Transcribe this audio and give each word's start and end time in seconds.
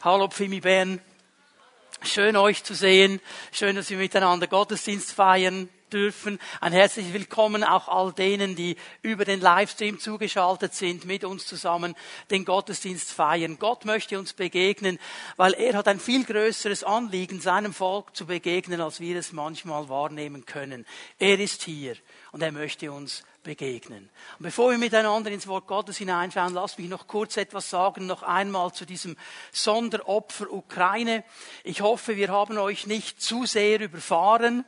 Hallo 0.00 0.28
Pfimi 0.28 0.60
Bern. 0.60 1.00
Schön 2.02 2.36
euch 2.36 2.62
zu 2.62 2.74
sehen. 2.74 3.20
Schön, 3.50 3.74
dass 3.74 3.90
wir 3.90 3.98
miteinander 3.98 4.46
Gottesdienst 4.46 5.10
feiern 5.10 5.68
dürfen. 5.92 6.38
Ein 6.60 6.72
herzliches 6.72 7.12
Willkommen 7.12 7.64
auch 7.64 7.88
all 7.88 8.12
denen, 8.12 8.54
die 8.54 8.76
über 9.02 9.24
den 9.24 9.40
Livestream 9.40 9.98
zugeschaltet 9.98 10.72
sind, 10.72 11.04
mit 11.04 11.24
uns 11.24 11.46
zusammen 11.46 11.96
den 12.30 12.44
Gottesdienst 12.44 13.10
feiern. 13.10 13.58
Gott 13.58 13.86
möchte 13.86 14.20
uns 14.20 14.34
begegnen, 14.34 15.00
weil 15.36 15.54
er 15.54 15.74
hat 15.74 15.88
ein 15.88 15.98
viel 15.98 16.24
größeres 16.24 16.84
Anliegen, 16.84 17.40
seinem 17.40 17.74
Volk 17.74 18.14
zu 18.14 18.26
begegnen, 18.26 18.80
als 18.80 19.00
wir 19.00 19.16
es 19.16 19.32
manchmal 19.32 19.88
wahrnehmen 19.88 20.46
können. 20.46 20.86
Er 21.18 21.40
ist 21.40 21.64
hier 21.64 21.96
und 22.30 22.40
er 22.40 22.52
möchte 22.52 22.92
uns 22.92 23.24
begegnen. 23.42 24.10
Und 24.38 24.42
bevor 24.44 24.70
wir 24.70 24.78
miteinander 24.78 25.30
ins 25.30 25.46
Wort 25.46 25.66
Gottes 25.66 25.98
hineinschauen, 25.98 26.54
lasst 26.54 26.78
mich 26.78 26.88
noch 26.88 27.06
kurz 27.06 27.36
etwas 27.36 27.70
sagen, 27.70 28.06
noch 28.06 28.22
einmal 28.22 28.72
zu 28.72 28.84
diesem 28.84 29.16
Sonderopfer 29.52 30.52
Ukraine. 30.52 31.24
Ich 31.64 31.80
hoffe, 31.80 32.16
wir 32.16 32.28
haben 32.28 32.58
euch 32.58 32.86
nicht 32.86 33.22
zu 33.22 33.46
sehr 33.46 33.80
überfahren. 33.80 34.64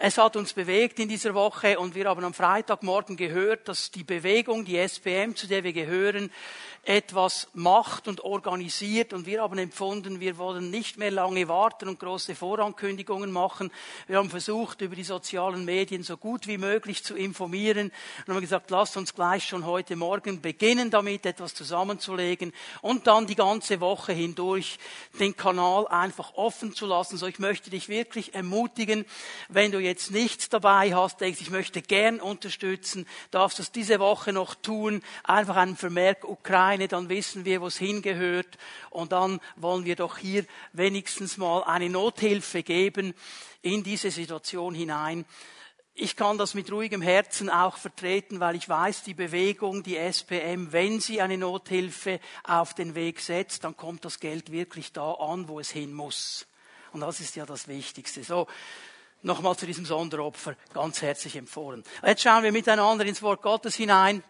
Es 0.00 0.16
hat 0.16 0.36
uns 0.36 0.52
bewegt 0.52 1.00
in 1.00 1.08
dieser 1.08 1.34
Woche 1.34 1.76
und 1.76 1.96
wir 1.96 2.08
haben 2.08 2.24
am 2.24 2.32
Freitagmorgen 2.32 3.16
gehört, 3.16 3.66
dass 3.66 3.90
die 3.90 4.04
Bewegung, 4.04 4.64
die 4.64 4.78
SPM, 4.78 5.34
zu 5.34 5.48
der 5.48 5.64
wir 5.64 5.72
gehören, 5.72 6.30
etwas 6.88 7.48
macht 7.52 8.08
und 8.08 8.22
organisiert 8.22 9.12
und 9.12 9.26
wir 9.26 9.42
haben 9.42 9.58
empfunden, 9.58 10.20
wir 10.20 10.38
wollen 10.38 10.70
nicht 10.70 10.96
mehr 10.96 11.10
lange 11.10 11.46
warten 11.46 11.86
und 11.86 12.00
große 12.00 12.34
Vorankündigungen 12.34 13.30
machen. 13.30 13.70
Wir 14.06 14.16
haben 14.16 14.30
versucht, 14.30 14.80
über 14.80 14.96
die 14.96 15.04
sozialen 15.04 15.66
Medien 15.66 16.02
so 16.02 16.16
gut 16.16 16.46
wie 16.46 16.56
möglich 16.56 17.04
zu 17.04 17.14
informieren 17.14 17.92
und 18.26 18.32
haben 18.32 18.40
gesagt, 18.40 18.70
lasst 18.70 18.96
uns 18.96 19.14
gleich 19.14 19.44
schon 19.44 19.66
heute 19.66 19.96
Morgen 19.96 20.40
beginnen 20.40 20.90
damit, 20.90 21.26
etwas 21.26 21.52
zusammenzulegen 21.52 22.54
und 22.80 23.06
dann 23.06 23.26
die 23.26 23.34
ganze 23.34 23.80
Woche 23.80 24.14
hindurch 24.14 24.78
den 25.20 25.36
Kanal 25.36 25.86
einfach 25.88 26.32
offen 26.36 26.72
zu 26.72 26.86
lassen. 26.86 27.18
So, 27.18 27.26
ich 27.26 27.38
möchte 27.38 27.68
dich 27.68 27.90
wirklich 27.90 28.34
ermutigen, 28.34 29.04
wenn 29.50 29.72
du 29.72 29.78
jetzt 29.78 30.10
nichts 30.10 30.48
dabei 30.48 30.94
hast, 30.94 31.20
denkst, 31.20 31.42
ich 31.42 31.50
möchte 31.50 31.82
gern 31.82 32.18
unterstützen, 32.18 33.06
darfst 33.30 33.58
du 33.58 33.62
es 33.62 33.72
diese 33.72 34.00
Woche 34.00 34.32
noch 34.32 34.54
tun, 34.54 35.02
einfach 35.24 35.56
einen 35.56 35.76
Vermerk 35.76 36.24
Ukraine 36.24 36.77
Ukraine, 36.78 36.88
dann 36.88 37.08
wissen 37.08 37.44
wir, 37.44 37.60
wo 37.60 37.66
es 37.66 37.78
hingehört. 37.78 38.56
Und 38.90 39.12
dann 39.12 39.40
wollen 39.56 39.84
wir 39.84 39.96
doch 39.96 40.18
hier 40.18 40.44
wenigstens 40.72 41.36
mal 41.36 41.64
eine 41.64 41.90
Nothilfe 41.90 42.62
geben 42.62 43.14
in 43.62 43.82
diese 43.82 44.10
Situation 44.10 44.74
hinein. 44.74 45.24
Ich 45.94 46.14
kann 46.14 46.38
das 46.38 46.54
mit 46.54 46.70
ruhigem 46.70 47.02
Herzen 47.02 47.50
auch 47.50 47.76
vertreten, 47.76 48.38
weil 48.38 48.54
ich 48.54 48.68
weiß, 48.68 49.02
die 49.02 49.14
Bewegung, 49.14 49.82
die 49.82 49.96
SPM, 49.96 50.70
wenn 50.70 51.00
sie 51.00 51.20
eine 51.20 51.36
Nothilfe 51.36 52.20
auf 52.44 52.74
den 52.74 52.94
Weg 52.94 53.18
setzt, 53.18 53.64
dann 53.64 53.76
kommt 53.76 54.04
das 54.04 54.20
Geld 54.20 54.52
wirklich 54.52 54.92
da 54.92 55.14
an, 55.14 55.48
wo 55.48 55.58
es 55.58 55.70
hin 55.70 55.92
muss. 55.92 56.46
Und 56.92 57.00
das 57.00 57.18
ist 57.18 57.34
ja 57.34 57.44
das 57.44 57.66
Wichtigste. 57.66 58.22
So, 58.22 58.46
nochmal 59.22 59.56
zu 59.56 59.66
diesem 59.66 59.84
Sonderopfer 59.84 60.54
ganz 60.72 61.02
herzlich 61.02 61.34
empfohlen. 61.34 61.82
Jetzt 62.06 62.22
schauen 62.22 62.44
wir 62.44 62.52
miteinander 62.52 63.04
ins 63.04 63.20
Wort 63.20 63.42
Gottes 63.42 63.74
hinein 63.74 64.22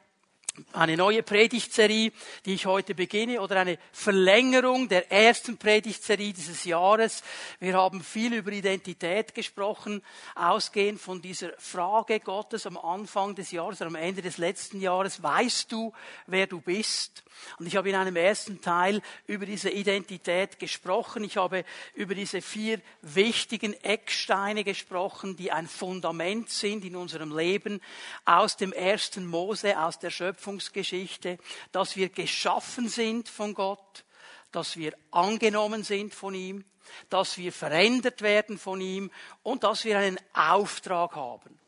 eine 0.73 0.97
neue 0.97 1.23
Predigtserie, 1.23 2.13
die 2.45 2.55
ich 2.55 2.67
heute 2.67 2.95
beginne, 2.95 3.41
oder 3.41 3.61
eine 3.61 3.79
Verlängerung 3.93 4.89
der 4.89 5.11
ersten 5.11 5.59
Predigtserie 5.59 6.33
dieses 6.33 6.65
Jahres. 6.65 7.23
Wir 7.61 7.75
haben 7.75 8.03
viel 8.03 8.35
über 8.35 8.53
Identität 8.53 9.35
gesprochen, 9.35 10.03
ausgehend 10.35 11.01
von 11.01 11.23
dieser 11.23 11.51
Frage 11.59 12.21
Gottes 12.21 12.67
am 12.67 12.77
Anfang 12.77 13.35
des 13.35 13.51
Jahres 13.51 13.81
oder 13.81 13.89
am 13.89 13.95
Ende 13.95 14.23
des 14.23 14.39
letzten 14.39 14.81
Jahres. 14.81 15.23
Weißt 15.23 15.71
du, 15.73 15.93
wer 16.27 16.47
du 16.47 16.61
bist? 16.61 17.23
Und 17.59 17.67
ich 17.67 17.77
habe 17.77 17.89
in 17.89 17.95
einem 17.95 18.17
ersten 18.17 18.61
Teil 18.61 19.01
über 19.27 19.47
diese 19.47 19.71
Identität 19.71 20.59
gesprochen. 20.59 21.25
Ich 21.25 21.37
habe 21.37 21.65
über 21.95 22.15
diese 22.15 22.43
vier 22.43 22.81
wichtigen 23.03 23.75
Ecksteine 23.83 24.65
gesprochen, 24.65 25.37
die 25.37 25.53
ein 25.53 25.67
Fundament 25.67 26.51
sind 26.51 26.85
in 26.85 26.97
unserem 26.97 27.37
Leben 27.37 27.81
aus 28.25 28.57
dem 28.57 28.73
ersten 28.73 29.27
Mose, 29.27 29.79
aus 29.81 29.99
der 29.99 30.11
Schöpfungsgeschichte, 30.49 31.39
dass 31.73 31.97
wir 31.97 32.09
geschaffen 32.09 32.89
sind 32.89 33.29
von 33.29 33.53
Gott, 33.53 34.05
dass 34.51 34.79
wir 34.79 34.95
angenommen 35.11 35.85
sind 35.85 36.15
von 36.15 36.35
ihm, 36.35 36.65
dass 37.11 37.37
wir 37.37 37.53
verändert 37.53 38.23
werden 38.23 38.59
von 38.59 38.81
ihm 38.81 39.11
und 39.43 39.63
dass 39.63 39.85
wir 39.85 39.99
einen 39.99 40.19
Auftrag 40.33 41.17
haben. 41.17 41.59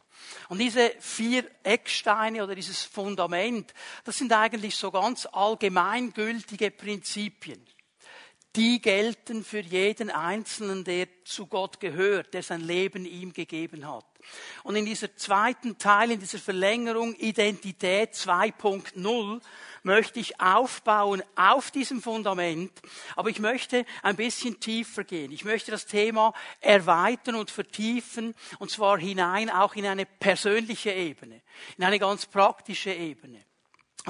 Und 0.49 0.59
diese 0.59 0.95
vier 0.99 1.45
Ecksteine 1.63 2.43
oder 2.43 2.55
dieses 2.55 2.83
Fundament, 2.83 3.75
das 4.05 4.17
sind 4.17 4.33
eigentlich 4.33 4.77
so 4.77 4.91
ganz 4.91 5.27
allgemeingültige 5.27 6.71
Prinzipien. 6.71 7.63
Die 8.57 8.83
gelten 8.83 9.45
für 9.45 9.61
jeden 9.61 10.11
Einzelnen, 10.11 10.83
der 10.83 11.07
zu 11.25 11.47
Gott 11.47 11.79
gehört, 11.79 12.35
der 12.35 12.43
sein 12.43 12.61
Leben 12.61 13.07
ihm 13.07 13.33
gegeben 13.33 13.87
hat. 13.87 14.07
Und 14.65 14.75
in 14.75 14.85
dieser 14.85 15.15
zweiten 15.17 15.79
Teil, 15.79 16.11
in 16.11 16.21
dieser 16.21 16.41
Verlängerung 16.41 17.15
Identität 17.15 18.15
2.0, 18.15 19.41
möchte 19.85 20.19
ich 20.19 20.41
aufbauen 20.41 21.23
auf 21.37 21.71
diesem 21.71 22.03
Fundament, 22.03 22.73
aber 23.15 23.31
ich 23.31 23.39
möchte 23.39 23.87
ein 24.03 24.17
bisschen 24.17 24.59
tiefer 24.59 25.05
gehen. 25.05 25.31
Ich 25.31 25.45
möchte 25.45 25.71
das 25.71 25.87
Thema 25.87 26.35
erweitern 26.61 27.37
und 27.37 27.53
vertiefen, 27.53 28.35
und 28.59 28.71
zwar 28.71 28.99
hinein 28.99 29.49
auch 29.49 29.77
in 29.77 29.87
eine 29.87 30.07
persönliche 30.07 30.93
Ebene, 30.93 31.41
in 31.79 31.85
eine 31.85 32.01
ganz 32.01 32.27
praktische 32.27 32.93
Ebene 32.93 33.45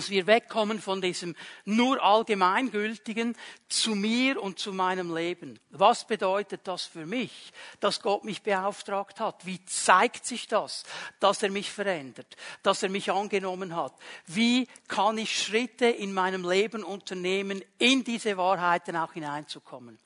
dass 0.00 0.08
wir 0.08 0.26
wegkommen 0.26 0.80
von 0.80 1.02
diesem 1.02 1.36
nur 1.66 2.02
allgemeingültigen 2.02 3.36
zu 3.68 3.94
mir 3.94 4.42
und 4.42 4.58
zu 4.58 4.72
meinem 4.72 5.14
Leben. 5.14 5.60
Was 5.68 6.06
bedeutet 6.06 6.62
das 6.64 6.84
für 6.84 7.04
mich, 7.04 7.52
dass 7.80 8.00
Gott 8.00 8.24
mich 8.24 8.40
beauftragt 8.40 9.20
hat? 9.20 9.44
Wie 9.44 9.62
zeigt 9.66 10.24
sich 10.24 10.48
das, 10.48 10.84
dass 11.18 11.42
er 11.42 11.50
mich 11.50 11.70
verändert, 11.70 12.38
dass 12.62 12.82
er 12.82 12.88
mich 12.88 13.12
angenommen 13.12 13.76
hat? 13.76 13.92
Wie 14.24 14.68
kann 14.88 15.18
ich 15.18 15.38
Schritte 15.38 15.88
in 15.88 16.14
meinem 16.14 16.48
Leben 16.48 16.82
unternehmen, 16.82 17.62
in 17.76 18.02
diese 18.02 18.38
Wahrheiten 18.38 18.96
auch 18.96 19.12
hineinzukommen? 19.12 19.98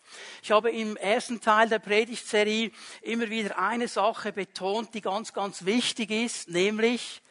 Ich 0.43 0.51
habe 0.51 0.73
im 0.73 0.97
ersten 0.97 1.41
Teil 1.41 1.69
der 1.69 1.79
Predigtserie 1.79 2.73
immer 3.01 3.31
wieder 3.31 3.61
eine 3.61 3.87
Sache 3.87 4.33
betont, 4.33 4.93
die 4.93 5.03
ganz, 5.03 5.33
ganz 5.33 5.65
wichtig 5.65 6.11
ist, 6.11 6.49
nämlich, 6.49 7.23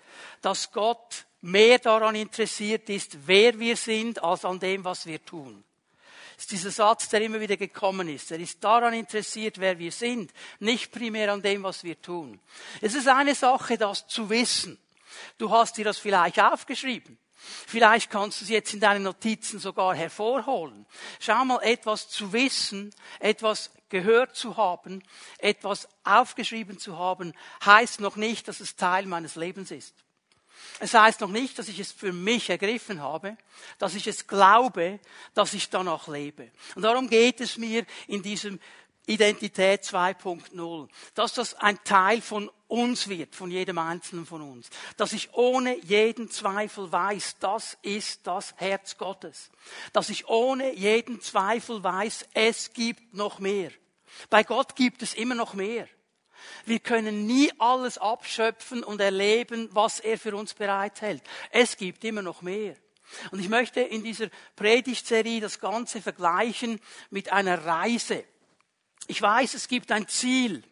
dass 0.42 0.72
Gott 0.72 1.26
mehr 1.44 1.78
daran 1.80 2.16
interessiert 2.16 2.90
ist, 2.90 3.28
wer 3.28 3.60
wir 3.60 3.76
sind, 3.76 4.24
als 4.24 4.46
an 4.46 4.60
dem, 4.60 4.84
was 4.84 5.06
wir 5.06 5.24
tun. 5.24 5.64
Das 6.36 6.46
ist 6.46 6.52
dieser 6.52 6.72
Satz, 6.72 7.10
der 7.10 7.22
immer 7.22 7.40
wieder 7.40 7.58
gekommen 7.58 8.08
ist. 8.08 8.32
Er 8.32 8.40
ist 8.40 8.64
daran 8.64 8.94
interessiert, 8.94 9.60
wer 9.60 9.78
wir 9.78 9.92
sind, 9.92 10.32
nicht 10.60 10.92
primär 10.92 11.32
an 11.32 11.42
dem, 11.42 11.62
was 11.64 11.84
wir 11.84 12.02
tun. 12.02 12.40
Es 12.82 12.96
ist 12.96 13.08
eine 13.08 13.36
Sache, 13.36 13.78
das 13.78 14.08
zu 14.08 14.30
wissen. 14.30 14.80
Du 15.38 15.52
hast 15.52 15.78
dir 15.78 15.86
das 15.86 16.00
vielleicht 16.00 16.40
aufgeschrieben. 16.40 17.20
Vielleicht 17.36 18.10
kannst 18.10 18.40
du 18.40 18.46
es 18.46 18.50
jetzt 18.50 18.74
in 18.74 18.80
deinen 18.80 19.04
Notizen 19.04 19.60
sogar 19.60 19.94
hervorholen. 19.96 20.86
Schau 21.20 21.44
mal, 21.44 21.62
etwas 21.62 22.08
zu 22.08 22.32
wissen, 22.32 22.96
etwas 23.20 23.70
gehört 23.90 24.36
zu 24.36 24.56
haben, 24.56 25.04
etwas 25.40 25.90
aufgeschrieben 26.06 26.80
zu 26.80 26.98
haben, 26.98 27.34
heißt 27.66 28.00
noch 28.00 28.16
nicht, 28.16 28.48
dass 28.48 28.62
es 28.62 28.78
Teil 28.78 29.06
meines 29.06 29.36
Lebens 29.36 29.72
ist. 29.72 29.94
Es 30.80 30.94
heißt 30.94 31.22
noch 31.22 31.30
nicht, 31.30 31.58
dass 31.60 31.68
ich 31.68 31.80
es 31.80 31.92
für 31.92 32.14
mich 32.14 32.50
ergriffen 32.50 33.02
habe, 33.02 33.38
dass 33.78 33.96
ich 33.96 34.08
es 34.08 34.28
glaube, 34.28 35.00
dass 35.34 35.54
ich 35.54 35.70
danach 35.70 36.08
lebe. 36.08 36.52
Und 36.76 36.82
darum 36.84 37.10
geht 37.10 37.42
es 37.42 37.58
mir 37.58 37.86
in 38.08 38.22
diesem 38.22 38.60
Identität 39.06 39.84
2.0, 39.84 40.88
dass 41.14 41.34
das 41.34 41.56
ein 41.56 41.84
Teil 41.84 42.22
von 42.22 42.50
uns 42.68 43.10
wird, 43.10 43.36
von 43.36 43.52
jedem 43.52 43.78
Einzelnen 43.78 44.26
von 44.26 44.42
uns. 44.42 44.70
Dass 44.96 45.12
ich 45.12 45.34
ohne 45.34 45.78
jeden 45.84 46.30
Zweifel 46.32 46.92
weiß, 46.92 47.38
das 47.40 47.78
ist 47.82 48.26
das 48.26 48.54
Herz 48.58 48.98
Gottes. 48.98 49.52
Dass 49.92 50.10
ich 50.10 50.28
ohne 50.28 50.74
jeden 50.74 51.22
Zweifel 51.22 51.84
weiß, 51.84 52.28
es 52.34 52.74
gibt 52.74 53.14
noch 53.14 53.40
mehr. 53.40 53.72
Bei 54.30 54.44
Gott 54.44 54.76
gibt 54.76 55.02
es 55.02 55.14
immer 55.14 55.36
noch 55.36 55.54
mehr. 55.54 55.88
Wir 56.66 56.80
können 56.80 57.26
nie 57.26 57.52
alles 57.60 57.98
abschöpfen 57.98 58.84
und 58.84 59.02
erleben, 59.02 59.70
was 59.72 60.00
er 60.00 60.18
für 60.18 60.36
uns 60.36 60.54
bereithält. 60.54 61.24
Es 61.52 61.78
gibt 61.78 62.04
immer 62.04 62.22
noch 62.22 62.42
mehr. 62.42 62.76
Und 63.32 63.40
ich 63.40 63.50
möchte 63.50 63.82
in 63.82 64.04
dieser 64.04 64.28
Predigtserie 64.56 65.42
das 65.42 65.60
Ganze 65.60 66.02
vergleichen 66.02 66.80
mit 67.10 67.32
einer 67.32 67.66
Reise. 67.66 68.24
Ich 69.08 69.22
weiß, 69.22 69.54
es 69.54 69.68
gibt 69.68 69.92
ein 69.92 70.08
Ziel. 70.08 70.64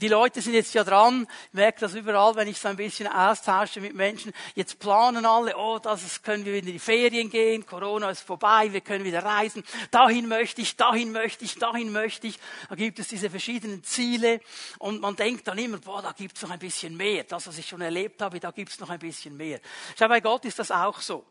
Die 0.00 0.08
Leute 0.08 0.40
sind 0.40 0.54
jetzt 0.54 0.74
ja 0.74 0.84
dran, 0.84 1.26
ich 1.48 1.54
merke 1.54 1.80
das 1.80 1.94
überall, 1.94 2.34
wenn 2.34 2.48
ich 2.48 2.58
so 2.58 2.68
ein 2.68 2.76
bisschen 2.76 3.06
austausche 3.06 3.80
mit 3.80 3.94
Menschen. 3.94 4.32
Jetzt 4.54 4.78
planen 4.78 5.24
alle, 5.24 5.56
oh, 5.56 5.78
das 5.78 6.22
können 6.22 6.44
wir 6.44 6.54
wieder 6.54 6.66
in 6.66 6.72
die 6.72 6.78
Ferien 6.78 7.30
gehen, 7.30 7.66
Corona 7.66 8.10
ist 8.10 8.22
vorbei, 8.22 8.72
wir 8.72 8.80
können 8.80 9.04
wieder 9.04 9.24
reisen. 9.24 9.64
Dahin 9.90 10.28
möchte 10.28 10.60
ich, 10.60 10.76
dahin 10.76 11.12
möchte 11.12 11.44
ich, 11.44 11.56
dahin 11.56 11.92
möchte 11.92 12.26
ich. 12.26 12.38
Da 12.68 12.74
gibt 12.74 12.98
es 12.98 13.08
diese 13.08 13.30
verschiedenen 13.30 13.82
Ziele 13.84 14.40
und 14.78 15.00
man 15.00 15.16
denkt 15.16 15.46
dann 15.48 15.58
immer, 15.58 15.78
boah, 15.78 16.02
da 16.02 16.12
gibt 16.12 16.36
es 16.36 16.42
noch 16.42 16.50
ein 16.50 16.58
bisschen 16.58 16.96
mehr. 16.96 17.24
Das, 17.24 17.46
was 17.46 17.58
ich 17.58 17.68
schon 17.68 17.80
erlebt 17.80 18.22
habe, 18.22 18.40
da 18.40 18.50
gibt 18.50 18.70
es 18.70 18.80
noch 18.80 18.90
ein 18.90 18.98
bisschen 18.98 19.36
mehr. 19.36 19.60
Schau, 19.98 20.08
bei 20.08 20.20
Gott 20.20 20.44
ist 20.44 20.58
das 20.58 20.70
auch 20.70 21.00
so. 21.00 21.24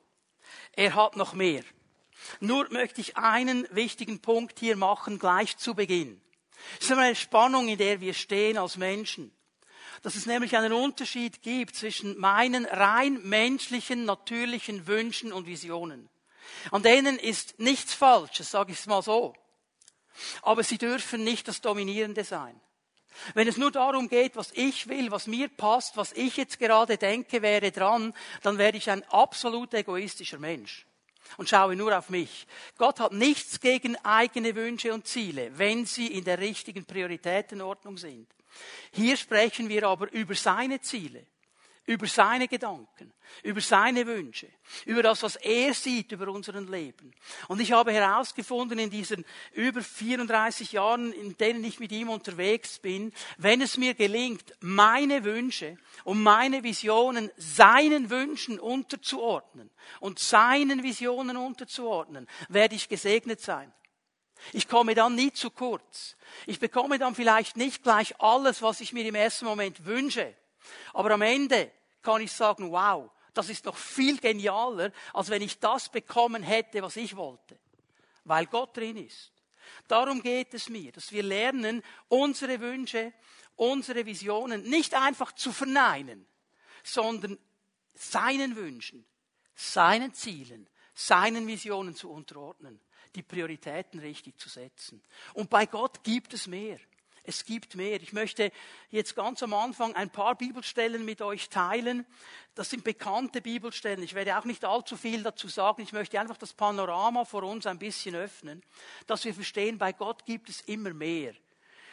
Er 0.73 0.95
hat 0.95 1.15
noch 1.15 1.33
mehr. 1.33 1.63
Nur 2.39 2.71
möchte 2.71 3.01
ich 3.01 3.17
einen 3.17 3.67
wichtigen 3.71 4.21
Punkt 4.21 4.59
hier 4.59 4.75
machen, 4.75 5.19
gleich 5.19 5.57
zu 5.57 5.75
Beginn. 5.75 6.21
Es 6.79 6.85
ist 6.85 6.91
eine 6.91 7.15
Spannung, 7.15 7.67
in 7.67 7.77
der 7.77 8.01
wir 8.01 8.13
stehen 8.13 8.57
als 8.57 8.77
Menschen. 8.77 9.35
Dass 10.01 10.15
es 10.15 10.25
nämlich 10.25 10.55
einen 10.55 10.73
Unterschied 10.73 11.41
gibt 11.41 11.75
zwischen 11.75 12.19
meinen 12.19 12.65
rein 12.65 13.21
menschlichen, 13.23 14.05
natürlichen 14.05 14.87
Wünschen 14.87 15.33
und 15.33 15.47
Visionen. 15.47 16.09
An 16.71 16.83
denen 16.83 17.17
ist 17.17 17.59
nichts 17.59 17.93
Falsches, 17.93 18.51
sage 18.51 18.71
ich 18.71 18.79
es 18.79 18.85
mal 18.85 19.01
so. 19.01 19.33
Aber 20.41 20.63
sie 20.63 20.77
dürfen 20.77 21.23
nicht 21.23 21.47
das 21.47 21.61
Dominierende 21.61 22.23
sein. 22.23 22.59
Wenn 23.33 23.47
es 23.47 23.57
nur 23.57 23.71
darum 23.71 24.09
geht, 24.09 24.35
was 24.35 24.51
ich 24.53 24.87
will, 24.87 25.09
was 25.09 25.25
mir 25.27 25.47
passt, 25.47 25.97
was 25.97 26.11
ich 26.13 26.37
jetzt 26.37 26.59
gerade 26.59 26.97
denke, 26.97 27.41
wäre 27.41 27.71
dran, 27.71 28.13
dann 28.43 28.57
werde 28.57 28.77
ich 28.77 28.89
ein 28.89 29.03
absolut 29.05 29.73
egoistischer 29.73 30.37
Mensch 30.37 30.85
und 31.37 31.49
schaue 31.49 31.75
nur 31.75 31.97
auf 31.97 32.09
mich. 32.09 32.47
Gott 32.77 32.99
hat 32.99 33.13
nichts 33.13 33.59
gegen 33.59 33.95
eigene 33.97 34.55
Wünsche 34.55 34.93
und 34.93 35.07
Ziele, 35.07 35.51
wenn 35.57 35.85
sie 35.85 36.07
in 36.07 36.23
der 36.23 36.39
richtigen 36.39 36.85
Prioritätenordnung 36.85 37.97
sind. 37.97 38.27
Hier 38.91 39.17
sprechen 39.17 39.69
wir 39.69 39.87
aber 39.87 40.11
über 40.13 40.35
seine 40.35 40.81
Ziele 40.81 41.25
über 41.85 42.07
seine 42.07 42.47
Gedanken, 42.47 43.13
über 43.43 43.61
seine 43.61 44.07
Wünsche, 44.07 44.47
über 44.85 45.03
das, 45.03 45.21
was 45.21 45.35
er 45.35 45.73
sieht 45.73 46.11
über 46.11 46.27
unseren 46.29 46.67
Leben. 46.67 47.13
Und 47.47 47.61
ich 47.61 47.71
habe 47.71 47.91
herausgefunden 47.91 48.79
in 48.79 48.89
diesen 48.89 49.23
über 49.53 49.81
34 49.81 50.71
Jahren, 50.71 51.13
in 51.13 51.37
denen 51.37 51.63
ich 51.63 51.79
mit 51.79 51.91
ihm 51.91 52.09
unterwegs 52.09 52.79
bin, 52.79 53.13
wenn 53.37 53.61
es 53.61 53.77
mir 53.77 53.93
gelingt, 53.93 54.55
meine 54.61 55.23
Wünsche 55.23 55.77
und 56.03 56.23
meine 56.23 56.63
Visionen 56.63 57.29
seinen 57.37 58.09
Wünschen 58.09 58.59
unterzuordnen 58.59 59.69
und 59.99 60.17
seinen 60.17 60.81
Visionen 60.81 61.37
unterzuordnen, 61.37 62.27
werde 62.49 62.75
ich 62.75 62.89
gesegnet 62.89 63.41
sein. 63.41 63.71
Ich 64.53 64.67
komme 64.67 64.95
dann 64.95 65.15
nie 65.15 65.31
zu 65.31 65.49
kurz. 65.49 66.17
Ich 66.45 66.59
bekomme 66.59 66.99
dann 66.99 67.15
vielleicht 67.15 67.57
nicht 67.57 67.83
gleich 67.83 68.19
alles, 68.19 68.61
was 68.61 68.81
ich 68.81 68.91
mir 68.91 69.05
im 69.05 69.15
ersten 69.15 69.45
Moment 69.45 69.85
wünsche. 69.85 70.35
Aber 70.93 71.11
am 71.11 71.21
Ende 71.21 71.71
kann 72.01 72.21
ich 72.21 72.31
sagen, 72.31 72.71
wow, 72.71 73.11
das 73.33 73.49
ist 73.49 73.65
noch 73.65 73.77
viel 73.77 74.17
genialer, 74.17 74.91
als 75.13 75.29
wenn 75.29 75.41
ich 75.41 75.59
das 75.59 75.89
bekommen 75.89 76.43
hätte, 76.43 76.81
was 76.81 76.95
ich 76.95 77.15
wollte. 77.15 77.59
Weil 78.23 78.45
Gott 78.45 78.75
drin 78.77 78.97
ist. 78.97 79.31
Darum 79.87 80.21
geht 80.21 80.53
es 80.53 80.69
mir, 80.69 80.91
dass 80.91 81.11
wir 81.11 81.23
lernen, 81.23 81.83
unsere 82.07 82.59
Wünsche, 82.59 83.13
unsere 83.55 84.05
Visionen 84.05 84.63
nicht 84.63 84.93
einfach 84.93 85.33
zu 85.33 85.51
verneinen, 85.51 86.25
sondern 86.83 87.37
seinen 87.93 88.55
Wünschen, 88.55 89.05
seinen 89.55 90.13
Zielen, 90.13 90.69
seinen 90.93 91.47
Visionen 91.47 91.95
zu 91.95 92.09
unterordnen, 92.09 92.79
die 93.15 93.23
Prioritäten 93.23 93.99
richtig 93.99 94.39
zu 94.39 94.49
setzen. 94.49 95.01
Und 95.33 95.49
bei 95.49 95.65
Gott 95.65 96.03
gibt 96.03 96.33
es 96.33 96.47
mehr. 96.47 96.79
Es 97.27 97.45
gibt 97.45 97.75
mehr. 97.75 98.01
Ich 98.01 98.13
möchte 98.13 98.51
jetzt 98.89 99.15
ganz 99.15 99.41
am 99.43 99.53
Anfang 99.53 99.95
ein 99.95 100.09
paar 100.09 100.35
Bibelstellen 100.35 101.03
mit 101.05 101.21
euch 101.21 101.49
teilen. 101.49 102.05
Das 102.53 102.69
sind 102.69 102.83
bekannte 102.83 103.41
Bibelstellen. 103.41 104.03
Ich 104.03 104.13
werde 104.13 104.37
auch 104.37 104.45
nicht 104.45 104.63
allzu 104.63 104.95
viel 104.95 105.23
dazu 105.23 105.47
sagen. 105.47 105.81
Ich 105.81 105.93
möchte 105.93 106.19
einfach 106.19 106.37
das 106.37 106.53
Panorama 106.53 107.25
vor 107.25 107.43
uns 107.43 107.65
ein 107.65 107.79
bisschen 107.79 108.15
öffnen, 108.15 108.63
dass 109.07 109.25
wir 109.25 109.33
verstehen, 109.33 109.77
bei 109.77 109.91
Gott 109.91 110.25
gibt 110.25 110.49
es 110.49 110.61
immer 110.61 110.93
mehr. 110.93 111.33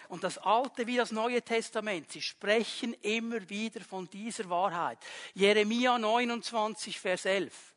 Und 0.08 0.24
das 0.24 0.36
Alte 0.36 0.86
wie 0.86 0.98
das 0.98 1.10
Neue 1.10 1.40
Testament, 1.40 2.12
sie 2.12 2.20
sprechen 2.20 2.94
immer 3.00 3.48
wieder 3.48 3.80
von 3.80 4.10
dieser 4.10 4.50
Wahrheit. 4.50 4.98
Jeremia 5.32 5.98
29, 5.98 7.00
Vers 7.00 7.24
11. 7.24 7.72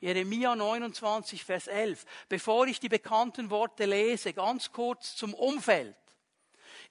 Jeremia 0.00 0.56
29, 0.56 1.44
Vers 1.44 1.68
11. 1.68 2.04
Bevor 2.28 2.66
ich 2.66 2.80
die 2.80 2.88
bekannten 2.88 3.50
Worte 3.50 3.86
lese, 3.86 4.32
ganz 4.32 4.72
kurz 4.72 5.14
zum 5.14 5.32
Umfeld. 5.32 5.94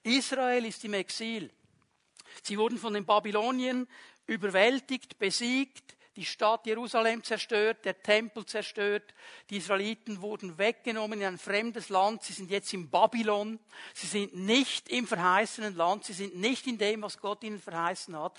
Israel 0.06 0.64
ist 0.64 0.84
im 0.84 0.94
Exil. 0.94 1.50
Sie 2.42 2.56
wurden 2.58 2.78
von 2.78 2.94
den 2.94 3.04
Babyloniern 3.04 3.88
überwältigt, 4.26 5.18
besiegt, 5.18 5.96
die 6.16 6.24
Stadt 6.24 6.64
Jerusalem 6.66 7.22
zerstört, 7.22 7.84
der 7.84 8.02
Tempel 8.02 8.46
zerstört. 8.46 9.14
Die 9.50 9.58
Israeliten 9.58 10.22
wurden 10.22 10.56
weggenommen 10.56 11.20
in 11.20 11.26
ein 11.26 11.38
fremdes 11.38 11.90
Land. 11.90 12.22
Sie 12.22 12.32
sind 12.32 12.50
jetzt 12.50 12.72
in 12.72 12.88
Babylon. 12.88 13.58
Sie 13.92 14.06
sind 14.06 14.34
nicht 14.34 14.88
im 14.88 15.06
verheißenen 15.06 15.76
Land. 15.76 16.04
Sie 16.04 16.14
sind 16.14 16.34
nicht 16.36 16.66
in 16.66 16.78
dem, 16.78 17.02
was 17.02 17.18
Gott 17.18 17.44
ihnen 17.44 17.60
verheißen 17.60 18.18
hat. 18.18 18.38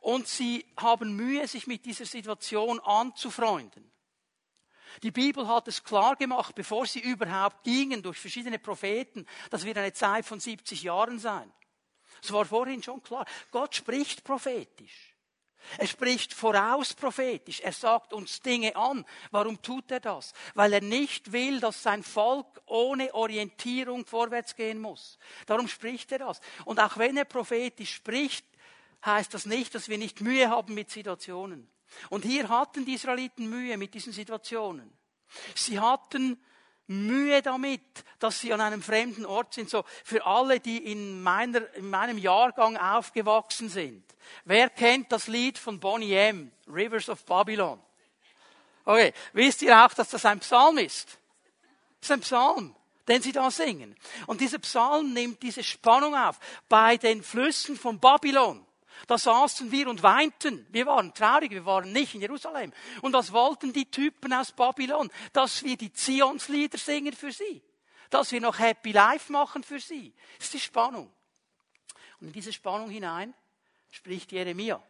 Und 0.00 0.28
sie 0.28 0.64
haben 0.76 1.16
Mühe, 1.16 1.48
sich 1.48 1.66
mit 1.66 1.84
dieser 1.84 2.04
Situation 2.04 2.78
anzufreunden. 2.78 3.90
Die 5.02 5.10
Bibel 5.10 5.46
hat 5.48 5.68
es 5.68 5.84
klar 5.84 6.16
gemacht, 6.16 6.54
bevor 6.54 6.86
sie 6.86 7.00
überhaupt 7.00 7.64
gingen 7.64 8.02
durch 8.02 8.18
verschiedene 8.18 8.58
Propheten, 8.58 9.26
das 9.50 9.64
wird 9.64 9.78
eine 9.78 9.92
Zeit 9.92 10.24
von 10.24 10.40
70 10.40 10.82
Jahren 10.82 11.18
sein. 11.18 11.52
Es 12.22 12.32
war 12.32 12.44
vorhin 12.44 12.82
schon 12.82 13.02
klar. 13.02 13.26
Gott 13.50 13.74
spricht 13.74 14.24
prophetisch. 14.24 15.14
Er 15.78 15.86
spricht 15.86 16.32
voraus 16.32 16.94
prophetisch. 16.94 17.60
Er 17.60 17.72
sagt 17.72 18.12
uns 18.12 18.40
Dinge 18.40 18.76
an. 18.76 19.04
Warum 19.30 19.60
tut 19.60 19.90
er 19.90 20.00
das? 20.00 20.32
Weil 20.54 20.72
er 20.72 20.80
nicht 20.80 21.32
will, 21.32 21.60
dass 21.60 21.82
sein 21.82 22.02
Volk 22.02 22.46
ohne 22.66 23.12
Orientierung 23.14 24.06
vorwärts 24.06 24.54
gehen 24.54 24.80
muss. 24.80 25.18
Darum 25.46 25.68
spricht 25.68 26.12
er 26.12 26.18
das. 26.18 26.40
Und 26.64 26.80
auch 26.80 26.96
wenn 26.98 27.16
er 27.16 27.24
prophetisch 27.24 27.94
spricht, 27.94 28.46
heißt 29.04 29.34
das 29.34 29.46
nicht, 29.46 29.74
dass 29.74 29.88
wir 29.88 29.98
nicht 29.98 30.20
Mühe 30.20 30.48
haben 30.48 30.74
mit 30.74 30.90
Situationen. 30.90 31.68
Und 32.10 32.24
hier 32.24 32.48
hatten 32.48 32.84
die 32.84 32.94
Israeliten 32.94 33.48
Mühe 33.48 33.76
mit 33.76 33.94
diesen 33.94 34.12
Situationen. 34.12 34.92
Sie 35.54 35.80
hatten 35.80 36.38
Mühe 36.88 37.42
damit, 37.42 37.82
dass 38.18 38.40
sie 38.40 38.52
an 38.52 38.60
einem 38.60 38.82
fremden 38.82 39.26
Ort 39.26 39.54
sind. 39.54 39.68
So 39.68 39.84
für 40.04 40.24
alle, 40.24 40.60
die 40.60 40.78
in, 40.92 41.22
meiner, 41.22 41.72
in 41.74 41.90
meinem 41.90 42.18
Jahrgang 42.18 42.76
aufgewachsen 42.76 43.68
sind. 43.68 44.04
Wer 44.44 44.70
kennt 44.70 45.10
das 45.12 45.26
Lied 45.26 45.58
von 45.58 45.80
Bonnie 45.80 46.14
M. 46.14 46.52
Rivers 46.68 47.08
of 47.08 47.24
Babylon? 47.24 47.80
Okay, 48.84 49.12
wisst 49.32 49.62
ihr 49.62 49.84
auch, 49.84 49.92
dass 49.94 50.10
das 50.10 50.24
ein 50.24 50.40
Psalm 50.40 50.78
ist? 50.78 51.18
Das 52.00 52.10
ist 52.10 52.12
ein 52.12 52.20
Psalm, 52.20 52.76
den 53.08 53.20
sie 53.20 53.32
da 53.32 53.50
singen. 53.50 53.96
Und 54.26 54.40
dieser 54.40 54.58
Psalm 54.58 55.12
nimmt 55.12 55.42
diese 55.42 55.64
Spannung 55.64 56.14
auf. 56.14 56.38
Bei 56.68 56.96
den 56.96 57.22
Flüssen 57.22 57.76
von 57.76 57.98
Babylon 57.98 58.65
da 59.06 59.18
saßen 59.18 59.70
wir 59.70 59.88
und 59.88 60.02
weinten. 60.02 60.66
Wir 60.70 60.86
waren 60.86 61.14
traurig, 61.14 61.50
wir 61.50 61.66
waren 61.66 61.92
nicht 61.92 62.14
in 62.14 62.20
Jerusalem. 62.20 62.72
Und 63.02 63.12
was 63.12 63.32
wollten 63.32 63.72
die 63.72 63.90
Typen 63.90 64.32
aus 64.32 64.52
Babylon? 64.52 65.10
Dass 65.32 65.62
wir 65.62 65.76
die 65.76 65.92
Zionslieder 65.92 66.78
singen 66.78 67.12
für 67.12 67.32
sie. 67.32 67.62
Dass 68.10 68.32
wir 68.32 68.40
noch 68.40 68.58
Happy 68.58 68.92
Life 68.92 69.30
machen 69.32 69.62
für 69.62 69.80
sie. 69.80 70.12
Das 70.38 70.46
ist 70.46 70.54
die 70.54 70.60
Spannung. 70.60 71.12
Und 72.20 72.28
in 72.28 72.32
diese 72.32 72.52
Spannung 72.52 72.90
hinein 72.90 73.34
spricht 73.90 74.32
Jeremia. 74.32 74.82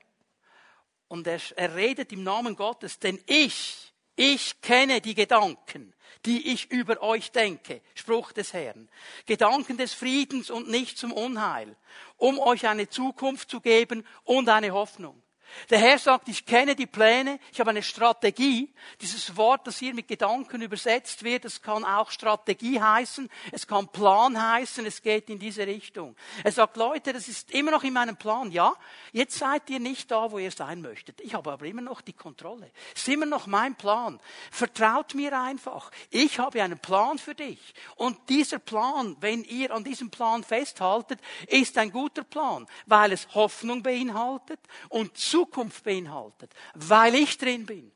Und 1.09 1.27
er, 1.27 1.41
er 1.57 1.75
redet 1.75 2.13
im 2.13 2.23
Namen 2.23 2.57
Gottes, 2.57 2.99
denn 2.99 3.23
ich, 3.27 3.93
ich 4.17 4.61
kenne 4.61 5.01
die 5.01 5.15
Gedanken, 5.15 5.95
die 6.27 6.53
ich 6.53 6.71
über 6.71 7.03
euch 7.03 7.31
denke. 7.31 7.81
Spruch 7.95 8.33
des 8.33 8.53
Herrn. 8.53 8.89
Gedanken 9.25 9.79
des 9.79 9.95
Friedens 9.95 10.51
und 10.51 10.69
nicht 10.69 10.99
zum 10.99 11.13
Unheil, 11.13 11.77
um 12.17 12.39
euch 12.39 12.67
eine 12.67 12.89
Zukunft 12.89 13.49
zu 13.49 13.61
geben 13.61 14.05
und 14.25 14.49
eine 14.49 14.73
Hoffnung. 14.73 15.23
Der 15.71 15.79
Herr 15.79 15.99
sagt, 15.99 16.29
ich 16.29 16.45
kenne 16.45 16.77
die 16.77 16.87
Pläne, 16.87 17.39
ich 17.53 17.61
habe 17.61 17.71
eine 17.71 17.83
Strategie. 17.83 18.73
Dieses 19.01 19.37
Wort, 19.37 19.67
das 19.67 19.79
hier 19.79 19.95
mit 19.95 20.07
Gedanken 20.07 20.63
übersetzt 20.63 21.25
wird, 21.25 21.45
das 21.45 21.63
kann 21.63 21.85
auch 21.85 22.11
Strategie 22.11 22.81
heißen, 22.81 23.29
es 23.53 23.67
kann 23.67 23.89
Plan 23.89 24.41
heißen, 24.41 24.85
es 24.87 25.03
geht 25.03 25.29
in 25.29 25.39
diese 25.39 25.67
Richtung. 25.67 26.15
Er 26.45 26.53
sagt, 26.53 26.77
Leute, 26.77 27.13
das 27.13 27.29
ist 27.29 27.51
immer 27.53 27.71
noch 27.71 27.83
in 27.85 27.93
meinem 27.93 28.17
Plan. 28.17 28.53
Ja, 28.53 28.75
jetzt 29.13 29.39
seid 29.39 29.69
ihr 29.71 29.81
nicht 29.81 30.11
da, 30.11 30.31
wo 30.31 30.39
ihr 30.39 30.51
sein 30.51 30.81
möchtet. 30.81 31.21
Ich 31.21 31.35
habe 31.35 31.53
aber 31.53 31.65
immer 31.67 31.83
noch 31.83 32.01
die 32.01 32.13
Kontrolle. 32.13 32.71
Es 32.95 33.03
ist 33.03 33.09
immer 33.09 33.27
noch 33.27 33.47
mein 33.47 33.75
Plan. 33.75 34.21
Vertraut 34.51 35.15
mir 35.15 35.39
einfach. 35.39 35.91
Ich 36.11 36.39
habe 36.39 36.63
einen 36.63 36.79
Plan 36.79 37.19
für 37.19 37.35
dich. 37.35 37.75
Und 37.97 38.29
dieser 38.29 38.59
Plan, 38.59 39.17
wenn 39.21 39.43
ihr 39.45 39.71
an 39.73 39.85
diesem 39.85 40.11
Plan 40.11 40.45
festhaltet, 40.45 41.21
ist 41.49 41.77
ein 41.79 41.91
guter 41.91 42.25
Plan, 42.25 42.67
weil 42.87 43.13
es 43.13 43.35
Hoffnung 43.35 43.83
beinhaltet 43.83 44.61
und 44.89 45.17
Zukunft 45.37 45.85
beinhaltet, 45.85 46.51
weil 46.73 47.15
ich 47.15 47.37
drin 47.37 47.67
bin. 47.67 47.93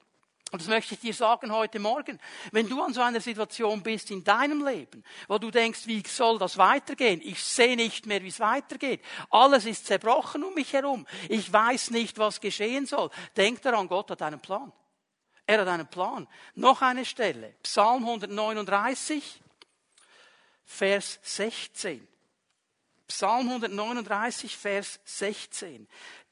Und 0.52 0.60
das 0.60 0.68
möchte 0.68 0.92
ich 0.94 1.00
dir 1.00 1.14
sagen 1.14 1.52
heute 1.52 1.78
Morgen. 1.78 2.20
Wenn 2.52 2.68
du 2.68 2.82
an 2.82 2.92
so 2.92 3.00
einer 3.00 3.20
Situation 3.22 3.82
bist 3.82 4.10
in 4.10 4.22
deinem 4.22 4.66
Leben, 4.66 5.02
wo 5.26 5.38
du 5.38 5.50
denkst, 5.50 5.86
wie 5.86 6.02
soll 6.06 6.38
das 6.38 6.58
weitergehen? 6.58 7.22
Ich 7.24 7.42
sehe 7.42 7.76
nicht 7.76 8.04
mehr, 8.04 8.22
wie 8.22 8.28
es 8.28 8.40
weitergeht. 8.40 9.00
Alles 9.30 9.64
ist 9.64 9.86
zerbrochen 9.86 10.44
um 10.44 10.52
mich 10.52 10.74
herum. 10.74 11.06
Ich 11.30 11.50
weiß 11.50 11.92
nicht, 11.92 12.18
was 12.18 12.42
geschehen 12.42 12.84
soll. 12.84 13.08
Denk 13.38 13.62
daran, 13.62 13.88
Gott 13.88 14.10
hat 14.10 14.20
einen 14.20 14.40
Plan. 14.40 14.70
Er 15.46 15.62
hat 15.62 15.68
einen 15.68 15.88
Plan. 15.88 16.28
Noch 16.56 16.82
eine 16.82 17.06
Stelle. 17.06 17.54
Psalm 17.62 18.04
139, 18.04 19.40
Vers 20.66 21.18
16. 21.22 22.06
Psalm 23.10 23.48
139, 23.48 24.56
Vers 24.56 25.00
16. 25.04 25.88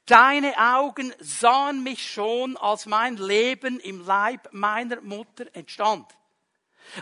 Deine 0.09 0.57
Augen 0.57 1.13
sahen 1.19 1.83
mich 1.83 2.11
schon, 2.11 2.57
als 2.57 2.87
mein 2.87 3.17
Leben 3.17 3.79
im 3.79 4.03
Leib 4.03 4.49
meiner 4.51 5.01
Mutter 5.01 5.45
entstand. 5.53 6.07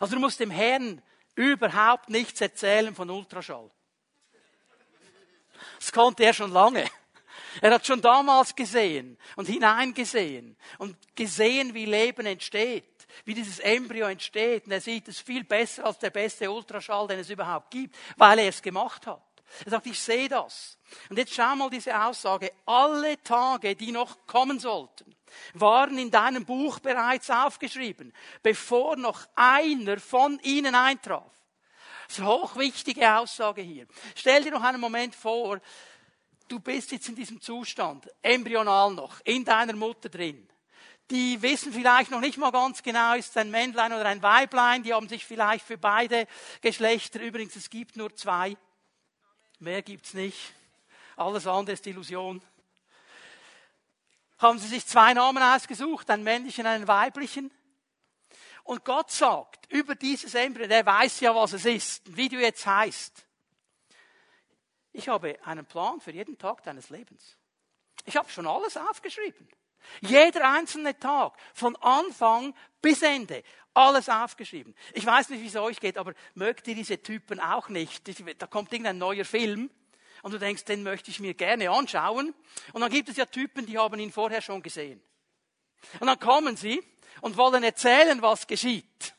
Also 0.01 0.15
du 0.15 0.19
musst 0.19 0.41
dem 0.41 0.51
Herrn 0.51 1.01
überhaupt 1.33 2.09
nichts 2.09 2.41
erzählen 2.41 2.93
von 2.93 3.09
Ultraschall. 3.09 3.71
Das 5.79 5.93
konnte 5.93 6.25
er 6.25 6.33
schon 6.33 6.51
lange. 6.51 6.85
Er 7.61 7.71
hat 7.71 7.87
schon 7.87 8.01
damals 8.01 8.53
gesehen 8.53 9.17
und 9.37 9.47
hineingesehen 9.47 10.57
und 10.77 10.97
gesehen, 11.15 11.73
wie 11.73 11.85
Leben 11.85 12.25
entsteht, 12.25 13.07
wie 13.23 13.33
dieses 13.33 13.59
Embryo 13.59 14.07
entsteht. 14.07 14.65
Und 14.65 14.73
er 14.73 14.81
sieht 14.81 15.07
es 15.07 15.21
viel 15.21 15.45
besser 15.45 15.85
als 15.85 15.99
der 15.99 16.09
beste 16.09 16.51
Ultraschall, 16.51 17.07
den 17.07 17.19
es 17.19 17.29
überhaupt 17.29 17.71
gibt, 17.71 17.95
weil 18.17 18.39
er 18.39 18.49
es 18.49 18.61
gemacht 18.61 19.07
hat. 19.07 19.26
Er 19.65 19.71
sagt, 19.71 19.87
ich 19.87 19.99
sehe 19.99 20.29
das. 20.29 20.77
Und 21.09 21.17
jetzt 21.17 21.33
schau 21.33 21.55
mal 21.55 21.69
diese 21.69 21.99
Aussage. 21.99 22.51
Alle 22.65 23.21
Tage, 23.23 23.75
die 23.75 23.91
noch 23.91 24.25
kommen 24.27 24.59
sollten, 24.59 25.15
waren 25.53 25.97
in 25.97 26.11
deinem 26.11 26.45
Buch 26.45 26.79
bereits 26.79 27.29
aufgeschrieben, 27.29 28.13
bevor 28.43 28.95
noch 28.95 29.27
einer 29.35 29.99
von 29.99 30.39
ihnen 30.39 30.75
eintraf. 30.75 31.31
Das 32.07 32.17
ist 32.17 32.23
eine 32.23 32.29
hochwichtige 32.29 33.17
Aussage 33.17 33.61
hier. 33.61 33.85
Stell 34.15 34.43
dir 34.43 34.51
noch 34.51 34.63
einen 34.63 34.79
Moment 34.79 35.13
vor, 35.13 35.59
du 36.47 36.59
bist 36.59 36.91
jetzt 36.91 37.09
in 37.09 37.15
diesem 37.15 37.41
Zustand, 37.41 38.07
embryonal 38.21 38.93
noch, 38.93 39.19
in 39.25 39.43
deiner 39.43 39.73
Mutter 39.73 40.07
drin. 40.07 40.47
Die 41.09 41.41
wissen 41.41 41.71
vielleicht 41.71 42.11
noch 42.11 42.19
nicht 42.19 42.37
mal 42.37 42.51
ganz 42.51 42.83
genau, 42.83 43.15
ist 43.15 43.29
es 43.29 43.37
ein 43.37 43.49
Männlein 43.49 43.93
oder 43.93 44.05
ein 44.05 44.21
Weiblein. 44.21 44.83
Die 44.83 44.93
haben 44.93 45.07
sich 45.07 45.25
vielleicht 45.25 45.65
für 45.65 45.77
beide 45.77 46.27
Geschlechter, 46.61 47.21
übrigens, 47.21 47.55
es 47.55 47.69
gibt 47.69 47.95
nur 47.95 48.13
zwei. 48.15 48.57
Mehr 49.59 49.81
gibt's 49.81 50.13
nicht. 50.13 50.53
Alles 51.15 51.47
andere 51.47 51.73
ist 51.73 51.87
Illusion. 51.87 52.41
Haben 54.37 54.59
sie 54.59 54.67
sich 54.67 54.85
zwei 54.85 55.13
Namen 55.13 55.41
ausgesucht, 55.41 56.09
einen 56.09 56.23
männlichen 56.23 56.65
und 56.65 56.71
einen 56.71 56.87
weiblichen. 56.87 57.51
Und 58.63 58.85
Gott 58.85 59.09
sagt 59.09 59.71
über 59.71 59.95
dieses 59.95 60.35
Embryo, 60.35 60.67
der 60.67 60.85
weiß 60.85 61.21
ja, 61.21 61.33
was 61.33 61.53
es 61.53 61.65
ist, 61.65 62.15
wie 62.15 62.29
du 62.29 62.39
jetzt 62.39 62.65
heißt. 62.67 63.25
Ich 64.93 65.07
habe 65.07 65.37
einen 65.45 65.65
Plan 65.65 66.01
für 66.01 66.11
jeden 66.11 66.37
Tag 66.37 66.63
deines 66.63 66.89
Lebens. 66.89 67.37
Ich 68.05 68.15
habe 68.15 68.29
schon 68.29 68.45
alles 68.45 68.77
aufgeschrieben. 68.77 69.47
Jeder 70.01 70.51
einzelne 70.51 70.97
Tag, 70.99 71.33
von 71.53 71.75
Anfang 71.77 72.53
bis 72.81 73.01
Ende, 73.01 73.43
alles 73.73 74.09
aufgeschrieben. 74.09 74.75
Ich 74.93 75.05
weiß 75.05 75.29
nicht, 75.29 75.41
wie 75.41 75.47
es 75.47 75.55
euch 75.55 75.79
geht, 75.79 75.97
aber 75.97 76.13
mögt 76.33 76.67
ihr 76.67 76.75
diese 76.75 77.01
Typen 77.01 77.39
auch 77.39 77.69
nicht? 77.69 78.09
Da 78.39 78.47
kommt 78.47 78.73
irgendein 78.73 78.97
neuer 78.97 79.25
Film 79.25 79.69
und 80.23 80.33
du 80.33 80.39
denkst, 80.39 80.65
den 80.65 80.83
möchte 80.83 81.11
ich 81.11 81.19
mir 81.19 81.35
gerne 81.35 81.69
anschauen. 81.69 82.33
Und 82.73 82.81
dann 82.81 82.91
gibt 82.91 83.09
es 83.09 83.17
ja 83.17 83.25
Typen, 83.25 83.65
die 83.65 83.77
haben 83.77 83.99
ihn 83.99 84.11
vorher 84.11 84.41
schon 84.41 84.63
gesehen. 84.63 85.01
Und 85.99 86.07
dann 86.07 86.19
kommen 86.19 86.57
sie 86.57 86.83
und 87.21 87.37
wollen 87.37 87.63
erzählen, 87.63 88.21
was 88.21 88.47
geschieht. 88.47 89.13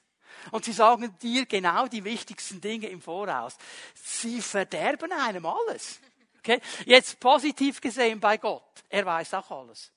Und 0.51 0.65
sie 0.65 0.73
sagen 0.73 1.17
dir 1.21 1.47
genau 1.47 1.87
die 1.87 2.05
wichtigsten 2.05 2.61
Dinge 2.61 2.89
im 2.89 3.01
Voraus. 3.01 3.57
Sie 3.95 4.41
verderben 4.41 5.13
einem 5.13 5.47
alles. 5.47 6.01
Okay? 6.39 6.61
Jetzt 6.87 7.21
positiv 7.21 7.81
gesehen 7.81 8.19
bei 8.19 8.39
Gott. 8.39 8.85
Er 8.89 9.05
weiß 9.05 9.35
auch 9.35 9.51
alles. 9.51 9.93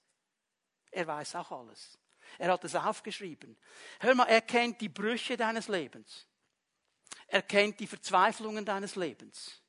Er 0.92 1.08
weiß 1.08 1.36
auch 1.36 1.52
alles. 1.52 1.98
Er 2.38 2.52
hat 2.52 2.64
es 2.64 2.76
aufgeschrieben. 2.76 3.58
Hör 4.00 4.16
mal, 4.16 4.26
er 4.26 4.42
kennt 4.42 4.80
die 4.82 4.90
Brüche 4.90 5.38
deines 5.38 5.68
Lebens. 5.68 6.28
Er 7.28 7.42
kennt 7.42 7.80
die 7.80 7.88
Verzweiflungen 7.88 8.66
deines 8.66 8.96
Lebens. 8.96 9.62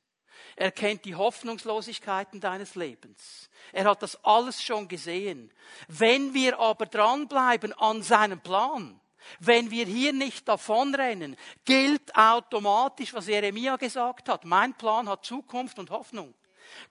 Er 0.55 0.71
kennt 0.71 1.05
die 1.05 1.15
Hoffnungslosigkeiten 1.15 2.39
deines 2.39 2.75
Lebens. 2.75 3.49
Er 3.71 3.85
hat 3.85 4.01
das 4.01 4.23
alles 4.23 4.61
schon 4.61 4.87
gesehen. 4.87 5.51
Wenn 5.87 6.33
wir 6.33 6.59
aber 6.59 6.85
dranbleiben 6.85 7.73
an 7.73 8.03
seinem 8.03 8.41
Plan, 8.41 8.99
wenn 9.39 9.71
wir 9.71 9.85
hier 9.85 10.13
nicht 10.13 10.47
davonrennen, 10.47 11.37
gilt 11.63 12.15
automatisch, 12.15 13.13
was 13.13 13.27
Jeremia 13.27 13.77
gesagt 13.77 14.27
hat. 14.29 14.43
Mein 14.45 14.73
Plan 14.73 15.07
hat 15.07 15.25
Zukunft 15.25 15.79
und 15.79 15.89
Hoffnung. 15.91 16.33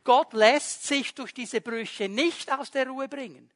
Gott 0.05 0.33
lässt 0.33 0.85
sich 0.85 1.15
durch 1.15 1.35
diese 1.35 1.61
Brüche 1.61 2.09
nicht 2.09 2.51
aus 2.51 2.71
der 2.71 2.87
Ruhe 2.89 3.09
bringen. 3.09 3.51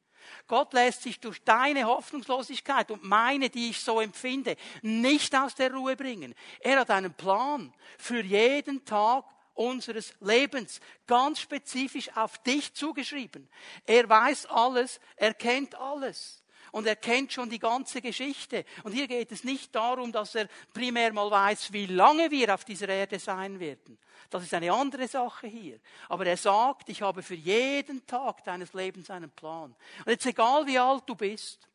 Gott 0.46 0.72
lässt 0.72 1.02
sich 1.02 1.20
durch 1.20 1.42
deine 1.42 1.84
Hoffnungslosigkeit 1.84 2.90
und 2.90 3.04
meine, 3.04 3.50
die 3.50 3.70
ich 3.70 3.80
so 3.80 4.00
empfinde, 4.00 4.56
nicht 4.82 5.34
aus 5.34 5.54
der 5.54 5.72
Ruhe 5.72 5.96
bringen. 5.96 6.34
Er 6.60 6.80
hat 6.80 6.90
einen 6.90 7.14
Plan 7.14 7.72
für 7.98 8.22
jeden 8.22 8.84
Tag 8.84 9.24
unseres 9.54 10.14
Lebens, 10.20 10.80
ganz 11.06 11.40
spezifisch 11.40 12.14
auf 12.16 12.38
dich 12.38 12.74
zugeschrieben. 12.74 13.48
Er 13.86 14.08
weiß 14.08 14.46
alles, 14.46 15.00
er 15.16 15.34
kennt 15.34 15.74
alles. 15.74 16.42
Und 16.76 16.86
er 16.86 16.96
kennt 16.96 17.32
schon 17.32 17.48
die 17.48 17.58
ganze 17.58 18.02
Geschichte. 18.02 18.66
Und 18.84 18.92
hier 18.92 19.08
geht 19.08 19.32
es 19.32 19.44
nicht 19.44 19.74
darum, 19.74 20.12
dass 20.12 20.34
er 20.34 20.46
primär 20.74 21.10
mal 21.10 21.30
weiß, 21.30 21.72
wie 21.72 21.86
lange 21.86 22.30
wir 22.30 22.52
auf 22.52 22.66
dieser 22.66 22.90
Erde 22.90 23.18
sein 23.18 23.58
werden. 23.58 23.96
Das 24.28 24.42
ist 24.42 24.52
eine 24.52 24.70
andere 24.70 25.08
Sache 25.08 25.46
hier. 25.46 25.80
Aber 26.10 26.26
er 26.26 26.36
sagt, 26.36 26.90
ich 26.90 27.00
habe 27.00 27.22
für 27.22 27.34
jeden 27.34 28.06
Tag 28.06 28.44
deines 28.44 28.74
Lebens 28.74 29.08
einen 29.08 29.30
Plan. 29.30 29.74
Und 30.04 30.10
jetzt 30.10 30.26
egal 30.26 30.66
wie 30.66 30.78
alt 30.78 31.04
du 31.06 31.14
bist, 31.14 31.66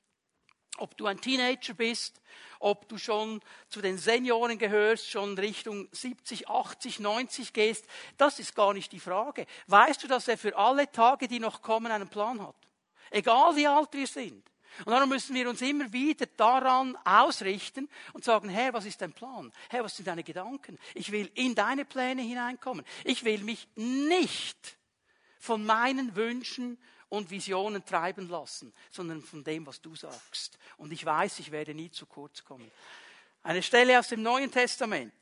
ob 0.77 0.96
du 0.98 1.08
ein 1.08 1.20
Teenager 1.20 1.74
bist, 1.74 2.22
ob 2.60 2.88
du 2.88 3.00
schon 3.00 3.41
zu 3.70 3.81
den 3.81 3.98
Senioren 3.98 4.60
gehörst, 4.60 5.10
schon 5.10 5.36
Richtung 5.36 5.88
70, 5.93 6.48
80, 6.48 7.00
90 7.00 7.53
gehst, 7.53 7.88
das 8.17 8.38
ist 8.38 8.53
gar 8.53 8.75
nicht 8.75 8.91
die 8.91 9.00
Frage. 9.00 9.48
Weißt 9.65 10.03
du, 10.03 10.08
dass 10.08 10.27
er 10.27 10.38
für 10.38 10.55
alle 10.55 10.91
Tage, 10.91 11.27
die 11.27 11.39
noch 11.39 11.63
kommen, 11.63 11.91
einen 11.91 12.08
Plan 12.08 12.39
hat? 12.39 12.55
Egal 13.10 13.55
wie 13.55 13.65
alt 13.65 13.89
wir 13.93 14.05
sind. 14.05 14.50
Und 14.86 14.92
darum 14.92 15.10
müssen 15.10 15.36
wir 15.36 15.50
uns 15.50 15.62
immer 15.62 15.92
wieder 15.92 16.25
daran 16.38 16.98
ausrichten 17.04 17.90
und 18.13 18.24
sagen, 18.24 18.50
Herr, 18.50 18.74
was 18.74 18.86
ist 18.86 19.01
dein 19.01 19.13
Plan? 19.13 19.51
Herr, 19.70 19.84
was 19.84 19.96
sind 19.96 20.08
deine 20.08 20.24
Gedanken? 20.24 20.80
Ich 20.94 21.12
will 21.12 21.30
in 21.36 21.56
deine 21.56 21.86
Pläne 21.86 22.22
hineinkommen. 22.22 22.86
Ich 23.04 23.24
will 23.24 23.44
mich 23.44 23.68
nicht 23.75 24.78
von 25.40 25.66
meinen 25.66 26.16
Wünschen 26.16 26.78
und 27.10 27.30
Visionen 27.30 27.84
treiben 27.84 28.30
lassen, 28.30 28.74
sondern 28.90 29.22
von 29.22 29.44
dem, 29.44 29.66
was 29.66 29.82
du 29.82 29.96
sagst. 29.96 30.58
Und 30.78 30.94
ich 30.94 31.06
weiß, 31.06 31.40
ich 31.40 31.51
werde 31.51 31.74
nie 31.74 31.92
zu 31.92 32.06
kurz 32.06 32.44
kommen. 32.44 32.72
Eine 33.44 33.62
Stelle 33.62 34.00
aus 34.00 34.08
dem 34.08 34.22
Neuen 34.22 34.51
Testament. 34.51 35.13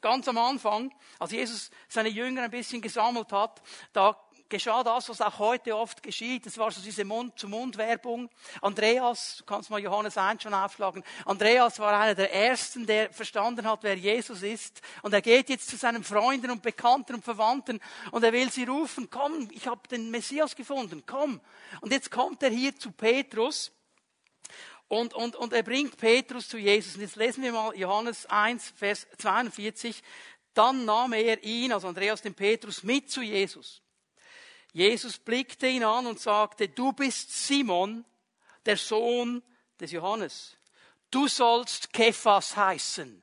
Ganz 0.00 0.28
am 0.28 0.38
Anfang, 0.38 0.94
als 1.18 1.32
Jesus 1.32 1.70
seine 1.88 2.10
Jünger 2.10 2.42
ein 2.42 2.50
bisschen 2.50 2.82
gesammelt 2.82 3.32
hat, 3.32 3.62
da 3.92 4.16
geschah 4.48 4.82
das, 4.82 5.08
was 5.08 5.20
auch 5.20 5.38
heute 5.38 5.76
oft 5.76 6.02
geschieht. 6.02 6.46
Das 6.46 6.58
war 6.58 6.70
so 6.70 6.80
diese 6.80 7.04
Mund-zu-Mund-Werbung. 7.04 8.30
Andreas, 8.60 9.36
du 9.38 9.44
kannst 9.44 9.70
mal 9.70 9.80
Johannes 9.80 10.16
1 10.16 10.42
schon 10.42 10.54
aufschlagen. 10.54 11.02
Andreas 11.24 11.78
war 11.78 11.98
einer 11.98 12.14
der 12.14 12.32
Ersten, 12.32 12.86
der 12.86 13.12
verstanden 13.12 13.68
hat, 13.68 13.82
wer 13.82 13.96
Jesus 13.96 14.42
ist. 14.42 14.80
Und 15.02 15.12
er 15.12 15.22
geht 15.22 15.48
jetzt 15.48 15.68
zu 15.68 15.76
seinen 15.76 16.04
Freunden 16.04 16.50
und 16.50 16.62
Bekannten 16.62 17.14
und 17.14 17.24
Verwandten 17.24 17.80
und 18.10 18.22
er 18.22 18.32
will 18.32 18.50
sie 18.50 18.64
rufen, 18.64 19.08
komm, 19.10 19.48
ich 19.52 19.66
habe 19.66 19.86
den 19.88 20.10
Messias 20.10 20.54
gefunden, 20.54 21.02
komm. 21.06 21.40
Und 21.80 21.92
jetzt 21.92 22.10
kommt 22.10 22.42
er 22.42 22.50
hier 22.50 22.76
zu 22.76 22.92
Petrus. 22.92 23.72
Und, 24.88 25.14
und, 25.14 25.34
und 25.36 25.52
er 25.52 25.62
bringt 25.62 25.96
Petrus 25.96 26.48
zu 26.48 26.58
Jesus. 26.58 26.94
Und 26.94 27.00
jetzt 27.00 27.16
lesen 27.16 27.42
wir 27.42 27.52
mal 27.52 27.74
Johannes 27.76 28.26
1, 28.26 28.74
Vers 28.76 29.06
42. 29.18 30.02
Dann 30.52 30.84
nahm 30.84 31.12
er 31.14 31.42
ihn, 31.42 31.72
also 31.72 31.88
Andreas 31.88 32.22
den 32.22 32.34
Petrus, 32.34 32.82
mit 32.82 33.10
zu 33.10 33.22
Jesus. 33.22 33.83
Jesus 34.74 35.18
blickte 35.18 35.68
ihn 35.68 35.84
an 35.84 36.06
und 36.06 36.18
sagte, 36.18 36.68
du 36.68 36.92
bist 36.92 37.46
Simon, 37.46 38.04
der 38.66 38.76
Sohn 38.76 39.40
des 39.78 39.92
Johannes. 39.92 40.56
Du 41.12 41.28
sollst 41.28 41.92
Kephas 41.92 42.56
heißen. 42.56 43.22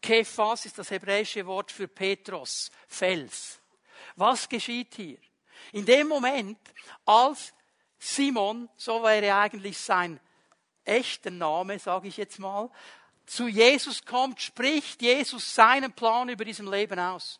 Kephas 0.00 0.64
ist 0.64 0.78
das 0.78 0.90
hebräische 0.90 1.44
Wort 1.46 1.70
für 1.70 1.86
Petros, 1.86 2.70
Fels. 2.88 3.60
Was 4.16 4.48
geschieht 4.48 4.94
hier? 4.94 5.18
In 5.72 5.84
dem 5.84 6.08
Moment, 6.08 6.58
als 7.04 7.52
Simon, 7.98 8.70
so 8.76 9.02
wäre 9.02 9.34
eigentlich 9.34 9.76
sein 9.76 10.18
echter 10.86 11.30
Name, 11.30 11.78
sage 11.78 12.08
ich 12.08 12.16
jetzt 12.16 12.38
mal, 12.38 12.70
zu 13.26 13.48
Jesus 13.48 14.02
kommt, 14.06 14.40
spricht 14.40 15.02
Jesus 15.02 15.54
seinen 15.54 15.92
Plan 15.92 16.30
über 16.30 16.46
diesem 16.46 16.70
Leben 16.70 16.98
aus. 16.98 17.38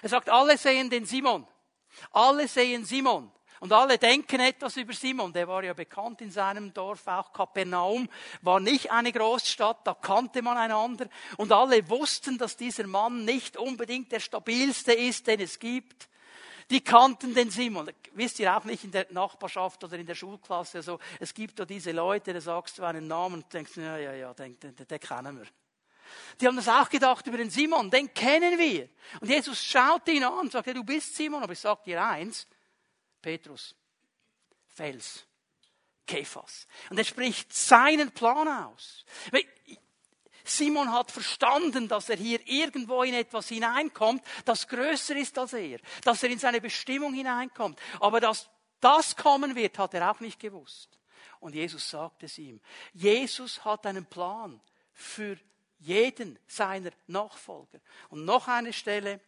Er 0.00 0.08
sagt, 0.08 0.28
alle 0.28 0.58
sehen 0.58 0.90
den 0.90 1.04
Simon. 1.04 1.46
Alle 2.12 2.48
sehen 2.48 2.84
Simon. 2.84 3.30
Und 3.62 3.72
alle 3.72 3.96
denken 3.96 4.40
etwas 4.40 4.76
über 4.76 4.92
Simon. 4.92 5.32
Der 5.32 5.46
war 5.46 5.62
ja 5.62 5.72
bekannt 5.72 6.20
in 6.20 6.32
seinem 6.32 6.74
Dorf, 6.74 7.06
auch 7.06 7.32
Kapernaum 7.32 8.08
war 8.40 8.58
nicht 8.58 8.90
eine 8.90 9.12
Großstadt, 9.12 9.86
da 9.86 9.94
kannte 9.94 10.42
man 10.42 10.56
einander. 10.56 11.06
Und 11.36 11.52
alle 11.52 11.88
wussten, 11.88 12.38
dass 12.38 12.56
dieser 12.56 12.88
Mann 12.88 13.24
nicht 13.24 13.56
unbedingt 13.56 14.10
der 14.10 14.18
stabilste 14.18 14.92
ist, 14.92 15.28
den 15.28 15.38
es 15.38 15.60
gibt. 15.60 16.08
Die 16.70 16.80
kannten 16.80 17.34
den 17.34 17.50
Simon. 17.50 17.88
Wisst 18.14 18.40
ihr 18.40 18.56
auch 18.56 18.64
nicht 18.64 18.82
in 18.82 18.90
der 18.90 19.06
Nachbarschaft 19.10 19.84
oder 19.84 19.96
in 19.96 20.06
der 20.06 20.16
Schulklasse. 20.16 20.78
Also, 20.78 20.98
es 21.20 21.32
gibt 21.32 21.60
da 21.60 21.64
diese 21.64 21.92
Leute, 21.92 22.32
da 22.32 22.40
sagst 22.40 22.78
du 22.78 22.82
einen 22.82 23.06
Namen 23.06 23.44
und 23.44 23.52
denkst, 23.52 23.76
ja, 23.76 23.96
ja, 23.96 24.12
ja, 24.12 24.34
den, 24.34 24.58
den, 24.58 24.74
den 24.74 24.98
kennen 24.98 25.38
wir. 25.38 25.46
Die 26.40 26.46
haben 26.46 26.56
das 26.56 26.68
auch 26.68 26.88
gedacht 26.88 27.26
über 27.26 27.38
den 27.38 27.50
Simon, 27.50 27.90
den 27.90 28.12
kennen 28.12 28.58
wir. 28.58 28.88
Und 29.20 29.28
Jesus 29.28 29.62
schaut 29.62 30.08
ihn 30.08 30.24
an 30.24 30.40
und 30.40 30.52
sagt, 30.52 30.66
du 30.68 30.84
bist 30.84 31.14
Simon, 31.14 31.42
aber 31.42 31.52
ich 31.52 31.60
sag 31.60 31.82
dir 31.84 32.02
eins, 32.02 32.46
Petrus, 33.20 33.74
Fels, 34.68 35.24
Kephas. 36.06 36.66
Und 36.90 36.98
er 36.98 37.04
spricht 37.04 37.52
seinen 37.52 38.10
Plan 38.10 38.48
aus. 38.48 39.04
Simon 40.44 40.90
hat 40.92 41.10
verstanden, 41.10 41.88
dass 41.88 42.08
er 42.08 42.16
hier 42.16 42.40
irgendwo 42.46 43.02
in 43.02 43.14
etwas 43.14 43.48
hineinkommt, 43.48 44.22
das 44.44 44.66
größer 44.66 45.16
ist 45.16 45.38
als 45.38 45.52
er, 45.52 45.78
dass 46.02 46.22
er 46.22 46.30
in 46.30 46.38
seine 46.38 46.60
Bestimmung 46.60 47.14
hineinkommt. 47.14 47.78
Aber 48.00 48.20
dass 48.20 48.48
das 48.80 49.16
kommen 49.16 49.54
wird, 49.54 49.78
hat 49.78 49.94
er 49.94 50.10
auch 50.10 50.20
nicht 50.20 50.40
gewusst. 50.40 50.98
Und 51.38 51.54
Jesus 51.54 51.88
sagt 51.88 52.22
es 52.22 52.38
ihm. 52.38 52.60
Jesus 52.92 53.64
hat 53.64 53.86
einen 53.86 54.06
Plan 54.06 54.60
für 54.92 55.36
jeden 55.82 56.38
seiner 56.46 56.90
Nachfolger. 57.06 57.80
Und 58.08 58.24
noch 58.24 58.48
eine 58.48 58.72
Stelle, 58.72 59.20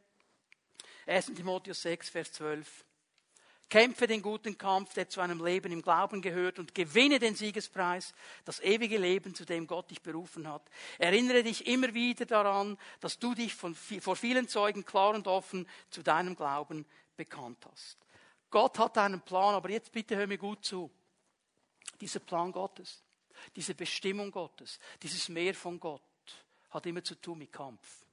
1. 1.06 1.26
Timotheus 1.34 1.82
6, 1.82 2.10
Vers 2.10 2.32
12. 2.32 2.84
Kämpfe 3.68 4.06
den 4.06 4.22
guten 4.22 4.56
Kampf, 4.56 4.94
der 4.94 5.08
zu 5.08 5.20
einem 5.20 5.44
Leben 5.44 5.72
im 5.72 5.82
Glauben 5.82 6.22
gehört 6.22 6.58
und 6.58 6.74
gewinne 6.74 7.18
den 7.18 7.34
Siegespreis, 7.34 8.14
das 8.44 8.60
ewige 8.60 8.98
Leben, 8.98 9.34
zu 9.34 9.44
dem 9.44 9.66
Gott 9.66 9.90
dich 9.90 10.02
berufen 10.02 10.46
hat. 10.46 10.62
Erinnere 10.98 11.42
dich 11.42 11.66
immer 11.66 11.92
wieder 11.92 12.26
daran, 12.26 12.78
dass 13.00 13.18
du 13.18 13.34
dich 13.34 13.54
von, 13.54 13.74
vor 13.74 14.16
vielen 14.16 14.48
Zeugen 14.48 14.84
klar 14.84 15.14
und 15.14 15.26
offen 15.26 15.66
zu 15.90 16.02
deinem 16.02 16.36
Glauben 16.36 16.86
bekannt 17.16 17.66
hast. 17.70 17.98
Gott 18.50 18.78
hat 18.78 18.98
einen 18.98 19.22
Plan, 19.22 19.54
aber 19.54 19.70
jetzt 19.70 19.90
bitte 19.90 20.16
hör 20.16 20.26
mir 20.26 20.38
gut 20.38 20.64
zu. 20.64 20.90
Dieser 22.00 22.20
Plan 22.20 22.52
Gottes, 22.52 23.02
diese 23.56 23.74
Bestimmung 23.74 24.30
Gottes, 24.30 24.78
dieses 25.02 25.28
Meer 25.28 25.54
von 25.54 25.80
Gott 25.80 26.02
hat 26.74 26.86
immer 26.86 27.02
zu 27.02 27.14
tun 27.14 27.38
mit 27.38 27.52
Kampf. 27.52 28.04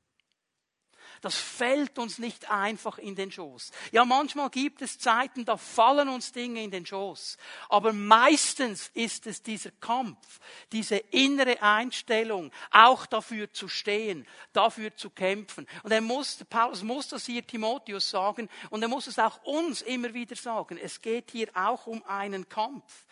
Das 1.21 1.35
fällt 1.35 1.99
uns 1.99 2.17
nicht 2.17 2.49
einfach 2.49 2.97
in 2.97 3.15
den 3.15 3.31
Schoß. 3.31 3.71
Ja, 3.91 4.05
manchmal 4.05 4.49
gibt 4.49 4.81
es 4.81 4.97
Zeiten, 4.97 5.45
da 5.45 5.55
fallen 5.55 6.09
uns 6.09 6.31
Dinge 6.31 6.63
in 6.63 6.71
den 6.71 6.85
Schoß. 6.85 7.37
Aber 7.69 7.93
meistens 7.93 8.89
ist 8.95 9.27
es 9.27 9.43
dieser 9.43 9.69
Kampf, 9.71 10.39
diese 10.71 10.97
innere 10.97 11.61
Einstellung, 11.61 12.51
auch 12.71 13.05
dafür 13.05 13.53
zu 13.53 13.67
stehen, 13.67 14.25
dafür 14.53 14.95
zu 14.95 15.11
kämpfen. 15.11 15.67
Und 15.83 15.91
er 15.91 16.01
muss, 16.01 16.43
Paulus 16.49 16.81
muss 16.81 17.09
das 17.09 17.25
hier 17.25 17.45
Timotheus 17.45 18.09
sagen 18.09 18.49
und 18.71 18.81
er 18.81 18.87
muss 18.87 19.05
es 19.05 19.19
auch 19.19 19.43
uns 19.43 19.83
immer 19.83 20.13
wieder 20.15 20.35
sagen. 20.35 20.79
Es 20.81 21.01
geht 21.01 21.29
hier 21.31 21.49
auch 21.53 21.85
um 21.85 22.03
einen 22.05 22.49
Kampf. 22.49 23.05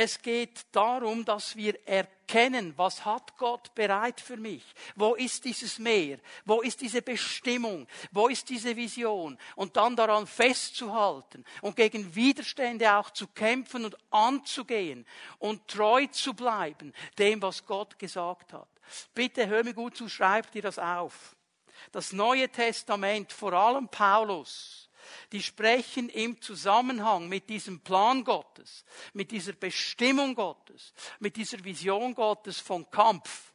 Es 0.00 0.22
geht 0.22 0.64
darum, 0.70 1.24
dass 1.24 1.56
wir 1.56 1.76
erkennen, 1.84 2.72
was 2.76 3.04
hat 3.04 3.36
Gott 3.36 3.74
bereit 3.74 4.20
für 4.20 4.36
mich? 4.36 4.62
Wo 4.94 5.16
ist 5.16 5.44
dieses 5.44 5.80
Meer? 5.80 6.20
Wo 6.44 6.60
ist 6.60 6.80
diese 6.82 7.02
Bestimmung? 7.02 7.88
Wo 8.12 8.28
ist 8.28 8.48
diese 8.48 8.76
Vision? 8.76 9.36
Und 9.56 9.76
dann 9.76 9.96
daran 9.96 10.28
festzuhalten 10.28 11.44
und 11.62 11.74
gegen 11.74 12.14
Widerstände 12.14 12.94
auch 12.94 13.10
zu 13.10 13.26
kämpfen 13.26 13.86
und 13.86 13.96
anzugehen 14.12 15.04
und 15.40 15.66
treu 15.66 16.06
zu 16.06 16.32
bleiben 16.32 16.94
dem, 17.18 17.42
was 17.42 17.66
Gott 17.66 17.98
gesagt 17.98 18.52
hat. 18.52 18.68
Bitte 19.14 19.48
hör 19.48 19.64
mir 19.64 19.74
gut 19.74 19.96
zu, 19.96 20.08
schreib 20.08 20.52
dir 20.52 20.62
das 20.62 20.78
auf. 20.78 21.34
Das 21.90 22.12
Neue 22.12 22.48
Testament, 22.48 23.32
vor 23.32 23.52
allem 23.52 23.88
Paulus, 23.88 24.87
die 25.32 25.42
sprechen 25.42 26.08
im 26.08 26.40
Zusammenhang 26.40 27.28
mit 27.28 27.48
diesem 27.48 27.80
Plan 27.80 28.24
Gottes, 28.24 28.84
mit 29.12 29.30
dieser 29.30 29.52
Bestimmung 29.52 30.34
Gottes, 30.34 30.92
mit 31.18 31.36
dieser 31.36 31.62
Vision 31.64 32.14
Gottes 32.14 32.60
von 32.60 32.90
Kampf. 32.90 33.52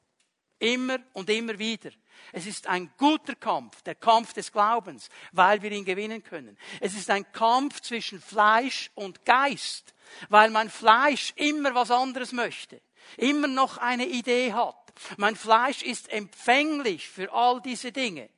Immer 0.59 0.99
und 1.13 1.29
immer 1.29 1.59
wieder. 1.59 1.91
Es 2.31 2.45
ist 2.45 2.67
ein 2.67 2.91
guter 2.97 3.35
Kampf, 3.35 3.81
der 3.81 3.95
Kampf 3.95 4.33
des 4.33 4.51
Glaubens, 4.51 5.09
weil 5.31 5.61
wir 5.61 5.71
ihn 5.71 5.85
gewinnen 5.85 6.23
können. 6.23 6.57
Es 6.79 6.95
ist 6.95 7.09
ein 7.09 7.29
Kampf 7.31 7.81
zwischen 7.81 8.21
Fleisch 8.21 8.89
und 8.95 9.25
Geist, 9.25 9.93
weil 10.29 10.49
mein 10.49 10.69
Fleisch 10.69 11.33
immer 11.35 11.75
was 11.75 11.91
anderes 11.91 12.31
möchte, 12.31 12.81
immer 13.17 13.47
noch 13.47 13.77
eine 13.77 14.05
Idee 14.05 14.53
hat. 14.53 14.93
Mein 15.17 15.35
Fleisch 15.35 15.81
ist 15.81 16.09
empfänglich 16.09 17.09
für 17.09 17.31
all 17.33 17.61
diese 17.61 17.91
Dinge. 17.91 18.29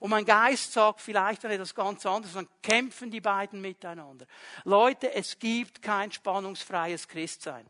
Und 0.00 0.10
mein 0.10 0.24
Geist 0.24 0.72
sagt 0.72 1.00
vielleicht 1.00 1.44
dann 1.44 1.50
etwas 1.50 1.74
ganz 1.74 2.04
anderes, 2.06 2.34
dann 2.34 2.48
kämpfen 2.62 3.10
die 3.10 3.20
beiden 3.20 3.60
miteinander. 3.60 4.26
Leute, 4.64 5.12
es 5.14 5.38
gibt 5.38 5.82
kein 5.82 6.12
spannungsfreies 6.12 7.08
Christsein. 7.08 7.66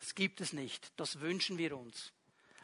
Es 0.00 0.14
gibt 0.14 0.40
es 0.40 0.52
nicht. 0.52 0.92
Das 0.96 1.20
wünschen 1.20 1.58
wir 1.58 1.76
uns. 1.76 2.12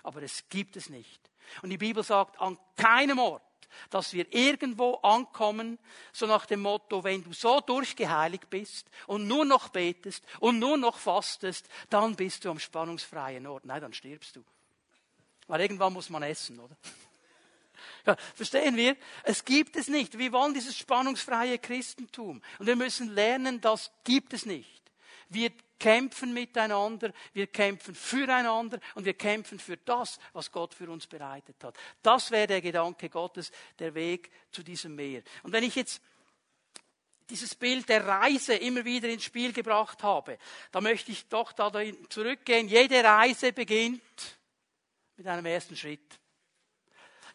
Aber 0.03 0.23
es 0.23 0.49
gibt 0.49 0.77
es 0.77 0.89
nicht. 0.89 1.31
Und 1.63 1.71
die 1.71 1.79
Bibel 1.79 2.03
sagt 2.03 2.41
an 2.41 2.59
keinem 2.77 3.19
Ort, 3.19 3.43
dass 3.91 4.13
wir 4.13 4.33
irgendwo 4.33 4.95
ankommen, 4.97 5.79
so 6.13 6.27
nach 6.27 6.47
dem 6.47 6.61
Motto, 6.61 7.05
wenn 7.05 7.23
du 7.23 7.33
so 7.33 7.61
durchgeheiligt 7.61 8.51
bist 8.51 8.91
und 9.07 9.27
nur 9.27 9.45
noch 9.45 9.69
betest 9.69 10.25
und 10.41 10.59
nur 10.59 10.77
noch 10.77 10.99
fastest, 10.99 11.69
dann 11.91 12.17
bist 12.17 12.45
du 12.45 12.51
am 12.51 12.59
spannungsfreien 12.59 13.47
Ort. 13.47 13.65
Nein, 13.65 13.81
dann 13.81 13.93
stirbst 13.93 14.37
du. 14.37 14.45
Weil 15.47 15.63
irgendwann 15.63 15.93
muss 15.93 16.11
man 16.11 16.23
essen, 16.23 16.59
oder? 16.59 16.77
Verstehen 18.35 18.77
wir? 18.77 18.97
Es 19.25 19.45
gibt 19.45 19.77
es 19.77 19.89
nicht. 19.89 20.19
Wir 20.19 20.33
wollen 20.33 20.55
dieses 20.55 20.77
spannungsfreie 20.77 21.59
Christentum. 21.59 22.43
Und 22.59 22.67
wir 22.67 22.77
müssen 22.77 23.15
lernen, 23.15 23.61
das 23.61 23.91
gibt 24.05 24.33
es 24.33 24.47
nicht. 24.47 24.83
Wir 25.29 25.51
kämpfen 25.79 26.33
miteinander, 26.33 27.13
wir 27.33 27.47
kämpfen 27.47 27.95
füreinander 27.95 28.81
und 28.95 29.05
wir 29.05 29.15
kämpfen 29.15 29.59
für 29.59 29.77
das, 29.77 30.19
was 30.33 30.51
Gott 30.51 30.75
für 30.75 30.91
uns 30.91 31.07
bereitet 31.07 31.63
hat. 31.63 31.77
Das 32.03 32.31
wäre 32.31 32.47
der 32.47 32.61
Gedanke 32.61 33.09
Gottes, 33.09 33.53
der 33.79 33.95
Weg 33.95 34.31
zu 34.51 34.63
diesem 34.63 34.97
Meer. 34.97 35.23
Und 35.43 35.53
wenn 35.53 35.65
ich 35.65 35.77
jetzt 35.77 36.01
dieses 37.31 37.55
Bild 37.55 37.89
der 37.89 38.07
Reise 38.07 38.55
immer 38.55 38.85
wieder 38.85 39.09
ins 39.09 39.25
Spiel 39.25 39.53
gebracht 39.53 40.03
habe, 40.03 40.39
da 40.73 40.81
möchte 40.81 41.13
ich 41.13 41.29
doch 41.29 41.53
da 41.53 41.71
zurückgehen. 42.09 42.69
Jede 42.69 43.05
Reise 43.05 43.53
beginnt 43.53 44.39
mit 45.17 45.27
einem 45.27 45.47
ersten 45.47 45.77
Schritt. 45.77 46.19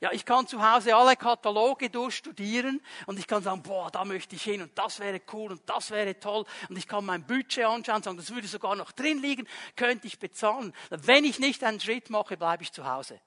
Ja, 0.03 0.11
ich 0.11 0.25
kann 0.25 0.45
zu 0.45 0.61
Hause 0.61 0.97
alle 0.97 1.15
Kataloge 1.15 1.89
durchstudieren 1.89 2.81
und 3.05 3.19
ich 3.19 3.25
kann 3.25 3.41
sagen, 3.41 3.63
boah, 3.63 3.89
da 3.89 4.03
möchte 4.03 4.35
ich 4.35 4.43
hin 4.43 4.61
und 4.61 4.77
das 4.77 4.99
wäre 4.99 5.21
cool 5.31 5.53
und 5.53 5.61
das 5.65 5.91
wäre 5.91 6.19
toll 6.19 6.43
und 6.67 6.77
ich 6.77 6.89
kann 6.89 7.05
mein 7.05 7.25
Budget 7.25 7.63
anschauen 7.63 7.95
und 7.95 8.03
sagen, 8.03 8.17
das 8.17 8.29
würde 8.35 8.45
sogar 8.49 8.75
noch 8.75 8.91
drin 8.91 9.21
liegen, 9.21 9.47
könnte 9.77 10.05
ich 10.07 10.19
bezahlen. 10.19 10.73
Wenn 10.89 11.23
ich 11.23 11.39
nicht 11.39 11.63
einen 11.63 11.79
Schritt 11.79 12.09
mache, 12.09 12.35
bleibe 12.35 12.63
ich 12.63 12.73
zu 12.73 12.85
Hause. 12.85 13.17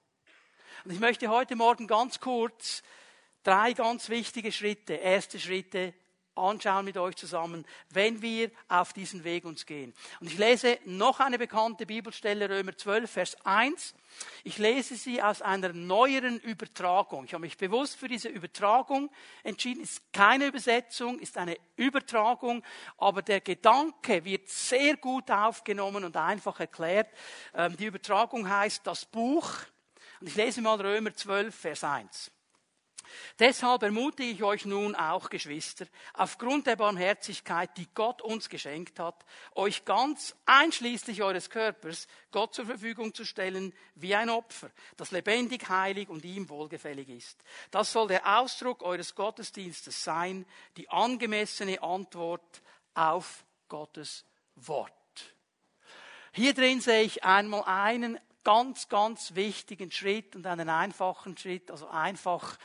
Und 0.85 0.91
ich 0.91 0.99
möchte 0.99 1.29
heute 1.29 1.55
Morgen 1.55 1.87
ganz 1.87 2.19
kurz 2.19 2.83
drei 3.41 3.73
ganz 3.73 4.09
wichtige 4.09 4.51
Schritte, 4.51 4.93
erste 4.93 5.39
Schritte 5.39 5.95
anschauen 6.37 6.85
mit 6.85 6.97
euch 6.97 7.15
zusammen, 7.15 7.65
wenn 7.89 8.21
wir 8.21 8.51
auf 8.67 8.93
diesen 8.93 9.23
Weg 9.23 9.45
uns 9.45 9.65
gehen. 9.65 9.93
Und 10.19 10.27
ich 10.27 10.37
lese 10.37 10.77
noch 10.85 11.19
eine 11.19 11.37
bekannte 11.37 11.85
Bibelstelle, 11.85 12.49
Römer 12.49 12.77
12, 12.77 13.09
Vers 13.09 13.45
1. 13.45 13.95
Ich 14.43 14.57
lese 14.57 14.95
sie 14.95 15.21
aus 15.21 15.41
einer 15.41 15.73
neueren 15.73 16.39
Übertragung. 16.39 17.25
Ich 17.25 17.33
habe 17.33 17.41
mich 17.41 17.57
bewusst 17.57 17.97
für 17.97 18.07
diese 18.07 18.29
Übertragung 18.29 19.09
entschieden. 19.43 19.83
Ist 19.83 20.01
keine 20.13 20.47
Übersetzung, 20.47 21.19
ist 21.19 21.37
eine 21.37 21.57
Übertragung, 21.75 22.63
aber 22.97 23.21
der 23.21 23.41
Gedanke 23.41 24.23
wird 24.25 24.49
sehr 24.49 24.97
gut 24.97 25.29
aufgenommen 25.29 26.03
und 26.03 26.17
einfach 26.17 26.59
erklärt. 26.59 27.09
Ähm, 27.53 27.75
die 27.77 27.85
Übertragung 27.85 28.49
heißt 28.49 28.85
das 28.85 29.05
Buch. 29.05 29.49
Und 30.19 30.27
ich 30.27 30.35
lese 30.35 30.61
mal 30.61 30.79
Römer 30.79 31.13
12, 31.13 31.53
Vers 31.53 31.83
1. 31.83 32.31
Deshalb 33.39 33.83
ermutige 33.83 34.31
ich 34.31 34.43
euch 34.43 34.65
nun 34.65 34.95
auch, 34.95 35.29
Geschwister, 35.29 35.85
aufgrund 36.13 36.67
der 36.67 36.75
Barmherzigkeit, 36.75 37.77
die 37.77 37.87
Gott 37.93 38.21
uns 38.21 38.49
geschenkt 38.49 38.99
hat, 38.99 39.25
euch 39.55 39.85
ganz 39.85 40.35
einschließlich 40.45 41.23
eures 41.23 41.49
Körpers 41.49 42.07
Gott 42.31 42.53
zur 42.53 42.65
Verfügung 42.65 43.13
zu 43.13 43.25
stellen 43.25 43.73
wie 43.95 44.15
ein 44.15 44.29
Opfer, 44.29 44.69
das 44.95 45.11
lebendig, 45.11 45.69
heilig 45.69 46.09
und 46.09 46.25
ihm 46.25 46.49
wohlgefällig 46.49 47.09
ist. 47.09 47.43
Das 47.71 47.91
soll 47.91 48.07
der 48.07 48.39
Ausdruck 48.39 48.83
eures 48.83 49.15
Gottesdienstes 49.15 50.03
sein, 50.03 50.45
die 50.77 50.89
angemessene 50.89 51.81
Antwort 51.81 52.61
auf 52.93 53.45
Gottes 53.67 54.25
Wort. 54.55 54.93
Hier 56.31 56.53
drin 56.53 56.81
sehe 56.81 57.01
ich 57.01 57.23
einmal 57.23 57.63
einen 57.65 58.19
ganz, 58.43 58.87
ganz 58.87 59.35
wichtigen 59.35 59.91
Schritt 59.91 60.35
und 60.35 60.45
einen 60.45 60.69
einfachen 60.69 61.37
Schritt, 61.37 61.69
also 61.69 61.89
einfach 61.89 62.57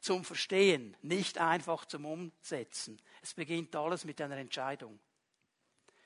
zum 0.00 0.24
Verstehen, 0.24 0.96
nicht 1.02 1.38
einfach 1.38 1.84
zum 1.84 2.04
Umsetzen. 2.04 3.00
Es 3.22 3.34
beginnt 3.34 3.74
alles 3.74 4.04
mit 4.04 4.20
einer 4.20 4.36
Entscheidung. 4.36 4.98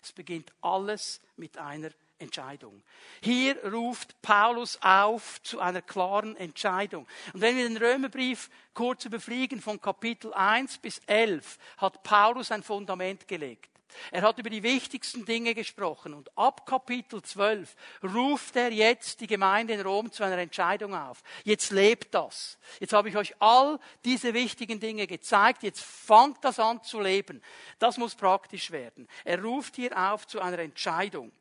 Es 0.02 0.12
beginnt 0.12 0.52
alles 0.60 1.20
mit 1.36 1.58
einer 1.58 1.90
Entscheidung. 2.18 2.82
Hier 3.20 3.56
ruft 3.64 4.20
Paulus 4.22 4.78
auf 4.80 5.42
zu 5.42 5.60
einer 5.60 5.82
klaren 5.82 6.36
Entscheidung. 6.36 7.06
Und 7.32 7.40
wenn 7.40 7.56
wir 7.56 7.68
den 7.68 7.76
Römerbrief 7.76 8.48
kurz 8.74 9.04
überfliegen 9.04 9.60
von 9.60 9.80
Kapitel 9.80 10.32
1 10.32 10.78
bis 10.78 11.00
11, 11.06 11.58
hat 11.76 12.02
Paulus 12.02 12.50
ein 12.50 12.62
Fundament 12.62 13.28
gelegt. 13.28 13.71
Er 14.10 14.22
hat 14.22 14.38
über 14.38 14.50
die 14.50 14.62
wichtigsten 14.62 15.24
Dinge 15.24 15.54
gesprochen 15.54 16.14
und 16.14 16.36
ab 16.36 16.66
Kapitel 16.66 17.22
12 17.22 17.74
ruft 18.02 18.56
er 18.56 18.72
jetzt 18.72 19.20
die 19.20 19.26
Gemeinde 19.26 19.74
in 19.74 19.80
Rom 19.80 20.10
zu 20.10 20.24
einer 20.24 20.38
Entscheidung 20.38 20.94
auf. 20.94 21.22
Jetzt 21.44 21.70
lebt 21.70 22.14
das. 22.14 22.58
Jetzt 22.80 22.92
habe 22.92 23.08
ich 23.08 23.16
euch 23.16 23.34
all 23.40 23.78
diese 24.04 24.34
wichtigen 24.34 24.80
Dinge 24.80 25.06
gezeigt. 25.06 25.62
Jetzt 25.62 25.82
fangt 25.82 26.44
das 26.44 26.58
an 26.58 26.82
zu 26.82 27.00
leben. 27.00 27.42
Das 27.78 27.98
muss 27.98 28.14
praktisch 28.14 28.70
werden. 28.70 29.08
Er 29.24 29.42
ruft 29.42 29.76
hier 29.76 29.96
auf 29.96 30.26
zu 30.26 30.40
einer 30.40 30.58
Entscheidung. 30.58 31.32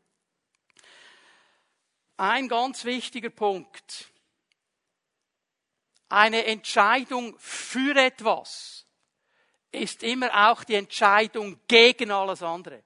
Ein 2.17 2.47
ganz 2.47 2.85
wichtiger 2.85 3.29
Punkt 3.29 4.11
eine 6.11 6.45
Entscheidung 6.45 7.35
für 7.39 7.95
etwas 7.95 8.85
ist 9.71 10.03
immer 10.03 10.49
auch 10.49 10.63
die 10.63 10.75
Entscheidung 10.75 11.59
gegen 11.67 12.11
alles 12.11 12.43
andere. 12.43 12.83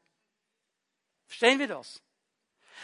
Verstehen 1.26 1.60
wir 1.60 1.68
das? 1.68 2.02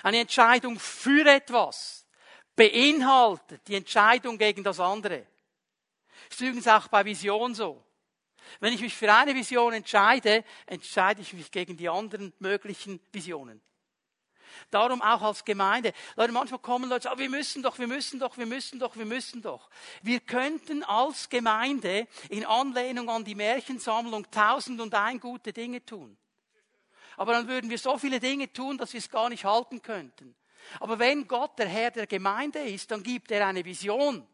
Eine 0.04 0.20
Entscheidung 0.20 0.80
für 0.80 1.26
etwas 1.28 2.08
beinhaltet 2.56 3.68
die 3.68 3.76
Entscheidung 3.76 4.38
gegen 4.38 4.64
das 4.64 4.80
andere. 4.80 5.28
Das 6.30 6.38
ist 6.38 6.42
übrigens 6.42 6.68
auch 6.68 6.88
bei 6.88 7.06
Vision 7.06 7.54
so. 7.54 7.84
Wenn 8.60 8.74
ich 8.74 8.82
mich 8.82 8.96
für 8.96 9.14
eine 9.14 9.36
Vision 9.36 9.74
entscheide, 9.74 10.44
entscheide 10.66 11.22
ich 11.22 11.34
mich 11.34 11.52
gegen 11.52 11.78
die 11.78 11.90
anderen 11.90 12.34
möglichen 12.40 13.00
Visionen. 13.12 13.62
Darum 14.70 15.02
auch 15.02 15.22
als 15.22 15.46
Gemeinde. 15.46 15.94
Leute, 16.16 16.32
manchmal 16.32 16.60
kommen 16.60 16.90
Leute 16.90 17.04
sagen, 17.04 17.20
wir 17.20 17.30
müssen 17.30 17.64
doch, 17.64 17.78
wir 17.80 17.88
müssen 17.88 18.20
doch, 18.20 18.38
wir 18.38 18.46
müssen 18.46 18.80
doch, 18.80 18.96
wir 18.96 19.06
müssen 19.06 19.42
doch. 19.42 19.70
Wir 20.02 20.20
könnten 20.20 20.84
als 20.84 21.30
Gemeinde 21.30 22.08
in 22.30 22.46
Anlehnung 22.46 23.10
an 23.10 23.24
die 23.24 23.36
Märchensammlung 23.36 24.30
tausend 24.32 24.80
und 24.82 24.94
ein 24.94 25.20
gute 25.20 25.54
Dinge 25.54 25.86
tun. 25.86 26.18
Aber 27.18 27.34
dann 27.34 27.48
würden 27.48 27.70
wir 27.70 27.78
so 27.78 27.98
viele 27.98 28.20
Dinge 28.20 28.52
tun, 28.52 28.78
dass 28.78 28.94
wir 28.94 29.00
es 29.00 29.10
gar 29.10 29.30
nicht 29.30 29.46
halten 29.46 29.82
könnten. 29.82 30.36
Aber 30.80 31.00
wenn 31.00 31.28
Gott 31.28 31.58
der 31.60 31.68
Herr 31.68 31.92
der 31.92 32.08
Gemeinde 32.08 32.60
ist, 32.60 32.92
dann 32.92 33.04
gibt 33.04 33.32
er 33.32 33.48
eine 33.48 33.66
Vision 33.66 34.28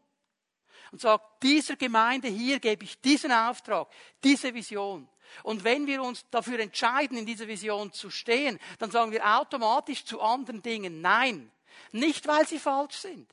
und 0.92 1.00
sagt, 1.00 1.42
dieser 1.42 1.76
Gemeinde 1.76 2.28
hier 2.28 2.60
gebe 2.60 2.84
ich 2.84 3.00
diesen 3.00 3.32
Auftrag, 3.32 3.88
diese 4.22 4.54
Vision. 4.54 5.08
Und 5.42 5.64
wenn 5.64 5.86
wir 5.86 6.02
uns 6.02 6.24
dafür 6.30 6.58
entscheiden, 6.60 7.18
in 7.18 7.26
dieser 7.26 7.48
Vision 7.48 7.92
zu 7.92 8.10
stehen, 8.10 8.58
dann 8.78 8.90
sagen 8.90 9.12
wir 9.12 9.38
automatisch 9.38 10.04
zu 10.04 10.20
anderen 10.20 10.62
Dingen 10.62 11.00
Nein. 11.00 11.50
Nicht, 11.92 12.26
weil 12.26 12.46
sie 12.46 12.58
falsch 12.58 12.96
sind. 12.96 13.30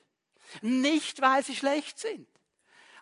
Nicht, 0.62 1.22
weil 1.22 1.44
sie 1.44 1.56
schlecht 1.56 2.00
sind. 2.00 2.28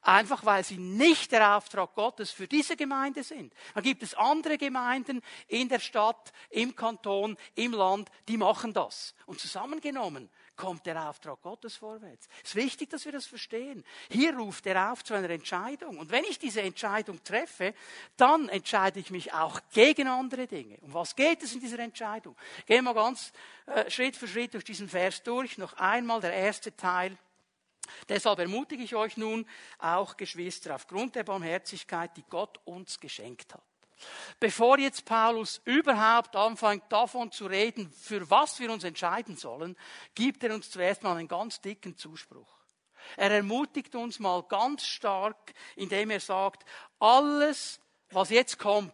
Einfach 0.01 0.43
weil 0.43 0.65
sie 0.65 0.77
nicht 0.77 1.31
der 1.31 1.55
Auftrag 1.55 1.95
Gottes 1.95 2.31
für 2.31 2.47
diese 2.47 2.75
Gemeinde 2.75 3.23
sind. 3.23 3.53
Dann 3.73 3.83
gibt 3.83 4.03
es 4.03 4.15
andere 4.15 4.57
Gemeinden 4.57 5.21
in 5.47 5.69
der 5.69 5.79
Stadt, 5.79 6.33
im 6.49 6.75
Kanton, 6.75 7.37
im 7.55 7.71
Land, 7.71 8.09
die 8.27 8.35
machen 8.35 8.73
das. 8.73 9.15
Und 9.25 9.39
zusammengenommen 9.39 10.29
kommt 10.55 10.85
der 10.85 11.09
Auftrag 11.09 11.41
Gottes 11.41 11.75
vorwärts. 11.75 12.27
Es 12.43 12.49
ist 12.49 12.55
wichtig, 12.55 12.89
dass 12.89 13.05
wir 13.05 13.11
das 13.11 13.25
verstehen. 13.25 13.83
Hier 14.09 14.35
ruft 14.35 14.65
er 14.65 14.91
auf 14.91 15.03
zu 15.03 15.13
einer 15.13 15.29
Entscheidung. 15.29 15.97
Und 15.97 16.11
wenn 16.11 16.23
ich 16.25 16.39
diese 16.39 16.61
Entscheidung 16.61 17.23
treffe, 17.23 17.73
dann 18.17 18.49
entscheide 18.49 18.99
ich 18.99 19.09
mich 19.09 19.33
auch 19.33 19.59
gegen 19.71 20.07
andere 20.07 20.47
Dinge. 20.47 20.77
Um 20.81 20.93
was 20.93 21.15
geht 21.15 21.43
es 21.43 21.53
in 21.53 21.59
dieser 21.59 21.79
Entscheidung? 21.79 22.35
Gehen 22.65 22.83
wir 22.83 22.93
ganz 22.93 23.31
äh, 23.65 23.89
Schritt 23.89 24.15
für 24.15 24.27
Schritt 24.27 24.53
durch 24.53 24.63
diesen 24.63 24.89
Vers 24.89 25.23
durch. 25.23 25.57
Noch 25.57 25.73
einmal 25.73 26.21
der 26.21 26.33
erste 26.33 26.75
Teil. 26.75 27.17
Deshalb 28.07 28.39
ermutige 28.39 28.83
ich 28.83 28.95
euch 28.95 29.17
nun 29.17 29.45
auch, 29.79 30.15
Geschwister, 30.17 30.75
aufgrund 30.75 31.15
der 31.15 31.23
Barmherzigkeit, 31.23 32.15
die 32.15 32.23
Gott 32.29 32.59
uns 32.65 32.99
geschenkt 32.99 33.53
hat. 33.53 33.72
Bevor 34.39 34.79
jetzt 34.79 35.05
Paulus 35.05 35.61
überhaupt 35.65 36.35
anfängt 36.35 36.83
davon 36.89 37.31
zu 37.31 37.45
reden, 37.45 37.91
für 37.91 38.29
was 38.29 38.59
wir 38.59 38.71
uns 38.71 38.83
entscheiden 38.83 39.37
sollen, 39.37 39.77
gibt 40.15 40.43
er 40.43 40.53
uns 40.53 40.69
zuerst 40.69 41.03
mal 41.03 41.17
einen 41.17 41.27
ganz 41.27 41.61
dicken 41.61 41.97
Zuspruch. 41.97 42.47
Er 43.17 43.31
ermutigt 43.31 43.95
uns 43.95 44.19
mal 44.19 44.43
ganz 44.43 44.85
stark, 44.85 45.53
indem 45.75 46.09
er 46.09 46.19
sagt, 46.19 46.65
alles, 46.99 47.79
was 48.09 48.29
jetzt 48.29 48.59
kommt, 48.59 48.93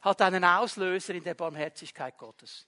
hat 0.00 0.20
einen 0.22 0.44
Auslöser 0.44 1.14
in 1.14 1.24
der 1.24 1.34
Barmherzigkeit 1.34 2.16
Gottes. 2.18 2.66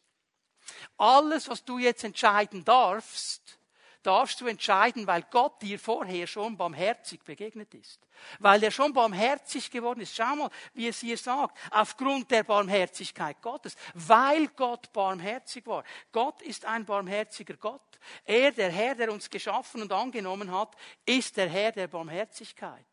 Alles, 0.97 1.49
was 1.49 1.65
du 1.65 1.79
jetzt 1.79 2.05
entscheiden 2.05 2.65
darfst, 2.65 3.59
darfst 4.07 4.41
du 4.41 4.47
entscheiden, 4.47 5.07
weil 5.07 5.23
Gott 5.31 5.61
dir 5.63 5.79
vorher 5.79 6.27
schon 6.27 6.57
barmherzig 6.57 7.23
begegnet 7.25 7.75
ist. 7.75 8.01
Weil 8.39 8.63
er 8.63 8.71
schon 8.71 8.93
barmherzig 8.93 9.71
geworden 9.71 10.01
ist. 10.01 10.15
Schau 10.15 10.37
mal, 10.37 10.51
wie 10.75 10.89
es 10.89 11.01
hier 11.01 11.19
sagt. 11.19 11.59
Aufgrund 11.71 12.31
der 12.31 12.45
Barmherzigkeit 12.45 13.41
Gottes. 13.43 13.77
Weil 13.95 14.49
Gott 14.49 14.93
barmherzig 14.93 15.67
war. 15.67 15.85
Gott 16.13 16.41
ist 16.43 16.65
ein 16.65 16.85
barmherziger 16.85 17.55
Gott. 17.57 17.81
Er, 18.25 18.53
der 18.53 18.71
Herr, 18.71 18.95
der 18.95 19.13
uns 19.13 19.29
geschaffen 19.31 19.83
und 19.83 19.93
angenommen 19.93 20.53
hat, 20.53 20.77
ist 21.07 21.37
der 21.37 21.49
Herr 21.49 21.73
der 21.73 21.89
Barmherzigkeit. 21.89 22.85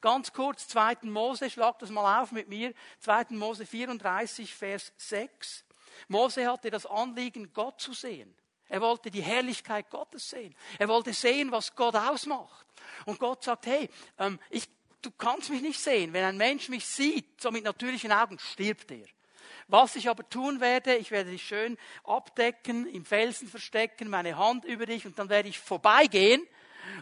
Ganz 0.00 0.32
kurz, 0.32 0.68
2. 0.68 0.98
Mose, 1.02 1.50
schlag 1.50 1.78
das 1.78 1.90
mal 1.90 2.22
auf 2.22 2.32
mit 2.32 2.48
mir. 2.48 2.74
2. 3.00 3.26
Mose 3.30 3.66
34, 3.66 4.54
Vers 4.54 4.92
6. 4.96 5.64
Mose 6.08 6.46
hatte 6.46 6.70
das 6.70 6.86
Anliegen, 6.86 7.52
Gott 7.52 7.80
zu 7.80 7.92
sehen. 7.92 8.34
Er 8.68 8.80
wollte 8.80 9.10
die 9.10 9.22
Herrlichkeit 9.22 9.88
Gottes 9.90 10.28
sehen. 10.30 10.54
Er 10.78 10.88
wollte 10.88 11.12
sehen, 11.12 11.50
was 11.50 11.74
Gott 11.74 11.94
ausmacht. 11.94 12.66
Und 13.06 13.18
Gott 13.18 13.42
sagt, 13.44 13.66
hey, 13.66 13.88
ähm, 14.18 14.38
ich, 14.50 14.68
du 15.00 15.10
kannst 15.10 15.50
mich 15.50 15.62
nicht 15.62 15.80
sehen. 15.80 16.12
Wenn 16.12 16.24
ein 16.24 16.36
Mensch 16.36 16.68
mich 16.68 16.86
sieht, 16.86 17.40
so 17.40 17.50
mit 17.50 17.64
natürlichen 17.64 18.12
Augen, 18.12 18.38
stirbt 18.38 18.90
er. 18.90 19.06
Was 19.68 19.96
ich 19.96 20.08
aber 20.08 20.28
tun 20.28 20.60
werde, 20.60 20.96
ich 20.96 21.10
werde 21.10 21.30
dich 21.30 21.46
schön 21.46 21.76
abdecken, 22.04 22.86
im 22.86 23.04
Felsen 23.04 23.48
verstecken, 23.48 24.08
meine 24.08 24.36
Hand 24.36 24.64
über 24.64 24.86
dich 24.86 25.04
und 25.04 25.18
dann 25.18 25.28
werde 25.28 25.48
ich 25.48 25.58
vorbeigehen 25.58 26.46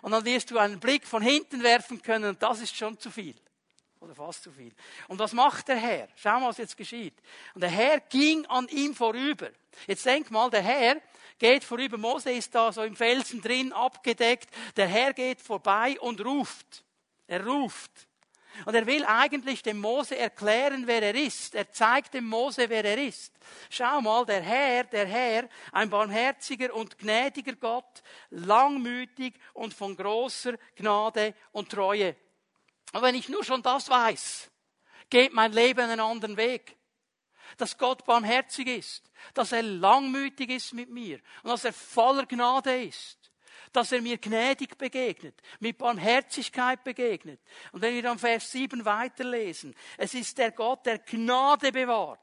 und 0.03 0.11
dann 0.11 0.25
wirst 0.25 0.51
du 0.51 0.59
einen 0.59 0.81
Blick 0.81 1.07
von 1.07 1.23
hinten 1.23 1.63
werfen 1.63 2.03
können 2.03 2.31
und 2.31 2.43
das 2.43 2.61
ist 2.61 2.77
schon 2.77 2.99
zu 2.99 3.11
viel. 3.11 3.37
Oder 4.07 4.15
fast 4.15 4.45
zu 4.45 4.53
viel. 4.53 4.73
Und 5.09 5.19
was 5.19 5.33
macht 5.33 5.67
der 5.67 5.79
Herr? 5.79 6.07
Schau 6.15 6.39
mal, 6.39 6.51
was 6.51 6.59
jetzt 6.59 6.77
geschieht. 6.77 7.15
Und 7.55 7.61
der 7.63 7.71
Herr 7.71 7.99
ging 7.99 8.47
an 8.47 8.69
ihm 8.69 8.95
vorüber. 8.95 9.51
Jetzt 9.89 10.07
denk 10.07 10.31
mal, 10.31 10.49
der 10.49 10.63
Herr 10.63 10.99
geht 11.41 11.65
vorüber. 11.65 11.99
Mose 11.99 12.31
ist 12.31 12.55
da 12.55 12.71
so 12.71 12.85
im 12.85 12.95
Felsen 12.95 13.43
drin, 13.43 13.73
abgedeckt. 13.73 14.49
Der 14.77 14.87
Herr 14.87 15.13
geht 15.13 15.41
vorbei 15.41 15.99
und 15.99 16.25
ruft. 16.25 16.85
Er 17.27 17.45
ruft. 17.45 17.91
Und 18.65 18.77
er 18.77 18.87
will 18.87 19.05
eigentlich 19.05 19.65
dem 19.65 19.81
Mose 19.81 20.17
erklären, 20.17 20.87
wer 20.87 21.03
er 21.03 21.15
ist. 21.17 21.57
Er 21.57 21.73
zeigt 21.73 22.15
dem 22.15 22.29
Mose, 22.29 22.69
wer 22.69 22.85
er 22.85 22.99
ist. 22.99 23.35
Schau 23.71 24.01
mal, 24.01 24.25
der 24.25 24.41
Herr, 24.41 24.85
der 24.85 25.07
Herr, 25.07 25.49
ein 25.73 25.91
barmherziger 25.91 26.73
und 26.73 26.97
gnädiger 26.97 27.57
Gott, 27.57 28.05
langmütig 28.31 29.35
und 29.53 29.75
von 29.75 29.97
großer 29.97 30.55
Gnade 30.77 31.35
und 31.51 31.71
Treue. 31.71 32.15
Und 32.97 33.03
wenn 33.03 33.15
ich 33.15 33.29
nur 33.29 33.45
schon 33.45 33.63
das 33.63 33.89
weiß, 33.89 34.51
geht 35.11 35.33
mein 35.33 35.53
Leben 35.53 35.81
einen 35.81 36.01
anderen 36.01 36.37
Weg 36.37 36.77
dass 37.57 37.79
Gott 37.79 38.05
barmherzig 38.05 38.69
ist, 38.69 39.11
dass 39.35 39.53
er 39.53 39.63
langmütig 39.63 40.51
ist 40.51 40.75
mit 40.75 40.91
mir 40.91 41.21
und 41.43 41.51
dass 41.51 41.65
er 41.65 41.73
voller 41.73 42.27
Gnade 42.27 42.83
ist, 42.83 43.19
dass 43.73 43.93
er 43.93 44.01
mir 44.01 44.19
gnädig 44.19 44.77
begegnet, 44.79 45.41
mit 45.61 45.79
Barmherzigkeit 45.79 46.83
begegnet. 46.85 47.41
Und 47.73 47.83
wenn 47.83 47.95
wir 47.95 48.03
dann 48.03 48.19
Vers 48.19 48.53
7 48.53 48.85
weiterlesen, 48.85 49.75
es 49.97 50.15
ist 50.15 50.39
der 50.39 50.53
Gott, 50.53 50.87
der 50.87 50.99
Gnade 50.99 51.73
bewahrt, 51.73 52.21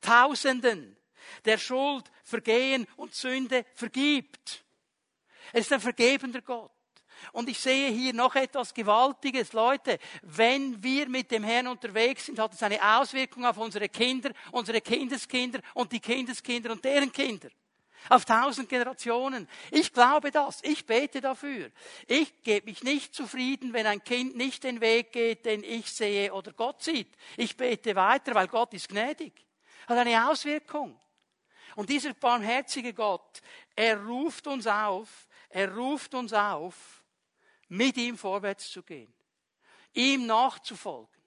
Tausenden, 0.00 0.96
der 1.44 1.58
Schuld, 1.58 2.10
Vergehen 2.24 2.86
und 2.96 3.14
Sünde 3.14 3.64
vergibt. 3.74 4.64
Er 5.52 5.60
ist 5.60 5.72
ein 5.72 5.80
vergebender 5.80 6.40
Gott. 6.40 6.72
Und 7.32 7.48
ich 7.48 7.58
sehe 7.58 7.90
hier 7.90 8.12
noch 8.12 8.34
etwas 8.34 8.74
Gewaltiges. 8.74 9.52
Leute, 9.52 9.98
wenn 10.22 10.82
wir 10.82 11.08
mit 11.08 11.30
dem 11.30 11.44
Herrn 11.44 11.68
unterwegs 11.68 12.26
sind, 12.26 12.38
hat 12.38 12.52
es 12.54 12.62
eine 12.62 12.98
Auswirkung 12.98 13.46
auf 13.46 13.56
unsere 13.58 13.88
Kinder, 13.88 14.30
unsere 14.50 14.80
Kindeskinder 14.80 15.60
und 15.74 15.92
die 15.92 16.00
Kindeskinder 16.00 16.72
und 16.72 16.84
deren 16.84 17.12
Kinder. 17.12 17.48
Auf 18.08 18.24
tausend 18.24 18.68
Generationen. 18.68 19.48
Ich 19.70 19.92
glaube 19.92 20.30
das. 20.30 20.60
Ich 20.62 20.84
bete 20.86 21.20
dafür. 21.20 21.70
Ich 22.06 22.42
gebe 22.42 22.66
mich 22.66 22.82
nicht 22.82 23.14
zufrieden, 23.14 23.72
wenn 23.72 23.86
ein 23.86 24.02
Kind 24.02 24.36
nicht 24.36 24.64
den 24.64 24.80
Weg 24.80 25.12
geht, 25.12 25.46
den 25.46 25.62
ich 25.62 25.90
sehe 25.90 26.32
oder 26.32 26.52
Gott 26.52 26.82
sieht. 26.82 27.08
Ich 27.36 27.56
bete 27.56 27.94
weiter, 27.94 28.34
weil 28.34 28.48
Gott 28.48 28.74
ist 28.74 28.88
gnädig. 28.88 29.32
Hat 29.86 29.98
eine 29.98 30.28
Auswirkung. 30.28 30.98
Und 31.76 31.88
dieser 31.88 32.12
barmherzige 32.14 32.92
Gott, 32.92 33.40
er 33.74 34.04
ruft 34.04 34.46
uns 34.46 34.66
auf, 34.66 35.28
er 35.48 35.74
ruft 35.74 36.14
uns 36.14 36.32
auf, 36.32 37.01
mit 37.72 37.96
ihm 37.96 38.18
vorwärts 38.18 38.70
zu 38.70 38.82
gehen, 38.82 39.12
ihm 39.94 40.26
nachzufolgen, 40.26 41.22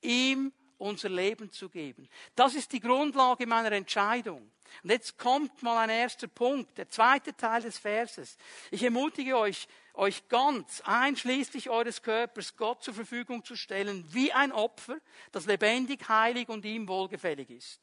ihm 0.00 0.52
unser 0.78 1.10
Leben 1.10 1.52
zu 1.52 1.68
geben. 1.68 2.08
Das 2.34 2.54
ist 2.54 2.72
die 2.72 2.80
Grundlage 2.80 3.46
meiner 3.46 3.72
Entscheidung. 3.72 4.50
Und 4.82 4.90
jetzt 4.90 5.18
kommt 5.18 5.62
mal 5.62 5.76
ein 5.76 5.90
erster 5.90 6.26
Punkt, 6.26 6.78
der 6.78 6.88
zweite 6.88 7.36
Teil 7.36 7.60
des 7.60 7.78
Verses. 7.78 8.38
Ich 8.70 8.82
ermutige 8.82 9.36
euch, 9.36 9.68
euch 9.92 10.26
ganz, 10.28 10.80
einschließlich 10.86 11.68
eures 11.68 12.02
Körpers, 12.02 12.56
Gott 12.56 12.82
zur 12.82 12.94
Verfügung 12.94 13.44
zu 13.44 13.54
stellen, 13.54 14.06
wie 14.12 14.32
ein 14.32 14.52
Opfer, 14.52 14.98
das 15.32 15.44
lebendig, 15.44 16.08
heilig 16.08 16.48
und 16.48 16.64
ihm 16.64 16.88
wohlgefällig 16.88 17.50
ist. 17.50 17.80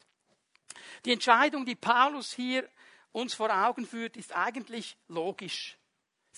Die 1.05 1.13
Entscheidung, 1.13 1.65
die 1.65 1.75
Paulus 1.75 2.33
hier 2.33 2.67
uns 3.11 3.35
vor 3.35 3.51
Augen 3.51 3.85
führt, 3.85 4.17
ist 4.17 4.35
eigentlich 4.35 4.97
logisch. 5.07 5.78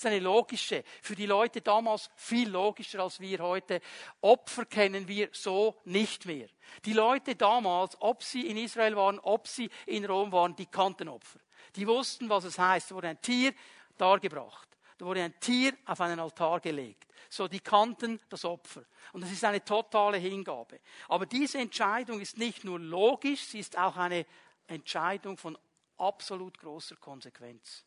Ist 0.01 0.07
eine 0.07 0.17
logische, 0.17 0.83
für 0.99 1.15
die 1.15 1.27
Leute 1.27 1.61
damals 1.61 2.09
viel 2.15 2.49
logischer 2.49 3.01
als 3.03 3.19
wir 3.19 3.37
heute. 3.37 3.79
Opfer 4.21 4.65
kennen 4.65 5.07
wir 5.07 5.29
so 5.31 5.79
nicht 5.85 6.25
mehr. 6.25 6.47
Die 6.85 6.93
Leute 6.93 7.35
damals, 7.35 7.95
ob 7.99 8.23
sie 8.23 8.47
in 8.47 8.57
Israel 8.57 8.95
waren, 8.95 9.19
ob 9.19 9.47
sie 9.47 9.69
in 9.85 10.03
Rom 10.05 10.31
waren, 10.31 10.55
die 10.55 10.65
kannten 10.65 11.07
Opfer. 11.07 11.39
Die 11.75 11.85
wussten, 11.85 12.27
was 12.29 12.45
es 12.45 12.57
heißt. 12.57 12.89
Da 12.89 12.95
wurde 12.95 13.09
ein 13.09 13.21
Tier 13.21 13.53
dargebracht. 13.95 14.67
Da 14.97 15.05
wurde 15.05 15.21
ein 15.21 15.39
Tier 15.39 15.77
auf 15.85 16.01
einen 16.01 16.19
Altar 16.19 16.59
gelegt. 16.61 17.05
so 17.29 17.47
die 17.47 17.59
kannten 17.59 18.19
das 18.27 18.43
Opfer. 18.43 18.81
Und 19.13 19.21
das 19.21 19.31
ist 19.31 19.43
eine 19.43 19.63
totale 19.63 20.17
Hingabe. 20.17 20.79
Aber 21.09 21.27
diese 21.27 21.59
Entscheidung 21.59 22.21
ist 22.21 22.39
nicht 22.39 22.63
nur 22.63 22.79
logisch, 22.79 23.41
sie 23.41 23.59
ist 23.59 23.77
auch 23.77 23.97
eine 23.97 24.25
Entscheidung 24.65 25.37
von 25.37 25.55
absolut 25.99 26.57
großer 26.57 26.95
Konsequenz. 26.95 27.85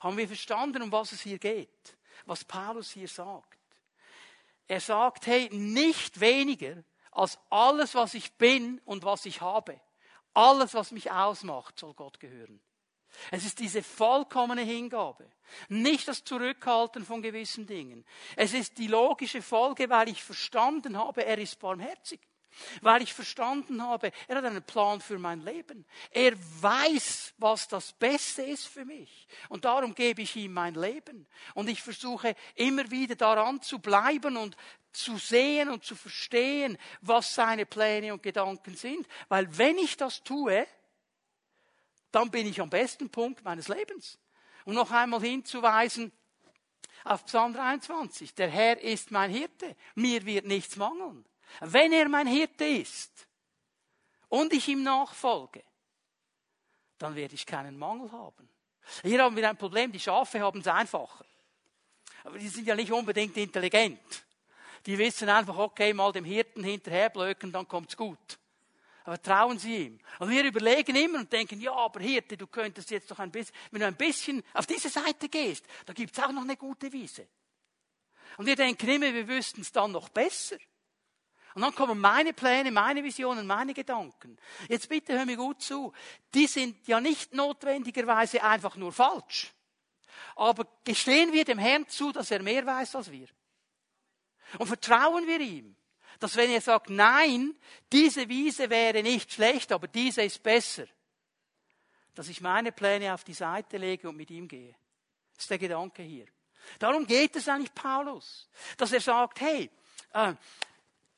Haben 0.00 0.16
wir 0.16 0.26
verstanden, 0.26 0.82
um 0.82 0.92
was 0.92 1.12
es 1.12 1.22
hier 1.22 1.38
geht? 1.38 1.96
Was 2.26 2.44
Paulus 2.44 2.90
hier 2.90 3.08
sagt? 3.08 3.58
Er 4.68 4.80
sagt, 4.80 5.26
hey, 5.26 5.48
nicht 5.52 6.20
weniger 6.20 6.84
als 7.10 7.38
alles, 7.50 7.94
was 7.94 8.14
ich 8.14 8.32
bin 8.34 8.80
und 8.84 9.04
was 9.04 9.26
ich 9.26 9.40
habe. 9.40 9.80
Alles, 10.32 10.74
was 10.74 10.92
mich 10.92 11.10
ausmacht, 11.10 11.78
soll 11.78 11.94
Gott 11.94 12.20
gehören. 12.20 12.60
Es 13.30 13.44
ist 13.44 13.58
diese 13.58 13.82
vollkommene 13.82 14.62
Hingabe. 14.62 15.28
Nicht 15.68 16.06
das 16.06 16.22
Zurückhalten 16.22 17.04
von 17.04 17.22
gewissen 17.22 17.66
Dingen. 17.66 18.04
Es 18.36 18.54
ist 18.54 18.78
die 18.78 18.86
logische 18.86 19.42
Folge, 19.42 19.90
weil 19.90 20.08
ich 20.08 20.22
verstanden 20.22 20.96
habe, 20.96 21.24
er 21.24 21.38
ist 21.38 21.58
barmherzig. 21.58 22.20
Weil 22.80 23.02
ich 23.02 23.12
verstanden 23.12 23.82
habe, 23.82 24.12
er 24.28 24.36
hat 24.36 24.44
einen 24.44 24.62
Plan 24.62 25.00
für 25.00 25.18
mein 25.18 25.40
Leben. 25.40 25.84
Er 26.10 26.32
weiß, 26.60 27.34
was 27.38 27.68
das 27.68 27.92
Beste 27.92 28.42
ist 28.42 28.66
für 28.66 28.84
mich. 28.84 29.28
Und 29.48 29.64
darum 29.64 29.94
gebe 29.94 30.22
ich 30.22 30.36
ihm 30.36 30.52
mein 30.52 30.74
Leben. 30.74 31.26
Und 31.54 31.68
ich 31.68 31.82
versuche 31.82 32.34
immer 32.54 32.90
wieder 32.90 33.14
daran 33.14 33.62
zu 33.62 33.78
bleiben 33.78 34.36
und 34.36 34.56
zu 34.92 35.16
sehen 35.18 35.68
und 35.68 35.84
zu 35.84 35.94
verstehen, 35.94 36.76
was 37.00 37.34
seine 37.34 37.66
Pläne 37.66 38.12
und 38.12 38.22
Gedanken 38.22 38.76
sind. 38.76 39.06
Weil 39.28 39.56
wenn 39.56 39.78
ich 39.78 39.96
das 39.96 40.22
tue, 40.22 40.66
dann 42.10 42.30
bin 42.30 42.46
ich 42.46 42.60
am 42.60 42.70
besten 42.70 43.08
Punkt 43.08 43.44
meines 43.44 43.68
Lebens. 43.68 44.18
Und 44.64 44.74
noch 44.74 44.90
einmal 44.90 45.20
hinzuweisen 45.20 46.12
auf 47.04 47.24
Psalm 47.26 47.54
23. 47.54 48.34
Der 48.34 48.48
Herr 48.48 48.80
ist 48.80 49.10
mein 49.10 49.30
Hirte. 49.30 49.76
Mir 49.94 50.24
wird 50.26 50.46
nichts 50.46 50.76
mangeln. 50.76 51.24
Wenn 51.60 51.92
er 51.92 52.08
mein 52.08 52.26
Hirte 52.26 52.64
ist 52.64 53.26
und 54.28 54.52
ich 54.52 54.68
ihm 54.68 54.82
nachfolge, 54.82 55.62
dann 56.98 57.14
werde 57.14 57.34
ich 57.34 57.46
keinen 57.46 57.78
Mangel 57.78 58.12
haben. 58.12 58.48
Hier 59.02 59.22
haben 59.22 59.36
wir 59.36 59.48
ein 59.48 59.56
Problem, 59.56 59.92
die 59.92 60.00
Schafe 60.00 60.40
haben 60.40 60.60
es 60.60 60.66
einfacher. 60.66 61.24
Aber 62.24 62.38
die 62.38 62.48
sind 62.48 62.66
ja 62.66 62.74
nicht 62.74 62.92
unbedingt 62.92 63.36
intelligent. 63.36 64.24
Die 64.86 64.98
wissen 64.98 65.28
einfach, 65.28 65.56
okay, 65.56 65.92
mal 65.92 66.12
dem 66.12 66.24
Hirten 66.24 66.64
hinterherblöken, 66.64 67.52
dann 67.52 67.68
kommt's 67.68 67.96
gut. 67.96 68.38
Aber 69.04 69.20
trauen 69.20 69.58
Sie 69.58 69.86
ihm. 69.86 70.00
Und 70.18 70.30
wir 70.30 70.44
überlegen 70.44 70.94
immer 70.94 71.18
und 71.18 71.32
denken, 71.32 71.60
ja, 71.60 71.72
aber 71.72 72.00
Hirte, 72.00 72.36
du 72.36 72.46
könntest 72.46 72.90
jetzt 72.90 73.10
doch 73.10 73.18
ein 73.18 73.30
bisschen, 73.30 73.54
wenn 73.70 73.80
du 73.80 73.86
ein 73.86 73.96
bisschen 73.96 74.42
auf 74.52 74.66
diese 74.66 74.88
Seite 74.88 75.28
gehst, 75.28 75.64
da 75.86 75.92
gibt's 75.92 76.18
auch 76.18 76.32
noch 76.32 76.42
eine 76.42 76.56
gute 76.56 76.92
Wiese. 76.92 77.26
Und 78.36 78.46
wir 78.46 78.56
denken 78.56 78.88
immer, 78.88 79.12
wir 79.12 79.26
wüssten 79.26 79.62
es 79.62 79.72
dann 79.72 79.92
noch 79.92 80.08
besser. 80.10 80.56
Und 81.54 81.62
dann 81.62 81.74
kommen 81.74 81.98
meine 81.98 82.32
Pläne, 82.32 82.70
meine 82.70 83.02
Visionen, 83.02 83.46
meine 83.46 83.74
Gedanken. 83.74 84.38
Jetzt 84.68 84.88
bitte 84.88 85.14
hör 85.14 85.26
mir 85.26 85.36
gut 85.36 85.62
zu. 85.62 85.92
Die 86.32 86.46
sind 86.46 86.86
ja 86.86 87.00
nicht 87.00 87.34
notwendigerweise 87.34 88.42
einfach 88.42 88.76
nur 88.76 88.92
falsch. 88.92 89.52
Aber 90.36 90.66
gestehen 90.84 91.32
wir 91.32 91.44
dem 91.44 91.58
Herrn 91.58 91.88
zu, 91.88 92.12
dass 92.12 92.30
er 92.30 92.42
mehr 92.42 92.64
weiß 92.64 92.94
als 92.94 93.10
wir. 93.10 93.28
Und 94.58 94.66
vertrauen 94.66 95.26
wir 95.26 95.40
ihm, 95.40 95.76
dass 96.18 96.36
wenn 96.36 96.50
er 96.50 96.60
sagt, 96.60 96.90
nein, 96.90 97.56
diese 97.92 98.28
Wiese 98.28 98.70
wäre 98.70 99.02
nicht 99.02 99.32
schlecht, 99.32 99.72
aber 99.72 99.88
diese 99.88 100.22
ist 100.22 100.42
besser, 100.42 100.86
dass 102.14 102.28
ich 102.28 102.40
meine 102.40 102.72
Pläne 102.72 103.14
auf 103.14 103.24
die 103.24 103.34
Seite 103.34 103.76
lege 103.78 104.08
und 104.08 104.16
mit 104.16 104.30
ihm 104.30 104.46
gehe. 104.46 104.74
Das 105.34 105.44
ist 105.44 105.50
der 105.50 105.58
Gedanke 105.58 106.02
hier. 106.02 106.26
Darum 106.78 107.06
geht 107.06 107.34
es 107.36 107.48
eigentlich 107.48 107.74
Paulus, 107.74 108.48
dass 108.76 108.92
er 108.92 109.00
sagt, 109.00 109.40
hey, 109.40 109.70
äh, 110.12 110.34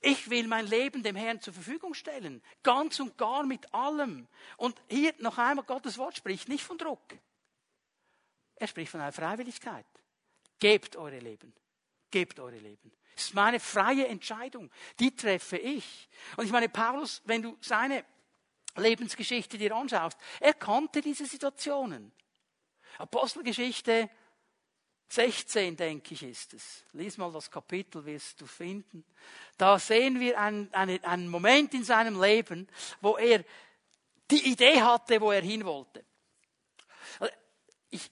ich 0.02 0.28
will 0.30 0.48
mein 0.48 0.66
Leben 0.66 1.02
dem 1.04 1.14
Herrn 1.14 1.40
zur 1.40 1.54
Verfügung 1.54 1.94
stellen. 1.94 2.42
Ganz 2.64 2.98
und 2.98 3.16
gar 3.16 3.44
mit 3.44 3.72
allem. 3.72 4.26
Und 4.56 4.80
hier 4.90 5.14
noch 5.18 5.38
einmal, 5.38 5.64
Gottes 5.64 5.96
Wort 5.96 6.16
spricht 6.16 6.48
nicht 6.48 6.64
von 6.64 6.76
Druck. 6.76 7.16
Er 8.56 8.66
spricht 8.66 8.90
von 8.90 9.00
einer 9.00 9.12
Freiwilligkeit. 9.12 9.86
Gebt 10.58 10.96
eure 10.96 11.20
Leben. 11.20 11.54
Gebt 12.10 12.40
eure 12.40 12.58
Leben. 12.58 12.92
Es 13.16 13.26
ist 13.26 13.34
meine 13.34 13.60
freie 13.60 14.08
Entscheidung. 14.08 14.70
Die 14.98 15.14
treffe 15.14 15.56
ich. 15.56 16.08
Und 16.36 16.46
ich 16.46 16.52
meine, 16.52 16.68
Paulus, 16.68 17.22
wenn 17.24 17.42
du 17.42 17.56
seine 17.60 18.04
Lebensgeschichte 18.76 19.56
dir 19.56 19.74
anschaust, 19.74 20.18
er 20.40 20.54
kannte 20.54 21.00
diese 21.00 21.26
Situationen. 21.26 22.12
Apostelgeschichte 22.98 24.10
16, 25.12 25.76
denke 25.76 26.14
ich, 26.14 26.22
ist 26.22 26.54
es. 26.54 26.84
Lies 26.94 27.18
mal 27.18 27.30
das 27.30 27.50
Kapitel, 27.50 28.02
wirst 28.06 28.40
du 28.40 28.46
finden. 28.46 29.04
Da 29.58 29.78
sehen 29.78 30.18
wir 30.18 30.40
einen, 30.40 30.72
einen, 30.72 31.04
einen 31.04 31.28
Moment 31.28 31.74
in 31.74 31.84
seinem 31.84 32.18
Leben, 32.18 32.66
wo 33.02 33.18
er 33.18 33.44
die 34.30 34.50
Idee 34.50 34.80
hatte, 34.80 35.20
wo 35.20 35.30
er 35.30 35.42
hin 35.42 35.66
wollte. 35.66 36.02
Ich, 37.90 38.10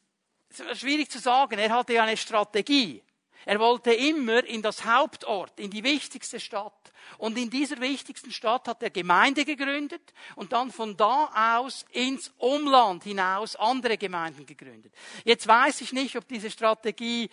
es 0.50 0.60
ist 0.60 0.80
schwierig 0.80 1.10
zu 1.10 1.18
sagen, 1.18 1.58
er 1.58 1.70
hatte 1.70 1.94
ja 1.94 2.02
eine 2.02 2.18
Strategie. 2.18 3.02
Er 3.46 3.58
wollte 3.58 3.92
immer 3.92 4.44
in 4.44 4.62
das 4.62 4.84
Hauptort, 4.84 5.58
in 5.58 5.70
die 5.70 5.82
wichtigste 5.82 6.38
Stadt. 6.38 6.92
Und 7.18 7.38
in 7.38 7.50
dieser 7.50 7.80
wichtigsten 7.80 8.30
Stadt 8.30 8.68
hat 8.68 8.82
er 8.82 8.90
Gemeinde 8.90 9.44
gegründet 9.44 10.12
und 10.36 10.52
dann 10.52 10.70
von 10.70 10.96
da 10.96 11.58
aus 11.58 11.84
ins 11.92 12.32
Umland 12.38 13.04
hinaus 13.04 13.56
andere 13.56 13.96
Gemeinden 13.98 14.46
gegründet. 14.46 14.94
Jetzt 15.24 15.46
weiß 15.46 15.80
ich 15.80 15.92
nicht, 15.92 16.16
ob 16.16 16.28
diese 16.28 16.50
Strategie 16.50 17.30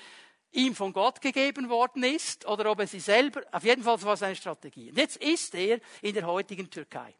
ihm 0.51 0.75
von 0.75 0.93
Gott 0.93 1.21
gegeben 1.21 1.69
worden 1.69 2.03
ist 2.03 2.45
oder 2.47 2.71
ob 2.71 2.79
er 2.79 2.87
sie 2.87 2.99
selber, 2.99 3.43
auf 3.51 3.63
jeden 3.63 3.83
Fall 3.83 4.01
war 4.01 4.13
es 4.13 4.23
eine 4.23 4.35
Strategie. 4.35 4.89
Und 4.89 4.97
jetzt 4.97 5.17
ist 5.17 5.53
er 5.55 5.79
in 6.01 6.13
der 6.13 6.25
heutigen 6.25 6.69
Türkei. 6.69 7.13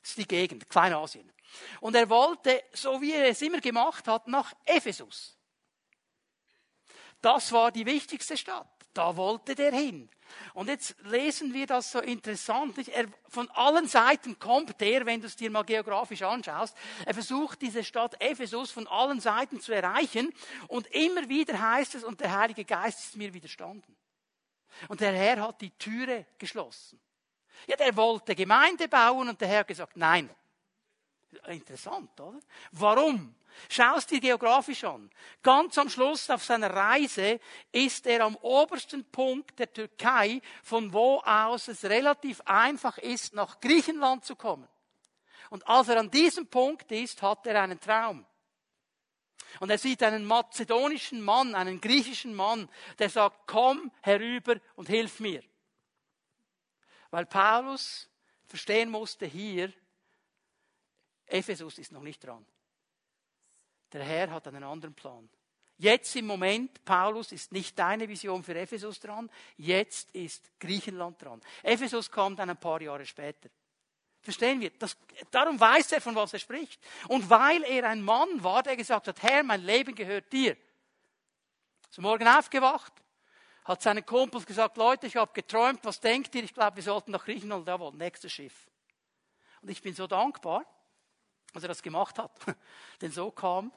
Das 0.00 0.10
ist 0.10 0.18
die 0.18 0.28
Gegend, 0.28 0.68
Kleinasien. 0.68 1.32
Und 1.80 1.94
er 1.94 2.08
wollte, 2.08 2.62
so 2.72 3.00
wie 3.00 3.12
er 3.12 3.28
es 3.28 3.42
immer 3.42 3.60
gemacht 3.60 4.06
hat, 4.08 4.28
nach 4.28 4.52
Ephesus. 4.64 5.36
Das 7.22 7.52
war 7.52 7.70
die 7.70 7.86
wichtigste 7.86 8.36
Stadt. 8.36 8.68
Da 8.92 9.16
wollte 9.16 9.54
der 9.54 9.72
hin. 9.72 10.10
Und 10.54 10.68
jetzt 10.68 10.94
lesen 11.04 11.54
wir 11.54 11.66
das 11.66 11.92
so 11.92 12.00
interessant. 12.00 12.76
Er, 12.88 13.06
von 13.28 13.50
allen 13.50 13.86
Seiten 13.86 14.38
kommt 14.38 14.80
er, 14.82 15.06
wenn 15.06 15.20
du 15.20 15.26
es 15.26 15.36
dir 15.36 15.50
mal 15.50 15.62
geografisch 15.62 16.22
anschaust. 16.22 16.76
Er 17.06 17.14
versucht 17.14 17.62
diese 17.62 17.84
Stadt 17.84 18.20
Ephesus 18.20 18.70
von 18.70 18.86
allen 18.86 19.20
Seiten 19.20 19.60
zu 19.60 19.72
erreichen. 19.72 20.32
Und 20.68 20.86
immer 20.88 21.28
wieder 21.28 21.58
heißt 21.58 21.94
es, 21.94 22.04
und 22.04 22.20
der 22.20 22.36
Heilige 22.36 22.64
Geist 22.64 23.00
ist 23.00 23.16
mir 23.16 23.32
widerstanden. 23.32 23.96
Und 24.88 25.00
der 25.00 25.12
Herr 25.12 25.40
hat 25.40 25.60
die 25.60 25.70
Türe 25.70 26.26
geschlossen. 26.38 27.00
Ja, 27.66 27.76
der 27.76 27.96
wollte 27.96 28.34
Gemeinde 28.34 28.88
bauen 28.88 29.28
und 29.28 29.40
der 29.40 29.48
Herr 29.48 29.60
hat 29.60 29.68
gesagt, 29.68 29.96
nein. 29.96 30.28
Interessant, 31.46 32.20
oder? 32.20 32.40
Warum? 32.72 33.34
Schau 33.68 33.96
es 33.96 34.06
dir 34.06 34.20
geografisch 34.20 34.84
an. 34.84 35.10
Ganz 35.42 35.78
am 35.78 35.88
Schluss 35.88 36.30
auf 36.30 36.44
seiner 36.44 36.70
Reise 36.70 37.40
ist 37.70 38.06
er 38.06 38.24
am 38.24 38.36
obersten 38.36 39.04
Punkt 39.10 39.58
der 39.58 39.72
Türkei, 39.72 40.40
von 40.62 40.92
wo 40.92 41.20
aus 41.20 41.68
es 41.68 41.84
relativ 41.84 42.40
einfach 42.42 42.98
ist, 42.98 43.34
nach 43.34 43.60
Griechenland 43.60 44.24
zu 44.24 44.36
kommen. 44.36 44.68
Und 45.50 45.66
als 45.66 45.88
er 45.88 45.98
an 45.98 46.10
diesem 46.10 46.46
Punkt 46.46 46.90
ist, 46.92 47.20
hat 47.22 47.46
er 47.46 47.62
einen 47.62 47.78
Traum. 47.78 48.24
Und 49.60 49.70
er 49.70 49.78
sieht 49.78 50.02
einen 50.02 50.24
mazedonischen 50.24 51.20
Mann, 51.20 51.54
einen 51.54 51.80
griechischen 51.80 52.34
Mann, 52.34 52.68
der 52.98 53.10
sagt, 53.10 53.46
komm 53.46 53.92
herüber 54.00 54.56
und 54.76 54.88
hilf 54.88 55.20
mir. 55.20 55.42
Weil 57.10 57.26
Paulus 57.26 58.08
verstehen 58.46 58.90
musste 58.90 59.26
hier, 59.26 59.72
Ephesus 61.26 61.78
ist 61.78 61.92
noch 61.92 62.02
nicht 62.02 62.24
dran. 62.24 62.44
Der 63.92 64.04
Herr 64.04 64.30
hat 64.30 64.48
einen 64.48 64.64
anderen 64.64 64.94
Plan. 64.94 65.28
Jetzt 65.78 66.14
im 66.16 66.26
Moment, 66.26 66.84
Paulus, 66.84 67.32
ist 67.32 67.50
nicht 67.50 67.78
deine 67.78 68.08
Vision 68.08 68.42
für 68.42 68.54
Ephesus 68.54 69.00
dran, 69.00 69.28
jetzt 69.56 70.12
ist 70.12 70.52
Griechenland 70.60 71.20
dran. 71.20 71.40
Ephesus 71.62 72.10
kommt 72.10 72.38
dann 72.38 72.50
ein 72.50 72.60
paar 72.60 72.80
Jahre 72.80 73.04
später. 73.04 73.48
Verstehen 74.20 74.60
wir? 74.60 74.70
Das, 74.78 74.96
darum 75.32 75.58
weiß 75.58 75.92
er, 75.92 76.00
von 76.00 76.14
was 76.14 76.32
er 76.32 76.38
spricht. 76.38 76.80
Und 77.08 77.28
weil 77.28 77.64
er 77.64 77.88
ein 77.88 78.00
Mann 78.00 78.44
war, 78.44 78.62
der 78.62 78.76
gesagt 78.76 79.08
hat, 79.08 79.22
Herr, 79.22 79.42
mein 79.42 79.62
Leben 79.64 79.94
gehört 79.94 80.32
dir. 80.32 80.56
Ist 81.90 81.98
morgen 81.98 82.28
aufgewacht, 82.28 82.92
hat 83.64 83.82
seinen 83.82 84.06
Kumpels 84.06 84.46
gesagt, 84.46 84.76
Leute, 84.76 85.08
ich 85.08 85.16
habe 85.16 85.32
geträumt, 85.32 85.80
was 85.82 86.00
denkt 86.00 86.34
ihr? 86.36 86.44
Ich 86.44 86.54
glaube, 86.54 86.76
wir 86.76 86.82
sollten 86.84 87.10
nach 87.10 87.24
Griechenland, 87.24 87.66
jawohl, 87.66 87.92
nächstes 87.94 88.32
Schiff. 88.32 88.68
Und 89.60 89.70
ich 89.70 89.82
bin 89.82 89.94
so 89.94 90.06
dankbar, 90.06 90.64
dass 91.52 91.64
er 91.64 91.68
das 91.68 91.82
gemacht 91.82 92.18
hat. 92.18 92.30
Denn 93.00 93.10
so 93.10 93.32
kam 93.32 93.72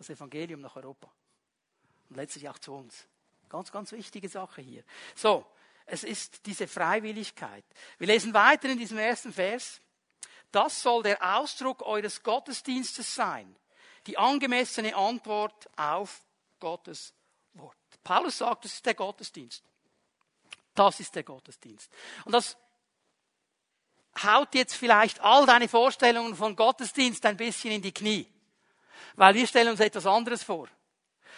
das 0.00 0.08
Evangelium 0.08 0.62
nach 0.62 0.76
Europa. 0.76 1.12
Und 2.08 2.16
letztlich 2.16 2.48
auch 2.48 2.58
zu 2.58 2.72
uns. 2.72 3.06
Ganz, 3.50 3.70
ganz 3.70 3.92
wichtige 3.92 4.28
Sache 4.30 4.62
hier. 4.62 4.82
So, 5.14 5.44
es 5.84 6.04
ist 6.04 6.46
diese 6.46 6.66
Freiwilligkeit. 6.66 7.64
Wir 7.98 8.06
lesen 8.06 8.32
weiter 8.32 8.70
in 8.70 8.78
diesem 8.78 8.96
ersten 8.96 9.32
Vers. 9.32 9.80
Das 10.52 10.80
soll 10.80 11.02
der 11.02 11.36
Ausdruck 11.36 11.82
eures 11.82 12.22
Gottesdienstes 12.22 13.14
sein. 13.14 13.54
Die 14.06 14.16
angemessene 14.16 14.96
Antwort 14.96 15.68
auf 15.76 16.22
Gottes 16.58 17.12
Wort. 17.52 17.76
Paulus 18.02 18.38
sagt, 18.38 18.64
das 18.64 18.74
ist 18.74 18.86
der 18.86 18.94
Gottesdienst. 18.94 19.62
Das 20.74 20.98
ist 20.98 21.14
der 21.14 21.24
Gottesdienst. 21.24 21.90
Und 22.24 22.32
das 22.32 22.56
haut 24.22 24.54
jetzt 24.54 24.74
vielleicht 24.74 25.20
all 25.20 25.44
deine 25.44 25.68
Vorstellungen 25.68 26.34
von 26.34 26.56
Gottesdienst 26.56 27.26
ein 27.26 27.36
bisschen 27.36 27.72
in 27.72 27.82
die 27.82 27.92
Knie. 27.92 28.26
Weil 29.20 29.34
wir 29.34 29.46
stellen 29.46 29.68
uns 29.68 29.80
etwas 29.80 30.06
anderes 30.06 30.42
vor. 30.42 30.66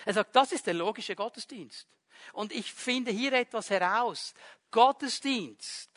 Er 0.04 0.14
sagt, 0.14 0.36
das 0.36 0.52
ist 0.52 0.68
der 0.68 0.74
logische 0.74 1.16
Gottesdienst. 1.16 1.88
Und 2.32 2.52
ich 2.52 2.72
finde 2.72 3.10
hier 3.10 3.32
etwas 3.32 3.70
heraus. 3.70 4.34
Gottesdienst 4.70 5.90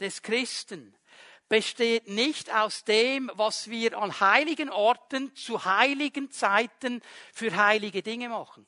des 0.00 0.22
Christen 0.22 0.96
besteht 1.46 2.08
nicht 2.08 2.50
aus 2.54 2.84
dem, 2.84 3.30
was 3.34 3.68
wir 3.68 3.98
an 3.98 4.18
heiligen 4.18 4.70
Orten 4.70 5.36
zu 5.36 5.66
heiligen 5.66 6.30
Zeiten 6.30 7.02
für 7.34 7.54
heilige 7.54 8.02
Dinge 8.02 8.30
machen. 8.30 8.66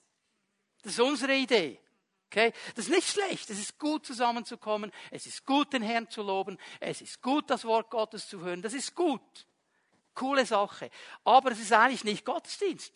Das 0.82 0.92
ist 0.92 1.00
unsere 1.00 1.34
Idee. 1.34 1.80
Okay? 2.26 2.52
Das 2.74 2.84
ist 2.84 2.90
nicht 2.90 3.08
schlecht. 3.08 3.48
Es 3.48 3.58
ist 3.58 3.78
gut 3.78 4.04
zusammenzukommen. 4.04 4.92
Es 5.10 5.24
ist 5.24 5.46
gut, 5.46 5.72
den 5.72 5.80
Herrn 5.80 6.10
zu 6.10 6.22
loben. 6.22 6.58
Es 6.80 7.00
ist 7.00 7.22
gut, 7.22 7.48
das 7.48 7.64
Wort 7.64 7.88
Gottes 7.88 8.28
zu 8.28 8.40
hören. 8.40 8.60
Das 8.60 8.74
ist 8.74 8.94
gut. 8.94 9.46
Coole 10.16 10.44
Sache. 10.44 10.90
Aber 11.22 11.52
es 11.52 11.60
ist 11.60 11.72
eigentlich 11.72 12.02
nicht 12.02 12.24
Gottesdienst. 12.24 12.92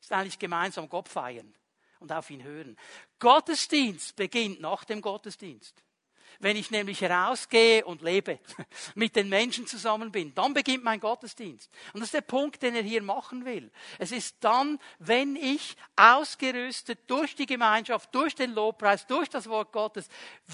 Es 0.00 0.06
ist 0.06 0.12
eigentlich 0.12 0.38
gemeinsam 0.38 0.88
Gott 0.88 1.08
feiern 1.08 1.54
und 2.00 2.10
auf 2.10 2.30
ihn 2.30 2.42
hören. 2.42 2.78
Gottesdienst 3.18 4.16
beginnt 4.16 4.60
nach 4.60 4.84
dem 4.84 5.02
Gottesdienst. 5.02 5.84
Wenn 6.40 6.56
ich 6.56 6.70
nämlich 6.70 7.00
herausgehe 7.00 7.84
und 7.84 8.00
lebe, 8.00 8.38
mit 8.94 9.16
den 9.16 9.28
Menschen 9.28 9.66
zusammen 9.66 10.12
bin, 10.12 10.32
dann 10.34 10.54
beginnt 10.54 10.84
mein 10.84 11.00
Gottesdienst. 11.00 11.68
Und 11.92 12.00
das 12.00 12.08
ist 12.08 12.14
der 12.14 12.20
Punkt, 12.20 12.62
den 12.62 12.76
er 12.76 12.82
hier 12.82 13.02
machen 13.02 13.44
will. 13.44 13.72
Es 13.98 14.12
ist 14.12 14.36
dann, 14.40 14.78
wenn 15.00 15.34
ich 15.34 15.76
ausgerüstet 15.96 17.00
durch 17.08 17.34
die 17.34 17.46
Gemeinschaft, 17.46 18.14
durch 18.14 18.36
den 18.36 18.52
Lobpreis, 18.52 19.04
durch 19.06 19.28
das 19.28 19.48
Wort 19.48 19.72
Gottes 19.72 20.08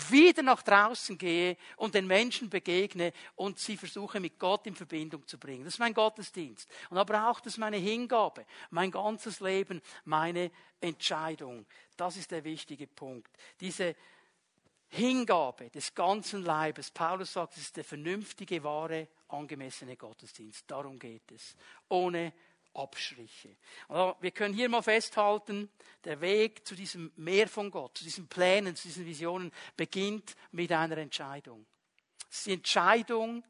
wieder 0.09 0.43
nach 0.43 0.63
draußen 0.63 1.19
gehe 1.19 1.59
und 1.77 1.95
den 1.95 2.07
Menschen 2.07 2.49
begegne 2.49 3.13
und 3.37 3.59
sie 3.59 3.77
versuche 3.77 4.21
mit 4.21 4.39
Gott 4.39 4.67
in 4.67 4.75
Verbindung 4.75 5.27
zu 5.27 5.39
bringen. 5.39 5.65
Das 5.65 5.75
ist 5.75 5.81
mein 5.81 5.93
Gottesdienst. 5.93 6.67
Und 6.89 6.97
da 6.97 7.05
braucht 7.05 7.47
es 7.47 7.59
meine 7.59 7.77
Hingabe, 7.77 8.47
mein 8.71 8.91
ganzes 8.91 9.41
Leben, 9.41 9.83
meine 10.05 10.51
Entscheidung. 10.81 11.67
Das 11.97 12.17
ist 12.17 12.31
der 12.31 12.45
wichtige 12.45 12.87
Punkt. 12.87 13.31
Diese 13.61 13.95
Hingabe 14.95 15.71
des 15.71 15.95
ganzen 15.95 16.45
Leibes. 16.45 16.91
Paulus 16.91 17.33
sagt, 17.33 17.57
es 17.57 17.63
ist 17.63 17.77
der 17.77 17.85
vernünftige, 17.85 18.63
wahre, 18.63 19.09
angemessene 19.29 19.97
Gottesdienst. 19.97 20.71
Darum 20.71 20.99
geht 20.99 21.33
es. 21.33 21.57
Ohne 21.89 22.33
Abstriche. 22.75 23.57
Also 23.89 24.17
wir 24.21 24.31
können 24.31 24.55
hier 24.55 24.69
mal 24.69 24.83
festhalten, 24.83 25.69
der 26.05 26.21
Weg 26.21 26.67
zu 26.67 26.75
diesem 26.75 27.13
Meer 27.17 27.49
von 27.49 27.71
Gott, 27.71 27.99
zu 27.99 28.05
diesen 28.05 28.29
Plänen, 28.29 28.77
zu 28.77 28.89
diesen 28.89 29.07
Visionen 29.07 29.53
beginnt 29.77 30.37
mit 30.53 30.71
einer 30.71 30.99
Entscheidung. 30.99 31.67
Es 32.31 32.39
ist 32.39 32.47
die 32.47 32.53
Entscheidung 32.55 33.45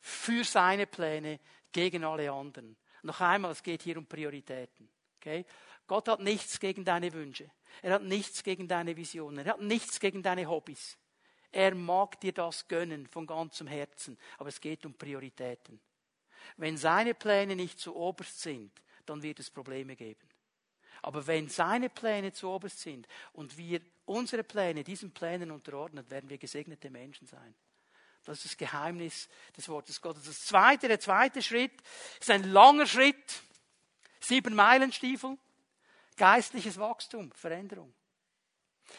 für 0.00 0.44
seine 0.44 0.86
Pläne 0.86 1.38
gegen 1.72 2.04
alle 2.04 2.30
anderen. 2.32 2.76
Noch 3.02 3.20
einmal, 3.20 3.52
es 3.52 3.62
geht 3.62 3.82
hier 3.82 3.98
um 3.98 4.06
Prioritäten. 4.06 4.88
Okay? 5.20 5.44
Gott 5.88 6.06
hat 6.06 6.20
nichts 6.20 6.60
gegen 6.60 6.84
deine 6.84 7.12
Wünsche. 7.12 7.50
Er 7.82 7.94
hat 7.94 8.02
nichts 8.02 8.44
gegen 8.44 8.68
deine 8.68 8.96
Visionen. 8.96 9.44
Er 9.44 9.54
hat 9.54 9.60
nichts 9.60 9.98
gegen 9.98 10.22
deine 10.22 10.48
Hobbys. 10.48 10.96
Er 11.50 11.74
mag 11.74 12.20
dir 12.20 12.32
das 12.32 12.68
gönnen 12.68 13.06
von 13.06 13.26
ganzem 13.26 13.66
Herzen. 13.66 14.18
Aber 14.36 14.50
es 14.50 14.60
geht 14.60 14.86
um 14.86 14.94
Prioritäten. 14.94 15.80
Wenn 16.56 16.76
seine 16.76 17.14
Pläne 17.14 17.56
nicht 17.56 17.80
zu 17.80 17.96
oberst 17.96 18.40
sind, 18.40 18.70
dann 19.06 19.22
wird 19.22 19.40
es 19.40 19.50
Probleme 19.50 19.96
geben. 19.96 20.28
Aber 21.02 21.26
wenn 21.26 21.48
seine 21.48 21.88
Pläne 21.88 22.32
zu 22.32 22.48
oberst 22.48 22.80
sind 22.80 23.08
und 23.32 23.56
wir 23.56 23.80
unsere 24.04 24.44
Pläne 24.44 24.84
diesen 24.84 25.12
Plänen 25.12 25.50
unterordnen, 25.50 26.08
werden 26.10 26.28
wir 26.28 26.38
gesegnete 26.38 26.90
Menschen 26.90 27.26
sein. 27.26 27.54
Das 28.24 28.38
ist 28.38 28.44
das 28.44 28.56
Geheimnis 28.58 29.28
des 29.56 29.68
Wortes 29.68 30.00
Gottes. 30.02 30.24
Das 30.24 30.44
zweite, 30.44 30.88
der 30.88 31.00
zweite 31.00 31.40
Schritt 31.40 31.80
ist 32.20 32.30
ein 32.30 32.52
langer 32.52 32.86
Schritt. 32.86 33.42
Sieben 34.20 34.54
Meilenstiefel. 34.54 35.38
Geistliches 36.18 36.78
Wachstum, 36.78 37.32
Veränderung. 37.32 37.94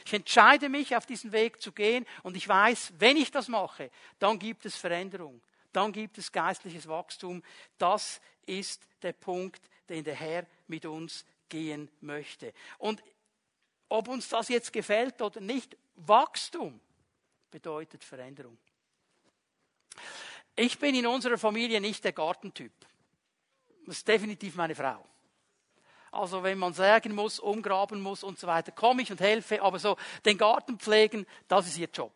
Ich 0.05 0.13
entscheide 0.13 0.69
mich, 0.69 0.95
auf 0.95 1.05
diesen 1.05 1.31
Weg 1.31 1.61
zu 1.61 1.71
gehen 1.71 2.05
und 2.23 2.37
ich 2.37 2.47
weiß, 2.47 2.93
wenn 2.97 3.17
ich 3.17 3.31
das 3.31 3.47
mache, 3.47 3.91
dann 4.19 4.39
gibt 4.39 4.65
es 4.65 4.75
Veränderung, 4.75 5.41
dann 5.73 5.91
gibt 5.91 6.17
es 6.17 6.31
geistliches 6.31 6.87
Wachstum. 6.87 7.43
Das 7.77 8.21
ist 8.45 8.87
der 9.01 9.13
Punkt, 9.13 9.61
den 9.89 10.03
der 10.03 10.15
Herr 10.15 10.45
mit 10.67 10.85
uns 10.85 11.25
gehen 11.49 11.91
möchte. 12.01 12.53
Und 12.77 13.03
ob 13.89 14.07
uns 14.07 14.29
das 14.29 14.49
jetzt 14.49 14.71
gefällt 14.71 15.21
oder 15.21 15.41
nicht, 15.41 15.75
Wachstum 15.95 16.79
bedeutet 17.51 18.03
Veränderung. 18.03 18.57
Ich 20.55 20.77
bin 20.77 20.95
in 20.95 21.07
unserer 21.07 21.37
Familie 21.37 21.81
nicht 21.81 22.03
der 22.03 22.13
Gartentyp. 22.13 22.73
Das 23.85 23.97
ist 23.97 24.07
definitiv 24.07 24.55
meine 24.55 24.75
Frau. 24.75 25.03
Also 26.11 26.43
wenn 26.43 26.57
man 26.57 26.73
sägen 26.73 27.13
muss, 27.13 27.39
umgraben 27.39 28.01
muss 28.01 28.23
und 28.23 28.39
so 28.39 28.47
weiter, 28.47 28.71
komme 28.71 29.01
ich 29.01 29.11
und 29.11 29.21
helfe. 29.21 29.61
Aber 29.61 29.79
so 29.79 29.97
den 30.25 30.37
Garten 30.37 30.79
pflegen, 30.79 31.25
das 31.47 31.67
ist 31.67 31.77
ihr 31.77 31.89
Job. 31.93 32.13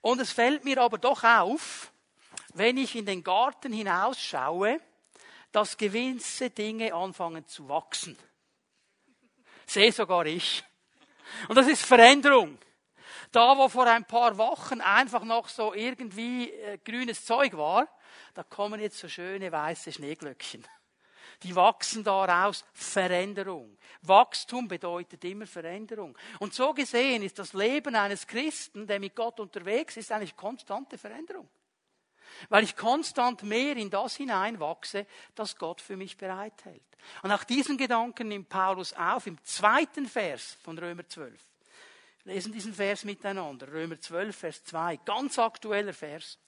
Und 0.00 0.20
es 0.20 0.32
fällt 0.32 0.64
mir 0.64 0.80
aber 0.80 0.98
doch 0.98 1.24
auf, 1.24 1.92
wenn 2.54 2.76
ich 2.76 2.96
in 2.96 3.06
den 3.06 3.22
Garten 3.22 3.72
hinausschaue, 3.72 4.80
dass 5.52 5.76
gewisse 5.76 6.50
Dinge 6.50 6.94
anfangen 6.94 7.46
zu 7.46 7.68
wachsen. 7.68 8.16
Sehe 9.66 9.92
sogar 9.92 10.26
ich. 10.26 10.64
Und 11.48 11.56
das 11.56 11.68
ist 11.68 11.84
Veränderung. 11.84 12.58
Da, 13.32 13.56
wo 13.56 13.68
vor 13.68 13.86
ein 13.86 14.04
paar 14.04 14.36
Wochen 14.38 14.80
einfach 14.80 15.22
noch 15.22 15.48
so 15.48 15.72
irgendwie 15.72 16.50
äh, 16.50 16.78
grünes 16.78 17.24
Zeug 17.24 17.56
war, 17.56 17.86
da 18.34 18.42
kommen 18.42 18.80
jetzt 18.80 18.98
so 18.98 19.08
schöne 19.08 19.52
weiße 19.52 19.92
Schneeglöckchen 19.92 20.66
die 21.42 21.54
wachsen 21.54 22.04
daraus 22.04 22.64
Veränderung. 22.72 23.76
Wachstum 24.02 24.68
bedeutet 24.68 25.24
immer 25.24 25.46
Veränderung. 25.46 26.16
Und 26.38 26.54
so 26.54 26.72
gesehen 26.72 27.22
ist 27.22 27.38
das 27.38 27.52
Leben 27.52 27.94
eines 27.94 28.26
Christen, 28.26 28.86
der 28.86 29.00
mit 29.00 29.14
Gott 29.14 29.40
unterwegs 29.40 29.96
ist, 29.96 30.12
eigentlich 30.12 30.36
konstante 30.36 30.98
Veränderung. 30.98 31.48
Weil 32.48 32.64
ich 32.64 32.76
konstant 32.76 33.42
mehr 33.42 33.76
in 33.76 33.90
das 33.90 34.16
hineinwachse, 34.16 35.06
das 35.34 35.56
Gott 35.56 35.80
für 35.80 35.96
mich 35.96 36.16
bereithält. 36.16 36.82
Und 37.22 37.32
auch 37.32 37.44
diesen 37.44 37.76
Gedanken 37.76 38.28
nimmt 38.28 38.48
Paulus 38.48 38.92
auf 38.92 39.26
im 39.26 39.42
zweiten 39.44 40.06
Vers 40.06 40.56
von 40.62 40.78
Römer 40.78 41.06
12. 41.06 41.40
Wir 42.24 42.34
lesen 42.34 42.52
diesen 42.52 42.74
Vers 42.74 43.04
miteinander. 43.04 43.68
Römer 43.68 43.98
12, 43.98 44.36
Vers 44.36 44.64
2. 44.64 44.96
Ganz 45.04 45.38
aktueller 45.38 45.94
Vers. 45.94 46.38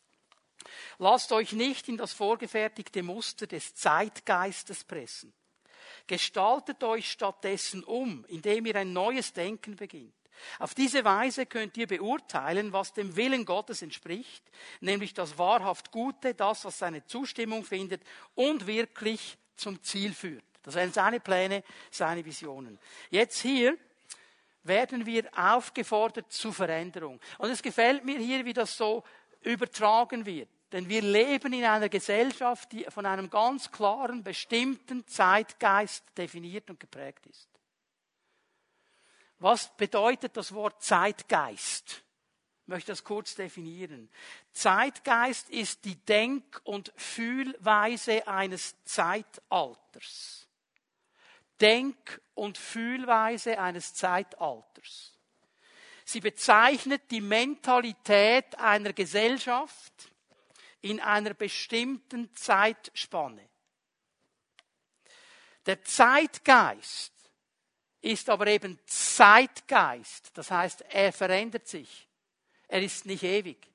Lasst 0.98 1.32
euch 1.32 1.52
nicht 1.52 1.88
in 1.88 1.96
das 1.96 2.12
vorgefertigte 2.12 3.02
Muster 3.02 3.46
des 3.46 3.74
Zeitgeistes 3.74 4.84
pressen. 4.84 5.32
Gestaltet 6.06 6.82
euch 6.82 7.10
stattdessen 7.10 7.84
um, 7.84 8.24
indem 8.28 8.66
ihr 8.66 8.76
ein 8.76 8.92
neues 8.92 9.32
Denken 9.32 9.76
beginnt. 9.76 10.14
Auf 10.58 10.74
diese 10.74 11.04
Weise 11.04 11.46
könnt 11.46 11.76
ihr 11.76 11.86
beurteilen, 11.86 12.72
was 12.72 12.92
dem 12.92 13.16
Willen 13.16 13.44
Gottes 13.44 13.82
entspricht, 13.82 14.42
nämlich 14.80 15.14
das 15.14 15.38
wahrhaft 15.38 15.92
Gute, 15.92 16.34
das, 16.34 16.64
was 16.64 16.78
seine 16.78 17.04
Zustimmung 17.06 17.64
findet 17.64 18.02
und 18.34 18.66
wirklich 18.66 19.36
zum 19.56 19.82
Ziel 19.82 20.12
führt. 20.12 20.44
Das 20.62 20.74
sind 20.74 20.94
seine 20.94 21.20
Pläne, 21.20 21.62
seine 21.90 22.24
Visionen. 22.24 22.78
Jetzt 23.10 23.40
hier 23.40 23.76
werden 24.64 25.06
wir 25.06 25.28
aufgefordert 25.36 26.32
zu 26.32 26.52
Veränderung. 26.52 27.20
Und 27.38 27.50
es 27.50 27.62
gefällt 27.62 28.04
mir 28.04 28.18
hier, 28.18 28.44
wie 28.44 28.52
das 28.52 28.76
so 28.76 29.02
übertragen 29.44 30.26
wird. 30.26 30.48
Denn 30.72 30.88
wir 30.88 31.02
leben 31.02 31.52
in 31.52 31.64
einer 31.64 31.90
Gesellschaft, 31.90 32.72
die 32.72 32.84
von 32.84 33.04
einem 33.04 33.28
ganz 33.28 33.70
klaren, 33.70 34.22
bestimmten 34.24 35.06
Zeitgeist 35.06 36.04
definiert 36.16 36.70
und 36.70 36.80
geprägt 36.80 37.26
ist. 37.26 37.48
Was 39.38 39.76
bedeutet 39.76 40.36
das 40.36 40.54
Wort 40.54 40.82
Zeitgeist? 40.82 42.02
Ich 42.62 42.68
möchte 42.68 42.92
das 42.92 43.04
kurz 43.04 43.34
definieren. 43.34 44.08
Zeitgeist 44.52 45.50
ist 45.50 45.84
die 45.84 45.96
Denk- 45.96 46.60
und 46.64 46.92
Fühlweise 46.96 48.26
eines 48.26 48.76
Zeitalters. 48.84 50.46
Denk- 51.60 52.20
und 52.34 52.56
Fühlweise 52.56 53.58
eines 53.58 53.94
Zeitalters. 53.94 55.11
Sie 56.12 56.20
bezeichnet 56.20 57.10
die 57.10 57.22
Mentalität 57.22 58.58
einer 58.58 58.92
Gesellschaft 58.92 60.12
in 60.82 61.00
einer 61.00 61.32
bestimmten 61.32 62.36
Zeitspanne. 62.36 63.48
Der 65.64 65.82
Zeitgeist 65.82 67.14
ist 68.02 68.28
aber 68.28 68.46
eben 68.48 68.78
Zeitgeist. 68.84 70.32
Das 70.34 70.50
heißt, 70.50 70.82
er 70.90 71.14
verändert 71.14 71.66
sich. 71.66 72.06
Er 72.68 72.82
ist 72.82 73.06
nicht 73.06 73.22
ewig. 73.22 73.66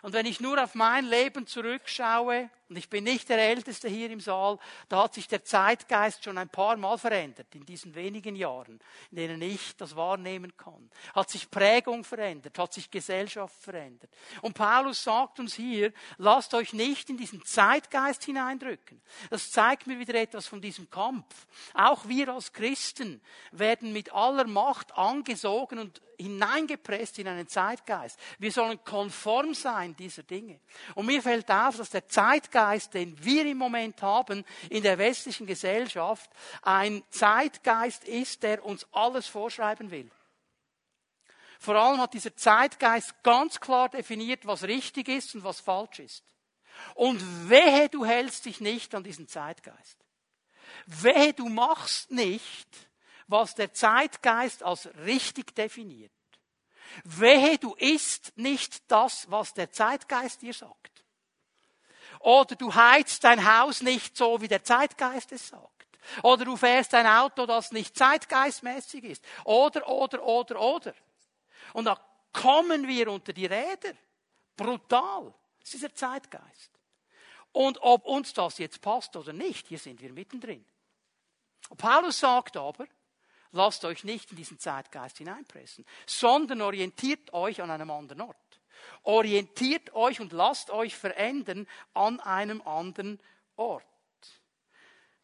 Und 0.00 0.14
wenn 0.14 0.24
ich 0.24 0.40
nur 0.40 0.64
auf 0.64 0.74
mein 0.74 1.04
Leben 1.04 1.46
zurückschaue 1.46 2.48
und 2.68 2.76
ich 2.76 2.90
bin 2.90 3.04
nicht 3.04 3.28
der 3.28 3.38
Älteste 3.38 3.88
hier 3.88 4.10
im 4.10 4.20
Saal, 4.20 4.58
da 4.88 5.04
hat 5.04 5.14
sich 5.14 5.26
der 5.26 5.42
Zeitgeist 5.42 6.22
schon 6.22 6.36
ein 6.36 6.50
paar 6.50 6.76
Mal 6.76 6.98
verändert 6.98 7.54
in 7.54 7.64
diesen 7.64 7.94
wenigen 7.94 8.36
Jahren, 8.36 8.80
in 9.10 9.16
denen 9.16 9.42
ich 9.42 9.74
das 9.76 9.96
wahrnehmen 9.96 10.54
kann. 10.56 10.90
Hat 11.14 11.30
sich 11.30 11.50
Prägung 11.50 12.04
verändert, 12.04 12.58
hat 12.58 12.74
sich 12.74 12.90
Gesellschaft 12.90 13.54
verändert. 13.62 14.10
Und 14.42 14.54
Paulus 14.54 15.02
sagt 15.02 15.40
uns 15.40 15.54
hier, 15.54 15.92
lasst 16.18 16.52
euch 16.52 16.74
nicht 16.74 17.08
in 17.08 17.16
diesen 17.16 17.42
Zeitgeist 17.44 18.24
hineindrücken. 18.24 19.00
Das 19.30 19.50
zeigt 19.50 19.86
mir 19.86 19.98
wieder 19.98 20.14
etwas 20.14 20.46
von 20.46 20.60
diesem 20.60 20.90
Kampf. 20.90 21.46
Auch 21.72 22.06
wir 22.06 22.28
als 22.28 22.52
Christen 22.52 23.22
werden 23.50 23.92
mit 23.92 24.12
aller 24.12 24.46
Macht 24.46 24.94
angesogen 24.94 25.78
und 25.78 26.02
hineingepresst 26.18 27.18
in 27.20 27.28
einen 27.28 27.46
Zeitgeist. 27.46 28.18
Wir 28.38 28.50
sollen 28.50 28.82
konform 28.84 29.54
sein 29.54 29.94
dieser 29.96 30.24
Dinge. 30.24 30.60
Und 30.94 31.06
mir 31.06 31.22
fällt 31.22 31.50
auf, 31.50 31.76
dass 31.76 31.90
der 31.90 32.08
Zeitgeist, 32.08 32.57
den 32.94 33.22
wir 33.24 33.46
im 33.46 33.58
Moment 33.58 34.02
haben 34.02 34.44
in 34.70 34.82
der 34.82 34.98
westlichen 34.98 35.46
Gesellschaft, 35.46 36.30
ein 36.62 37.02
Zeitgeist 37.10 38.04
ist, 38.04 38.42
der 38.42 38.64
uns 38.64 38.86
alles 38.92 39.26
vorschreiben 39.26 39.90
will. 39.90 40.10
Vor 41.58 41.74
allem 41.74 42.00
hat 42.00 42.14
dieser 42.14 42.36
Zeitgeist 42.36 43.22
ganz 43.22 43.58
klar 43.58 43.88
definiert, 43.88 44.46
was 44.46 44.62
richtig 44.62 45.08
ist 45.08 45.34
und 45.34 45.44
was 45.44 45.60
falsch 45.60 45.98
ist. 45.98 46.24
Und 46.94 47.20
wehe, 47.48 47.88
du 47.88 48.04
hältst 48.04 48.44
dich 48.44 48.60
nicht 48.60 48.94
an 48.94 49.02
diesen 49.02 49.26
Zeitgeist. 49.26 49.98
Wehe, 50.86 51.32
du 51.32 51.48
machst 51.48 52.10
nicht, 52.10 52.68
was 53.26 53.54
der 53.54 53.72
Zeitgeist 53.72 54.62
als 54.62 54.88
richtig 55.04 55.54
definiert. 55.54 56.12
Wehe, 57.04 57.58
du 57.58 57.74
isst 57.74 58.32
nicht 58.36 58.90
das, 58.90 59.30
was 59.30 59.52
der 59.54 59.70
Zeitgeist 59.70 60.42
dir 60.42 60.54
sagt. 60.54 61.04
Oder 62.20 62.56
du 62.56 62.74
heizt 62.74 63.24
dein 63.24 63.44
Haus 63.44 63.82
nicht 63.82 64.16
so, 64.16 64.40
wie 64.40 64.48
der 64.48 64.64
Zeitgeist 64.64 65.32
es 65.32 65.48
sagt. 65.48 65.86
Oder 66.22 66.44
du 66.44 66.56
fährst 66.56 66.94
ein 66.94 67.06
Auto, 67.06 67.46
das 67.46 67.72
nicht 67.72 67.96
zeitgeistmäßig 67.96 69.04
ist. 69.04 69.24
Oder, 69.44 69.86
oder, 69.88 70.24
oder, 70.24 70.60
oder. 70.60 70.94
Und 71.74 71.84
da 71.84 72.00
kommen 72.32 72.86
wir 72.86 73.10
unter 73.10 73.32
die 73.32 73.46
Räder. 73.46 73.92
Brutal. 74.56 75.34
Das 75.60 75.74
ist 75.74 75.74
dieser 75.74 75.94
Zeitgeist. 75.94 76.70
Und 77.52 77.78
ob 77.82 78.06
uns 78.06 78.32
das 78.32 78.58
jetzt 78.58 78.80
passt 78.80 79.16
oder 79.16 79.32
nicht, 79.32 79.68
hier 79.68 79.78
sind 79.78 80.00
wir 80.00 80.12
mittendrin. 80.12 80.64
Paulus 81.76 82.20
sagt 82.20 82.56
aber, 82.56 82.86
lasst 83.52 83.84
euch 83.84 84.04
nicht 84.04 84.30
in 84.30 84.36
diesen 84.36 84.58
Zeitgeist 84.58 85.18
hineinpressen, 85.18 85.84
sondern 86.06 86.62
orientiert 86.62 87.32
euch 87.32 87.60
an 87.60 87.70
einem 87.70 87.90
anderen 87.90 88.22
Ort. 88.22 88.36
Orientiert 89.02 89.94
euch 89.94 90.20
und 90.20 90.32
lasst 90.32 90.70
euch 90.70 90.96
verändern 90.96 91.66
an 91.94 92.20
einem 92.20 92.60
anderen 92.62 93.20
Ort. 93.56 93.84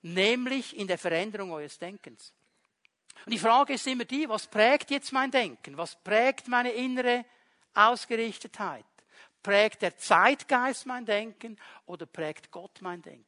Nämlich 0.03 0.77
in 0.77 0.87
der 0.87 0.99
Veränderung 0.99 1.53
eures 1.53 1.79
Denkens. 1.79 2.33
Und 3.25 3.33
die 3.33 3.39
Frage 3.39 3.75
ist 3.75 3.87
immer 3.87 4.05
die, 4.05 4.29
was 4.29 4.47
prägt 4.47 4.91
jetzt 4.91 5.13
mein 5.13 5.31
Denken? 5.31 5.77
Was 5.77 5.97
prägt 6.03 6.49
meine 6.49 6.73
innere 6.73 7.25
Ausgerichtetheit? 7.73 8.85
Prägt 9.43 9.83
der 9.83 9.97
Zeitgeist 9.97 10.87
mein 10.87 11.05
Denken 11.05 11.59
oder 11.87 12.07
prägt 12.07 12.51
Gott 12.51 12.81
mein 12.81 13.03
Denken? 13.03 13.25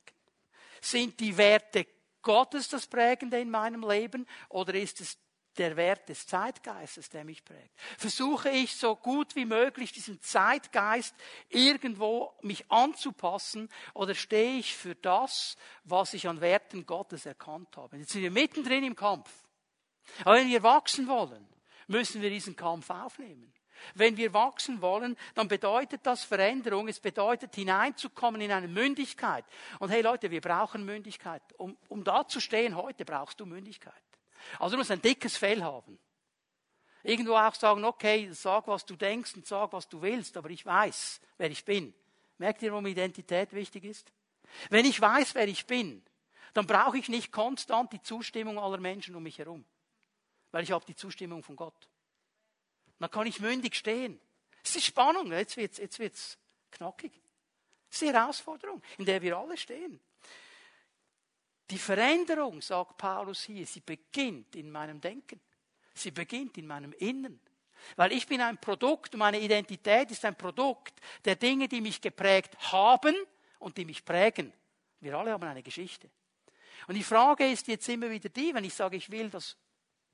Sind 0.81 1.19
die 1.21 1.37
Werte 1.37 1.87
Gottes 2.23 2.69
das 2.69 2.87
Prägende 2.87 3.39
in 3.39 3.51
meinem 3.51 3.89
Leben 3.89 4.27
oder 4.49 4.75
ist 4.75 5.01
es 5.01 5.17
der 5.59 5.77
Wert 5.77 6.09
des 6.09 6.27
Zeitgeistes, 6.27 7.09
der 7.11 7.25
mich 7.25 7.45
prägt? 7.45 7.71
Versuche 7.99 8.51
ich 8.51 8.77
so 8.77 8.95
gut 8.97 9.35
wie 9.37 9.45
möglich 9.45 9.93
diesem 9.93 10.21
Zeitgeist 10.21 11.15
irgendwo 11.49 12.33
mich 12.43 12.71
anzupassen 12.71 13.69
oder 13.95 14.15
stehe 14.15 14.59
ich 14.59 14.77
für 14.77 14.95
das, 14.95 15.57
was 15.85 16.15
ich 16.15 16.29
an 16.29 16.41
Werten 16.41 16.87
Gottes 16.87 17.27
erkannt 17.27 17.77
habe? 17.77 17.97
Jetzt 17.97 18.13
sind 18.13 18.23
wir 18.23 18.31
mittendrin 18.31 18.85
im 18.85 18.97
Kampf. 18.97 19.31
Aber 20.25 20.37
wenn 20.37 20.49
wir 20.49 20.63
wachsen 20.63 21.09
wollen, 21.09 21.47
müssen 21.87 22.23
wir 22.23 22.31
diesen 22.31 22.57
Kampf 22.57 22.91
aufnehmen. 22.91 23.53
Wenn 23.95 24.17
wir 24.17 24.33
wachsen 24.33 24.81
wollen, 24.81 25.17
dann 25.35 25.49
bedeutet 25.49 26.01
das 26.05 26.25
Veränderung. 26.25 26.89
Es 26.89 27.01
bedeutet 27.01 27.55
hineinzukommen 27.55 28.41
in 28.41 28.53
eine 28.53 28.69
Mündigkeit. 28.69 29.45
Und 29.79 29.91
hey 29.91 30.03
Leute, 30.03 30.31
wir 30.31 30.41
brauchen 30.41 30.85
Mündigkeit. 30.85 31.43
Um, 31.59 31.77
um 31.89 32.03
da 32.03 32.27
zu 32.27 32.41
stehen 32.41 32.77
heute 32.77 33.05
brauchst 33.05 33.41
du 33.41 33.47
Mündigkeit. 33.47 33.95
Also 34.59 34.73
du 34.73 34.79
musst 34.79 34.91
ein 34.91 35.03
dickes 35.03 35.37
Fell 35.37 35.63
haben. 35.63 35.99
Irgendwo 37.03 37.35
auch 37.35 37.55
sagen, 37.55 37.85
okay, 37.85 38.29
sag, 38.33 38.67
was 38.67 38.85
du 38.85 38.97
denkst 38.97 39.35
und 39.37 39.47
sag, 39.47 39.73
was 39.73 39.89
du 39.89 40.03
willst, 40.03 40.37
aber 40.37 40.51
ich 40.51 40.67
weiß, 40.67 41.21
wer 41.39 41.51
ich 41.51 41.65
bin. 41.65 41.95
Merkt 42.39 42.63
ihr, 42.63 42.73
warum 42.73 42.87
Identität 42.87 43.53
wichtig 43.53 43.85
ist? 43.85 44.13
Wenn 44.71 44.85
ich 44.85 45.01
weiß, 45.01 45.35
wer 45.35 45.47
ich 45.47 45.67
bin, 45.67 46.05
dann 46.53 46.67
brauche 46.67 46.99
ich 46.99 47.09
nicht 47.09 47.33
konstant 47.33 47.93
die 47.93 48.03
Zustimmung 48.03 48.59
aller 48.59 48.79
Menschen 48.79 49.15
um 49.15 49.23
mich 49.23 49.39
herum. 49.39 49.65
Weil 50.51 50.65
ich 50.65 50.73
habe 50.73 50.85
die 50.85 50.97
Zustimmung 50.97 51.43
von 51.43 51.55
Gott. 51.55 51.89
Dann 52.99 53.11
kann 53.11 53.27
ich 53.27 53.41
mündig 53.41 53.75
stehen. 53.77 54.21
Es 54.65 54.75
ist 54.75 54.87
Spannung, 54.87 55.31
jetzt 55.33 55.57
wird's, 55.57 55.79
jetzt 55.79 55.99
wird's 55.99 56.39
knackig. 56.71 57.13
Es 57.89 58.03
ist 58.03 58.09
die 58.09 58.15
Herausforderung, 58.15 58.83
in 58.99 59.05
der 59.05 59.23
wir 59.23 59.37
alle 59.37 59.57
stehen. 59.57 60.01
Die 61.71 61.79
Veränderung, 61.79 62.63
sagt 62.63 62.97
Paulus 62.97 63.45
hier, 63.45 63.67
sie 63.67 63.81
beginnt 63.81 64.55
in 64.55 64.71
meinem 64.71 65.01
Denken. 65.01 65.41
Sie 65.95 66.11
beginnt 66.11 66.57
in 66.59 66.67
meinem 66.67 66.93
Innen. 66.93 67.41
Weil 67.97 68.13
ich 68.13 68.27
bin 68.27 68.41
ein 68.41 68.59
Produkt 68.59 69.15
meine 69.15 69.41
Identität 69.41 70.11
ist 70.11 70.25
ein 70.25 70.37
Produkt 70.37 71.01
der 71.25 71.37
Dinge, 71.37 71.69
die 71.69 71.81
mich 71.81 72.01
geprägt 72.01 72.57
haben 72.73 73.15
und 73.59 73.77
die 73.77 73.85
mich 73.85 74.05
prägen. 74.05 74.53
Wir 75.01 75.17
alle 75.17 75.33
haben 75.33 75.45
eine 75.45 75.63
Geschichte. 75.63 76.11
Und 76.87 76.95
die 76.95 77.03
Frage 77.03 77.51
ist 77.51 77.69
jetzt 77.69 77.89
immer 77.89 78.11
wieder 78.11 78.29
die, 78.29 78.55
wenn 78.55 78.65
ich 78.65 78.75
sage, 78.75 78.97
ich 78.97 79.11
will 79.11 79.31
das 79.31 79.57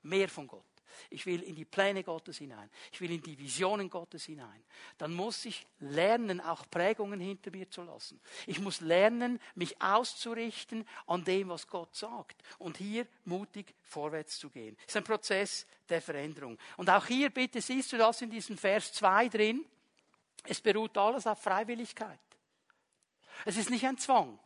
mehr 0.01 0.29
von 0.29 0.47
Gott. 0.47 0.72
Ich 1.09 1.25
will 1.25 1.41
in 1.41 1.55
die 1.55 1.65
Pläne 1.65 2.03
Gottes 2.03 2.37
hinein. 2.37 2.69
Ich 2.91 3.01
will 3.01 3.11
in 3.11 3.21
die 3.21 3.37
Visionen 3.37 3.89
Gottes 3.89 4.25
hinein. 4.25 4.63
Dann 4.97 5.13
muss 5.13 5.45
ich 5.45 5.65
lernen, 5.79 6.41
auch 6.41 6.69
Prägungen 6.69 7.19
hinter 7.19 7.51
mir 7.51 7.69
zu 7.69 7.83
lassen. 7.83 8.19
Ich 8.47 8.59
muss 8.59 8.81
lernen, 8.81 9.39
mich 9.55 9.81
auszurichten 9.81 10.87
an 11.07 11.23
dem, 11.23 11.49
was 11.49 11.67
Gott 11.67 11.95
sagt. 11.95 12.41
Und 12.57 12.77
hier 12.77 13.07
mutig 13.25 13.73
vorwärts 13.81 14.39
zu 14.39 14.49
gehen. 14.49 14.75
Das 14.77 14.87
ist 14.87 14.97
ein 14.97 15.03
Prozess 15.03 15.67
der 15.89 16.01
Veränderung. 16.01 16.57
Und 16.77 16.89
auch 16.89 17.05
hier 17.05 17.29
bitte 17.29 17.61
siehst 17.61 17.91
du 17.93 17.97
das 17.97 18.21
in 18.21 18.29
diesem 18.29 18.57
Vers 18.57 18.93
2 18.93 19.29
drin. 19.29 19.65
Es 20.45 20.59
beruht 20.59 20.97
alles 20.97 21.27
auf 21.27 21.41
Freiwilligkeit. 21.41 22.19
Es 23.45 23.57
ist 23.57 23.69
nicht 23.69 23.85
ein 23.85 23.97
Zwang. 23.97 24.39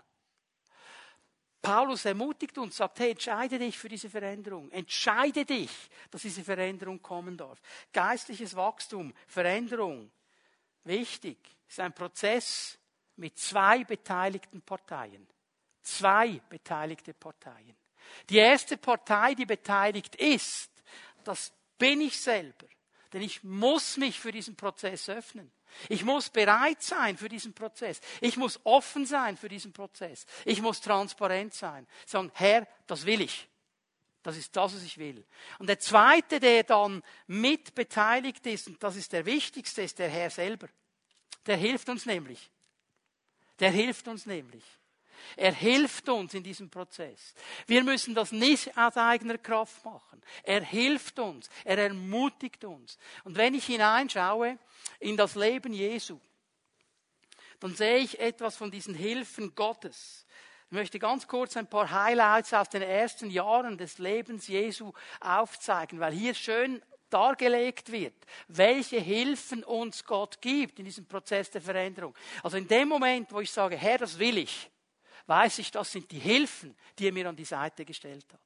Paulus 1.62 2.06
ermutigt 2.06 2.58
uns, 2.58 2.78
sagt, 2.78 3.00
hey, 3.00 3.12
entscheide 3.12 3.60
dich 3.60 3.78
für 3.78 3.90
diese 3.90 4.10
Veränderung. 4.10 4.72
Entscheide 4.72 5.44
dich, 5.44 5.72
dass 6.12 6.22
diese 6.22 6.44
Veränderung 6.44 7.02
kommen 7.02 7.36
darf. 7.36 7.60
Geistliches 7.92 8.56
Wachstum, 8.56 9.14
Veränderung, 9.28 10.12
wichtig, 10.84 11.38
ist 11.68 11.80
ein 11.80 11.94
Prozess 11.94 12.78
mit 13.18 13.38
zwei 13.38 13.84
beteiligten 13.84 14.62
Parteien. 14.62 15.28
Zwei 15.82 16.42
beteiligte 16.50 17.14
Parteien. 17.14 17.76
Die 18.30 18.38
erste 18.38 18.78
Partei, 18.78 19.34
die 19.34 19.46
beteiligt 19.46 20.16
ist, 20.16 20.72
das 21.24 21.52
bin 21.78 22.02
ich 22.02 22.20
selber. 22.20 22.68
Denn 23.18 23.26
ich 23.26 23.44
muss 23.44 23.98
mich 23.98 24.20
für 24.20 24.32
diesen 24.32 24.56
Prozess 24.56 25.10
öffnen. 25.10 25.52
Ich 25.90 26.06
muss 26.06 26.30
bereit 26.30 26.84
sein 26.84 27.18
für 27.18 27.28
diesen 27.28 27.52
Prozess. 27.52 28.00
Ich 28.22 28.38
muss 28.38 28.60
offen 28.64 29.08
sein 29.08 29.38
für 29.38 29.50
diesen 29.50 29.74
Prozess. 29.74 30.28
Ich 30.46 30.62
muss 30.62 30.82
transparent 30.82 31.56
sein. 31.56 31.88
Sagen, 32.06 32.32
Herr, 32.36 32.68
das 32.86 33.08
will 33.08 33.22
ich. 33.22 33.48
Das 34.22 34.38
ist 34.38 34.56
das, 34.56 34.76
was 34.76 34.84
ich 34.84 35.00
will. 35.00 35.26
Und 35.58 35.68
der 35.68 35.80
zweite, 35.80 36.40
der 36.40 36.62
dann 36.62 37.02
mit 37.26 37.74
beteiligt 37.74 38.46
ist, 38.46 38.68
und 38.68 38.84
das 38.84 38.96
ist 38.96 39.12
der 39.14 39.26
wichtigste, 39.26 39.82
ist 39.82 39.98
der 39.98 40.10
Herr 40.10 40.30
selber. 40.30 40.68
Der 41.48 41.58
hilft 41.58 41.90
uns 41.90 42.06
nämlich. 42.06 42.52
Der 43.58 43.72
hilft 43.72 44.08
uns 44.08 44.28
nämlich. 44.28 44.64
Er 45.36 45.54
hilft 45.54 46.10
uns 46.10 46.34
in 46.34 46.44
diesem 46.44 46.70
Prozess. 46.70 47.34
Wir 47.66 47.84
müssen 47.84 48.16
das 48.16 48.32
nicht 48.32 48.78
aus 48.78 48.98
eigener 48.98 49.38
Kraft 49.38 49.84
machen. 49.86 50.22
Er 50.44 50.62
hilft 50.62 51.20
uns. 51.20 51.50
Er 51.64 51.78
ermutigt 51.78 52.64
uns. 52.64 52.98
Und 53.24 53.38
wenn 53.38 53.54
ich 53.54 53.66
hineinschaue 53.66 54.58
in 55.00 55.18
das 55.18 55.36
Leben 55.36 55.74
Jesu, 55.74 56.20
dann 57.60 57.76
sehe 57.76 57.98
ich 57.98 58.20
etwas 58.20 58.56
von 58.56 58.72
diesen 58.72 58.94
Hilfen 58.94 59.56
Gottes. 59.56 60.26
Ich 60.70 60.74
möchte 60.74 61.00
ganz 61.00 61.28
kurz 61.28 61.56
ein 61.56 61.70
paar 61.70 61.90
Highlights 61.90 62.54
aus 62.54 62.70
den 62.70 62.82
ersten 62.82 63.30
Jahren 63.30 63.78
des 63.78 64.00
Lebens 64.00 64.48
Jesu 64.48 64.92
aufzeigen, 65.22 66.00
weil 66.00 66.12
hier 66.12 66.34
schön 66.34 66.82
dargelegt 67.10 67.92
wird, 67.92 68.16
welche 68.50 69.00
Hilfen 69.00 69.64
uns 69.64 70.04
Gott 70.04 70.42
gibt 70.42 70.80
in 70.80 70.86
diesem 70.86 71.06
Prozess 71.06 71.50
der 71.50 71.62
Veränderung. 71.62 72.14
Also 72.44 72.58
in 72.58 72.68
dem 72.68 72.90
Moment, 72.90 73.32
wo 73.32 73.40
ich 73.40 73.52
sage, 73.52 73.78
Herr, 73.78 73.98
das 73.98 74.20
will 74.20 74.38
ich, 74.38 74.70
weiß 75.28 75.60
ich, 75.60 75.72
das 75.72 75.92
sind 75.92 76.10
die 76.12 76.20
Hilfen, 76.20 76.76
die 76.98 77.08
er 77.08 77.14
mir 77.14 77.30
an 77.30 77.36
die 77.36 77.46
Seite 77.46 77.86
gestellt 77.86 78.26
hat. 78.32 78.40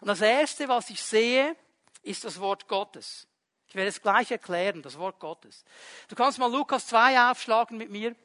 Und 0.00 0.08
das 0.08 0.20
Erste, 0.20 0.68
was 0.68 0.90
ich 0.90 1.02
sehe, 1.02 1.56
ist 2.02 2.24
das 2.24 2.40
Wort 2.40 2.66
Gottes. 2.66 3.26
Ich 3.68 3.74
werde 3.74 3.88
es 3.88 4.00
gleich 4.00 4.30
erklären, 4.30 4.82
das 4.82 4.98
Wort 4.98 5.18
Gottes. 5.18 5.64
Du 6.08 6.16
kannst 6.16 6.38
mal 6.38 6.50
Lukas 6.50 6.86
2 6.86 7.30
aufschlagen 7.30 7.76
mit 7.76 7.90
mir. 7.90 8.16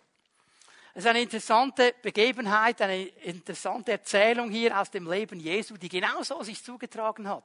Es 0.96 1.04
ist 1.04 1.10
eine 1.10 1.22
interessante 1.22 1.94
Begebenheit, 2.02 2.82
eine 2.82 3.04
interessante 3.04 3.92
Erzählung 3.92 4.52
hier 4.52 4.80
aus 4.80 4.92
dem 4.92 5.10
Leben 5.10 5.40
Jesu, 5.40 5.76
die 5.76 5.90
genau 5.90 6.22
so 6.22 6.44
sich 6.44 6.64
zugetragen 6.64 7.28
hat. 7.28 7.44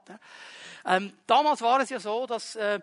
Ähm, 0.84 1.16
damals 1.26 1.62
war 1.62 1.80
es 1.80 1.88
ja 1.88 1.98
so, 1.98 2.26
dass 2.26 2.56
äh, 2.56 2.78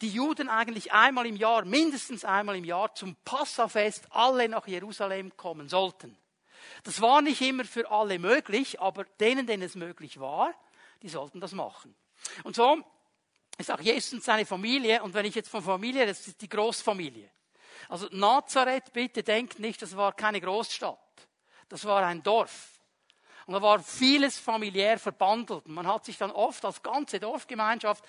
die 0.00 0.10
Juden 0.10 0.48
eigentlich 0.48 0.92
einmal 0.92 1.26
im 1.26 1.36
Jahr, 1.36 1.64
mindestens 1.64 2.24
einmal 2.24 2.56
im 2.56 2.64
Jahr 2.64 2.94
zum 2.94 3.16
Passafest 3.24 4.06
alle 4.10 4.48
nach 4.48 4.66
Jerusalem 4.66 5.36
kommen 5.36 5.68
sollten. 5.68 6.16
Das 6.84 7.00
war 7.00 7.22
nicht 7.22 7.40
immer 7.40 7.64
für 7.64 7.90
alle 7.90 8.18
möglich, 8.18 8.80
aber 8.80 9.04
denen, 9.20 9.46
denen 9.46 9.62
es 9.62 9.74
möglich 9.74 10.20
war, 10.20 10.54
die 11.02 11.08
sollten 11.08 11.40
das 11.40 11.52
machen. 11.52 11.94
Und 12.44 12.56
so 12.56 12.82
ist 13.58 13.70
auch 13.70 13.80
Jesus 13.80 14.12
und 14.12 14.24
seine 14.24 14.46
Familie, 14.46 15.02
und 15.02 15.14
wenn 15.14 15.26
ich 15.26 15.34
jetzt 15.34 15.48
von 15.48 15.62
Familie, 15.62 16.06
das 16.06 16.26
ist 16.26 16.40
die 16.40 16.48
Großfamilie. 16.48 17.30
Also 17.88 18.08
Nazareth, 18.10 18.92
bitte 18.92 19.22
denkt 19.22 19.58
nicht, 19.58 19.80
das 19.82 19.96
war 19.96 20.12
keine 20.12 20.40
Großstadt. 20.40 20.98
Das 21.68 21.84
war 21.84 22.04
ein 22.04 22.22
Dorf. 22.22 22.78
Und 23.46 23.54
da 23.54 23.62
war 23.62 23.80
vieles 23.80 24.38
familiär 24.38 24.98
verbandelt. 24.98 25.66
Man 25.68 25.86
hat 25.86 26.04
sich 26.04 26.18
dann 26.18 26.30
oft 26.30 26.64
als 26.64 26.82
ganze 26.82 27.18
Dorfgemeinschaft 27.18 28.04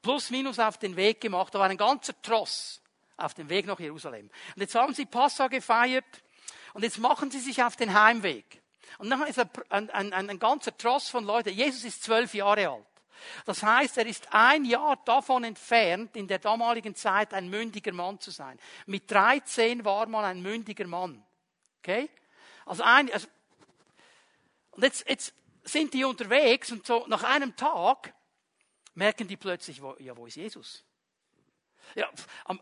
plus 0.00 0.30
minus 0.30 0.58
auf 0.58 0.78
den 0.78 0.96
Weg 0.96 1.20
gemacht. 1.20 1.54
Da 1.54 1.58
war 1.58 1.68
ein 1.68 1.76
ganzer 1.76 2.20
Tross 2.22 2.80
auf 3.16 3.34
dem 3.34 3.48
Weg 3.50 3.66
nach 3.66 3.78
Jerusalem. 3.78 4.30
Und 4.54 4.62
jetzt 4.62 4.74
haben 4.74 4.94
sie 4.94 5.04
Passa 5.04 5.48
gefeiert 5.48 6.06
und 6.74 6.82
jetzt 6.82 6.98
machen 6.98 7.30
sie 7.30 7.40
sich 7.40 7.62
auf 7.62 7.76
den 7.76 7.94
Heimweg. 7.94 8.62
Und 8.98 9.10
dann 9.10 9.22
ist 9.26 9.38
ein, 9.38 9.50
ein, 9.70 9.90
ein, 9.90 10.30
ein 10.30 10.38
ganzer 10.38 10.76
Tross 10.76 11.08
von 11.08 11.24
Leuten. 11.24 11.50
Jesus 11.50 11.84
ist 11.84 12.02
zwölf 12.02 12.34
Jahre 12.34 12.68
alt. 12.68 12.86
Das 13.44 13.62
heißt, 13.62 13.98
er 13.98 14.06
ist 14.06 14.32
ein 14.32 14.64
Jahr 14.64 14.98
davon 15.04 15.44
entfernt, 15.44 16.16
in 16.16 16.26
der 16.26 16.38
damaligen 16.38 16.94
Zeit 16.94 17.34
ein 17.34 17.48
mündiger 17.48 17.92
Mann 17.92 18.18
zu 18.18 18.30
sein. 18.30 18.58
Mit 18.86 19.10
13 19.10 19.84
war 19.84 20.06
man 20.06 20.24
ein 20.24 20.42
mündiger 20.42 20.86
Mann. 20.86 21.22
Okay? 21.78 22.08
Also 22.64 22.82
ein, 22.82 23.12
also, 23.12 23.28
und 24.72 24.84
jetzt, 24.84 25.08
jetzt 25.08 25.34
sind 25.64 25.92
die 25.94 26.04
unterwegs 26.04 26.72
und 26.72 26.86
so 26.86 27.04
nach 27.08 27.22
einem 27.22 27.56
Tag 27.56 28.14
merken 28.94 29.28
die 29.28 29.36
plötzlich, 29.36 29.82
wo, 29.82 29.96
ja, 29.98 30.16
wo 30.16 30.26
ist 30.26 30.36
Jesus? 30.36 30.84
Ja, 31.94 32.08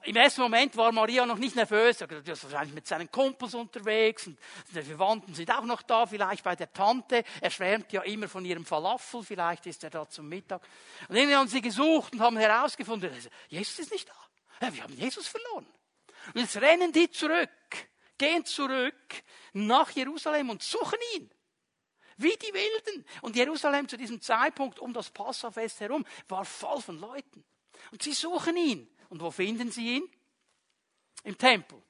Im 0.04 0.16
ersten 0.16 0.40
Moment 0.40 0.76
war 0.76 0.90
Maria 0.92 1.26
noch 1.26 1.38
nicht 1.38 1.54
nervös, 1.54 2.00
er 2.00 2.10
ist 2.10 2.44
wahrscheinlich 2.44 2.74
mit 2.74 2.86
seinen 2.86 3.10
Kumpels 3.10 3.54
unterwegs 3.54 4.26
und 4.26 4.38
die 4.74 4.82
Verwandten 4.82 5.34
sind 5.34 5.50
auch 5.50 5.64
noch 5.64 5.82
da, 5.82 6.06
vielleicht 6.06 6.44
bei 6.44 6.56
der 6.56 6.72
Tante. 6.72 7.24
Er 7.40 7.50
schwärmt 7.50 7.92
ja 7.92 8.02
immer 8.02 8.28
von 8.28 8.44
ihrem 8.44 8.64
Falafel, 8.64 9.22
vielleicht 9.22 9.66
ist 9.66 9.84
er 9.84 9.90
da 9.90 10.08
zum 10.08 10.28
Mittag. 10.28 10.62
Und 11.08 11.16
dann 11.16 11.34
haben 11.34 11.48
sie 11.48 11.60
gesucht 11.60 12.12
und 12.14 12.20
haben 12.20 12.36
herausgefunden, 12.36 13.10
Jesus 13.48 13.78
ist 13.78 13.92
nicht 13.92 14.08
da. 14.08 14.70
Wir 14.70 14.82
haben 14.82 14.94
Jesus 14.94 15.28
verloren. 15.28 15.66
Und 16.34 16.40
jetzt 16.40 16.56
rennen 16.56 16.92
die 16.92 17.10
zurück, 17.10 17.50
gehen 18.16 18.44
zurück 18.44 18.94
nach 19.52 19.90
Jerusalem 19.90 20.50
und 20.50 20.62
suchen 20.62 20.98
ihn. 21.16 21.30
Wie 22.16 22.36
die 22.36 22.52
Wilden. 22.52 23.06
Und 23.22 23.36
Jerusalem 23.36 23.88
zu 23.88 23.96
diesem 23.96 24.20
Zeitpunkt 24.20 24.80
um 24.80 24.92
das 24.92 25.10
Passafest 25.10 25.80
herum 25.80 26.04
war 26.26 26.44
voll 26.44 26.82
von 26.82 26.98
Leuten. 26.98 27.44
Und 27.92 28.02
sie 28.02 28.12
suchen 28.12 28.56
ihn. 28.56 28.88
Und 29.08 29.20
wo 29.20 29.30
finden 29.30 29.70
sie 29.70 29.96
ihn? 29.96 30.10
Im 31.24 31.36
Tempel. 31.36 31.82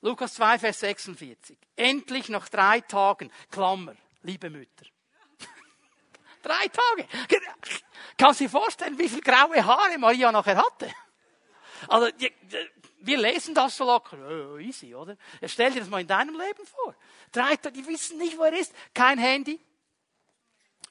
Lukas 0.00 0.34
2, 0.34 0.58
Vers 0.58 0.80
46. 0.80 1.56
Endlich 1.76 2.28
nach 2.28 2.48
drei 2.48 2.80
Tagen, 2.80 3.32
Klammer, 3.50 3.94
liebe 4.22 4.50
Mütter. 4.50 4.84
drei 6.42 6.68
Tage. 6.68 7.08
Kannst 8.18 8.40
du 8.40 8.44
dir 8.44 8.50
vorstellen, 8.50 8.98
wie 8.98 9.08
viel 9.08 9.22
graue 9.22 9.64
Haare 9.64 9.98
Maria 9.98 10.30
nachher 10.30 10.56
hatte? 10.56 10.92
Also, 11.88 12.08
wir 12.98 13.18
lesen 13.18 13.54
das 13.54 13.76
so 13.76 13.84
locker, 13.84 14.58
easy, 14.58 14.94
oder? 14.94 15.16
Stell 15.46 15.72
dir 15.72 15.80
das 15.80 15.88
mal 15.88 16.00
in 16.00 16.06
deinem 16.06 16.38
Leben 16.38 16.66
vor. 16.66 16.94
Drei 17.32 17.56
Tage, 17.56 17.72
die 17.72 17.86
wissen 17.86 18.18
nicht, 18.18 18.38
wo 18.38 18.42
er 18.42 18.58
ist. 18.58 18.74
Kein 18.92 19.18
Handy. 19.18 19.60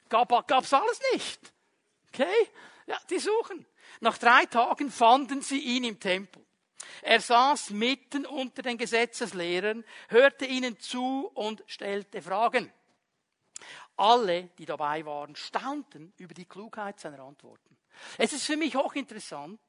Gab, 0.08 0.46
gab's 0.46 0.72
alles 0.72 1.00
nicht. 1.12 1.40
Okay? 2.08 2.48
Ja, 2.86 2.98
die 3.10 3.18
suchen. 3.18 3.66
Nach 4.00 4.18
drei 4.18 4.46
Tagen 4.46 4.90
fanden 4.90 5.42
sie 5.42 5.58
ihn 5.58 5.84
im 5.84 6.00
Tempel. 6.00 6.44
Er 7.02 7.20
saß 7.20 7.70
mitten 7.70 8.26
unter 8.26 8.62
den 8.62 8.78
Gesetzeslehrern, 8.78 9.84
hörte 10.08 10.46
ihnen 10.46 10.78
zu 10.78 11.30
und 11.34 11.62
stellte 11.66 12.22
Fragen. 12.22 12.72
Alle, 13.96 14.44
die 14.58 14.66
dabei 14.66 15.04
waren, 15.04 15.36
staunten 15.36 16.12
über 16.18 16.34
die 16.34 16.46
Klugheit 16.46 16.98
seiner 16.98 17.20
Antworten. 17.20 17.76
Es 18.18 18.32
ist 18.32 18.44
für 18.44 18.56
mich 18.56 18.74
hochinteressant, 18.74 19.60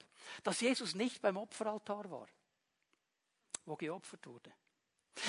dass 0.44 0.62
Jesus 0.62 0.96
nicht 0.96 1.22
beim 1.22 1.38
Opferaltar 1.38 2.10
war, 2.10 2.28
wo 3.66 3.76
geopfert 3.76 4.26
wurde. 4.26 4.52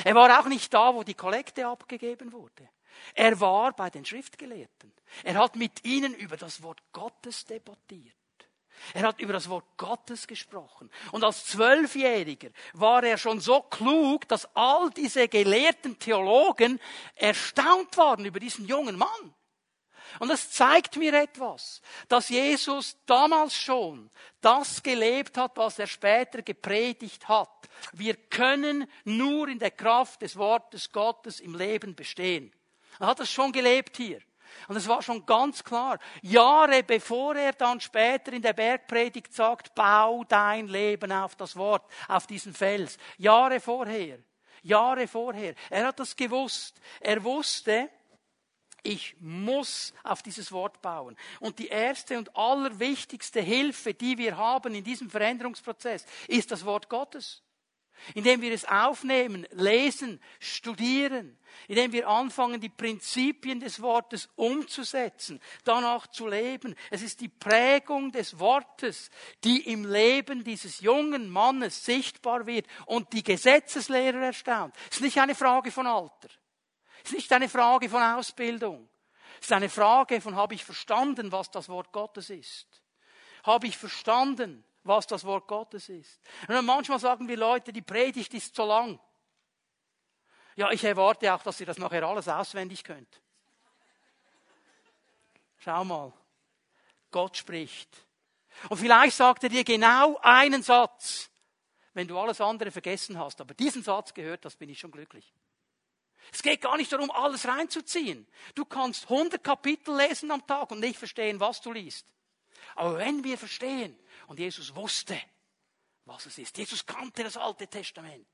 Er 0.05 0.15
war 0.15 0.41
auch 0.41 0.47
nicht 0.47 0.73
da, 0.73 0.95
wo 0.95 1.03
die 1.03 1.15
Kollekte 1.15 1.67
abgegeben 1.67 2.33
wurde. 2.33 2.69
Er 3.15 3.39
war 3.41 3.73
bei 3.73 3.91
den 3.91 4.05
Schriftgelehrten. 4.05 4.93
Er 5.23 5.35
hat 5.35 5.57
mit 5.57 5.85
ihnen 5.85 6.15
über 6.15 6.37
das 6.37 6.63
Wort 6.63 6.83
Gottes 6.93 7.45
debattiert. 7.45 8.17
Er 8.95 9.03
hat 9.03 9.21
über 9.21 9.33
das 9.33 9.49
Wort 9.49 9.65
Gottes 9.77 10.27
gesprochen. 10.27 10.91
Und 11.13 11.25
als 11.25 11.47
Zwölfjähriger 11.47 12.51
war 12.73 13.03
er 13.03 13.19
schon 13.19 13.41
so 13.41 13.63
klug, 13.63 14.29
dass 14.29 14.49
all 14.55 14.91
diese 14.91 15.29
gelehrten 15.29 15.99
Theologen 15.99 16.81
erstaunt 17.15 17.97
waren 17.97 18.25
über 18.25 18.41
diesen 18.41 18.67
jungen 18.67 18.97
Mann. 18.97 19.35
Und 20.19 20.29
das 20.29 20.51
zeigt 20.51 20.97
mir 20.97 21.13
etwas, 21.15 21.83
dass 22.09 22.29
Jesus 22.29 22.97
damals 23.07 23.55
schon 23.55 24.11
das 24.41 24.83
gelebt 24.83 25.37
hat, 25.37 25.57
was 25.57 25.79
er 25.79 25.87
später 25.87 26.43
gepredigt 26.43 27.29
hat. 27.29 27.69
Wir 27.93 28.15
können 28.15 28.91
nur 29.05 29.49
in 29.49 29.59
der 29.59 29.73
Kraft 29.73 30.23
des 30.23 30.37
Wortes 30.37 30.91
Gottes 30.91 31.41
im 31.41 31.55
Leben 31.55 31.95
bestehen. 31.95 32.53
Er 32.99 33.09
hat 33.09 33.21
das 33.21 33.31
schon 33.31 33.53
gelebt 33.53 33.97
hier. 33.97 34.21
Und 34.69 34.77
es 34.77 34.89
war 34.89 35.03
schon 35.03 35.25
ganz 35.27 35.63
klar, 35.63 35.99
Jahre 36.23 36.83
bevor 36.83 37.37
er 37.37 37.53
dann 37.53 37.81
später 37.81 38.33
in 38.33 38.43
der 38.43 38.53
Bergpredigt 38.53 39.33
sagt, 39.33 39.75
bau 39.75 40.25
dein 40.25 40.69
Leben 40.69 41.13
auf 41.13 41.37
das 41.37 41.57
Wort, 41.57 41.85
auf 42.09 42.27
diesen 42.27 42.55
Fels. 42.55 42.99
Jahre 43.19 43.61
vorher. 43.61 44.19
Jahre 44.63 45.07
vorher. 45.07 45.55
Er 45.71 45.87
hat 45.87 46.01
das 46.01 46.17
gewusst. 46.17 46.81
Er 47.01 47.23
wusste, 47.23 47.89
ich 48.83 49.17
muss 49.21 49.93
auf 50.03 50.23
dieses 50.23 50.53
Wort 50.53 50.81
bauen. 50.81 51.17
Und 51.41 51.59
die 51.59 51.69
erste 51.69 52.19
und 52.19 52.35
allerwichtigste 52.37 53.41
Hilfe, 53.41 53.95
die 53.95 54.17
wir 54.19 54.37
haben 54.37 54.75
in 54.75 54.85
diesem 54.85 55.11
Veränderungsprozess, 55.11 56.07
ist 56.29 56.51
das 56.51 56.65
Wort 56.65 56.89
Gottes 56.89 57.43
indem 58.15 58.41
wir 58.41 58.53
es 58.53 58.65
aufnehmen, 58.65 59.47
lesen, 59.53 60.21
studieren, 60.39 61.39
indem 61.69 61.93
wir 61.93 62.09
anfangen, 62.09 62.61
die 62.61 62.69
Prinzipien 62.69 63.61
des 63.61 63.81
Wortes 63.81 64.29
umzusetzen, 64.37 65.41
danach 65.65 66.07
zu 66.09 66.27
leben. 66.27 66.75
Es 66.91 67.03
ist 67.03 67.21
die 67.21 67.29
Prägung 67.29 68.13
des 68.13 68.39
Wortes, 68.39 69.11
die 69.45 69.73
im 69.73 69.85
Leben 69.85 70.45
dieses 70.45 70.81
jungen 70.81 71.31
Mannes 71.31 71.85
sichtbar 71.85 72.47
wird 72.47 72.67
und 72.87 73.13
die 73.13 73.23
Gesetzeslehrer 73.23 74.27
erstaunt. 74.27 74.75
Es 74.91 74.97
ist 74.97 75.03
nicht 75.03 75.19
eine 75.19 75.35
Frage 75.35 75.71
von 75.71 75.87
Alter. 75.87 76.29
Es 77.05 77.11
ist 77.11 77.17
nicht 77.17 77.33
eine 77.33 77.49
Frage 77.49 77.89
von 77.89 78.03
Ausbildung. 78.03 78.89
Es 79.41 79.47
ist 79.47 79.53
eine 79.53 79.69
Frage 79.69 80.21
von, 80.21 80.35
habe 80.35 80.55
ich 80.55 80.65
verstanden, 80.65 81.31
was 81.33 81.51
das 81.51 81.69
Wort 81.69 81.93
Gottes 81.93 82.31
ist? 82.31 82.67
Habe 83.45 83.67
ich 83.67 83.77
verstanden, 83.77 84.65
was 84.87 85.07
das 85.07 85.25
Wort 85.25 85.47
Gottes 85.47 85.89
ist. 85.89 86.21
Und 86.49 86.65
manchmal 86.65 86.99
sagen 86.99 87.29
wir 87.29 87.37
Leute, 87.37 87.73
die 87.73 87.83
Predigt 87.83 88.33
ist 88.35 88.55
zu 88.55 88.65
lang. 88.65 88.99
Ja, 90.57 90.71
ich 90.71 90.83
erwarte 90.85 91.33
auch, 91.35 91.43
dass 91.43 91.61
ihr 91.61 91.67
das 91.67 91.79
nachher 91.79 92.03
alles 92.03 92.29
auswendig 92.29 92.83
könnt. 92.83 93.21
Schau 95.59 95.85
mal, 95.85 96.13
Gott 97.11 97.37
spricht. 97.37 98.07
Und 98.69 98.79
vielleicht 98.79 99.17
sagt 99.17 99.43
er 99.43 99.49
dir 99.51 99.65
genau 99.65 100.19
einen 100.23 100.63
Satz, 100.63 101.31
wenn 101.93 102.09
du 102.09 102.19
alles 102.19 102.41
andere 102.41 102.71
vergessen 102.71 103.19
hast. 103.19 103.41
Aber 103.41 103.55
diesen 103.55 103.83
Satz 103.83 104.15
gehört, 104.15 104.45
das 104.45 104.57
bin 104.57 104.71
ich 104.71 104.79
schon 104.79 104.91
glücklich. 104.91 105.35
Es 106.33 106.43
geht 106.43 106.61
gar 106.61 106.77
nicht 106.77 106.93
darum, 106.93 107.11
alles 107.11 107.47
reinzuziehen. 107.47 108.27
Du 108.55 108.65
kannst 108.65 109.05
100 109.05 109.43
Kapitel 109.43 109.97
lesen 109.97 110.31
am 110.31 110.47
Tag 110.47 110.71
und 110.71 110.81
nicht 110.81 110.99
verstehen, 110.99 111.39
was 111.41 111.61
du 111.61 111.73
liest. 111.73 112.07
Aber 112.75 112.99
wenn 112.99 113.23
wir 113.25 113.39
verstehen, 113.39 113.99
und 114.27 114.39
Jesus 114.39 114.75
wusste, 114.75 115.21
was 116.05 116.27
es 116.27 116.39
ist. 116.39 116.57
Jesus 116.57 116.85
kannte 116.85 117.25
das 117.25 117.37
Alte 117.37 117.67
Testament. 117.67 118.27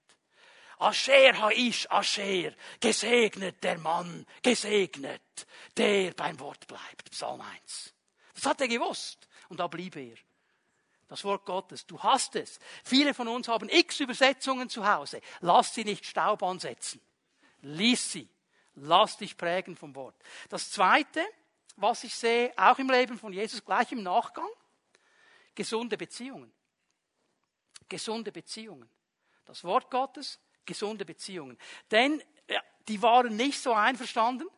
Asher 0.79 1.41
haish 1.41 1.87
Asher, 1.91 2.55
gesegnet 2.81 3.63
der 3.63 3.79
Mann, 3.79 4.27
gesegnet, 4.43 5.47
der 5.77 6.13
beim 6.13 6.39
Wort 6.41 6.67
bleibt. 6.67 7.11
Psalm 7.11 7.41
1. 7.41 7.95
Das 8.35 8.47
hat 8.47 8.61
er 8.61 8.69
gewusst. 8.69 9.29
Und 9.49 9.61
da 9.61 9.67
blieb 9.67 9.97
er. 9.97 10.17
Das 11.09 11.25
Wort 11.25 11.45
Gottes. 11.45 11.87
Du 11.87 12.03
hast 12.03 12.35
es. 12.37 12.59
Viele 12.85 13.13
von 13.13 13.29
uns 13.29 13.47
haben 13.47 13.69
x 13.69 14.01
Übersetzungen 14.01 14.69
zu 14.69 14.87
Hause. 14.87 15.21
Lass 15.41 15.75
sie 15.75 15.85
nicht 15.85 16.07
Staub 16.07 16.43
ansetzen. 16.43 17.01
Lies 17.61 18.13
sie. 18.13 18.29
Lass 18.75 19.19
dich 19.19 19.37
prägen 19.37 19.77
vom 19.77 19.95
Wort. 19.95 20.17
Das 20.49 20.71
zweite, 20.71 21.23
was 21.77 22.05
ich 22.05 22.15
sehe, 22.15 22.53
auch 22.57 22.79
im 22.79 22.91
Leben 22.91 23.19
von 23.19 23.33
Jesus, 23.33 23.65
gleich 23.65 23.93
im 23.93 24.03
Nachgang, 24.03 24.49
gesunde 25.55 25.97
Beziehungen. 25.97 26.53
Gesunde 27.89 28.33
Beziehungen. 28.33 28.89
Das 29.45 29.65
Wort 29.65 29.91
Gottes, 29.91 30.41
Gesunde 30.65 31.05
Beziehungen. 31.05 31.59
Denn 31.91 32.23
ja, 32.49 32.63
die 32.89 33.03
waren 33.03 33.37
nicht 33.37 33.61
so 33.61 33.73
einverstanden. 33.73 34.49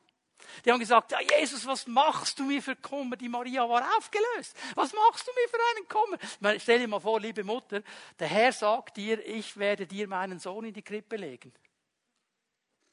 Die 0.64 0.70
haben 0.70 0.80
gesagt, 0.80 1.12
ja, 1.12 1.18
Jesus, 1.38 1.66
was 1.66 1.86
machst 1.86 2.38
du 2.38 2.44
mir 2.44 2.62
für 2.62 2.76
Kummer? 2.76 3.16
Die 3.16 3.28
Maria 3.28 3.68
war 3.68 3.96
aufgelöst. 3.96 4.56
Was 4.74 4.92
machst 4.92 5.26
du 5.26 5.32
mir 5.32 5.48
für 5.48 5.58
einen 5.76 5.88
Kummer? 5.88 6.18
Meine, 6.40 6.60
stell 6.60 6.78
dir 6.78 6.88
mal 6.88 7.00
vor, 7.00 7.18
liebe 7.20 7.44
Mutter, 7.44 7.82
der 8.18 8.28
Herr 8.28 8.52
sagt 8.52 8.96
dir, 8.96 9.24
ich 9.26 9.56
werde 9.56 9.86
dir 9.86 10.06
meinen 10.06 10.38
Sohn 10.38 10.66
in 10.66 10.74
die 10.74 10.82
Krippe 10.82 11.16
legen. 11.16 11.52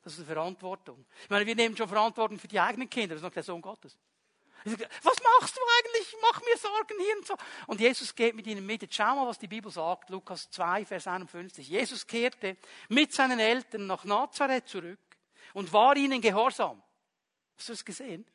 Das 0.02 0.14
ist 0.14 0.20
eine 0.20 0.28
Verantwortung. 0.28 1.06
Ich 1.24 1.30
meine, 1.30 1.46
wir 1.46 1.56
nehmen 1.56 1.78
schon 1.78 1.88
Verantwortung 1.88 2.40
für 2.40 2.48
die 2.48 2.60
eigenen 2.60 2.90
Kinder. 2.90 3.16
Das 3.16 3.22
ist 3.22 3.26
noch 3.26 3.34
der 3.34 3.44
Sohn 3.44 3.62
Gottes. 3.62 3.98
Was 4.66 5.18
machst 5.24 5.58
du 5.58 5.62
eigentlich? 5.80 6.16
Mach 6.22 6.42
mir 6.42 6.58
Sorgen 6.58 6.96
hier 7.00 7.18
und 7.18 7.26
so. 7.26 7.36
Und 7.68 7.80
Jesus 7.80 8.14
geht 8.14 8.36
mit 8.36 8.46
ihnen 8.48 8.66
mit. 8.66 8.82
Jetzt 8.82 8.96
schau 8.96 9.16
mal, 9.16 9.28
was 9.28 9.40
die 9.40 9.48
Bibel 9.48 9.72
sagt. 9.72 10.10
Lukas 10.10 10.50
2, 10.52 10.86
Vers 10.86 11.08
51. 11.08 11.68
Jesus 11.68 12.06
kehrte 12.06 12.58
mit 12.90 13.14
seinen 13.14 13.40
Eltern 13.40 13.88
nach 13.88 14.04
Nazareth 14.04 14.68
zurück 14.68 15.00
und 15.54 15.72
war 15.74 15.96
ihnen 15.96 16.22
gehorsam. 16.22 16.82
Hast 17.58 17.70
du 17.70 17.74
es 17.74 17.86
gesehen? 17.86 18.26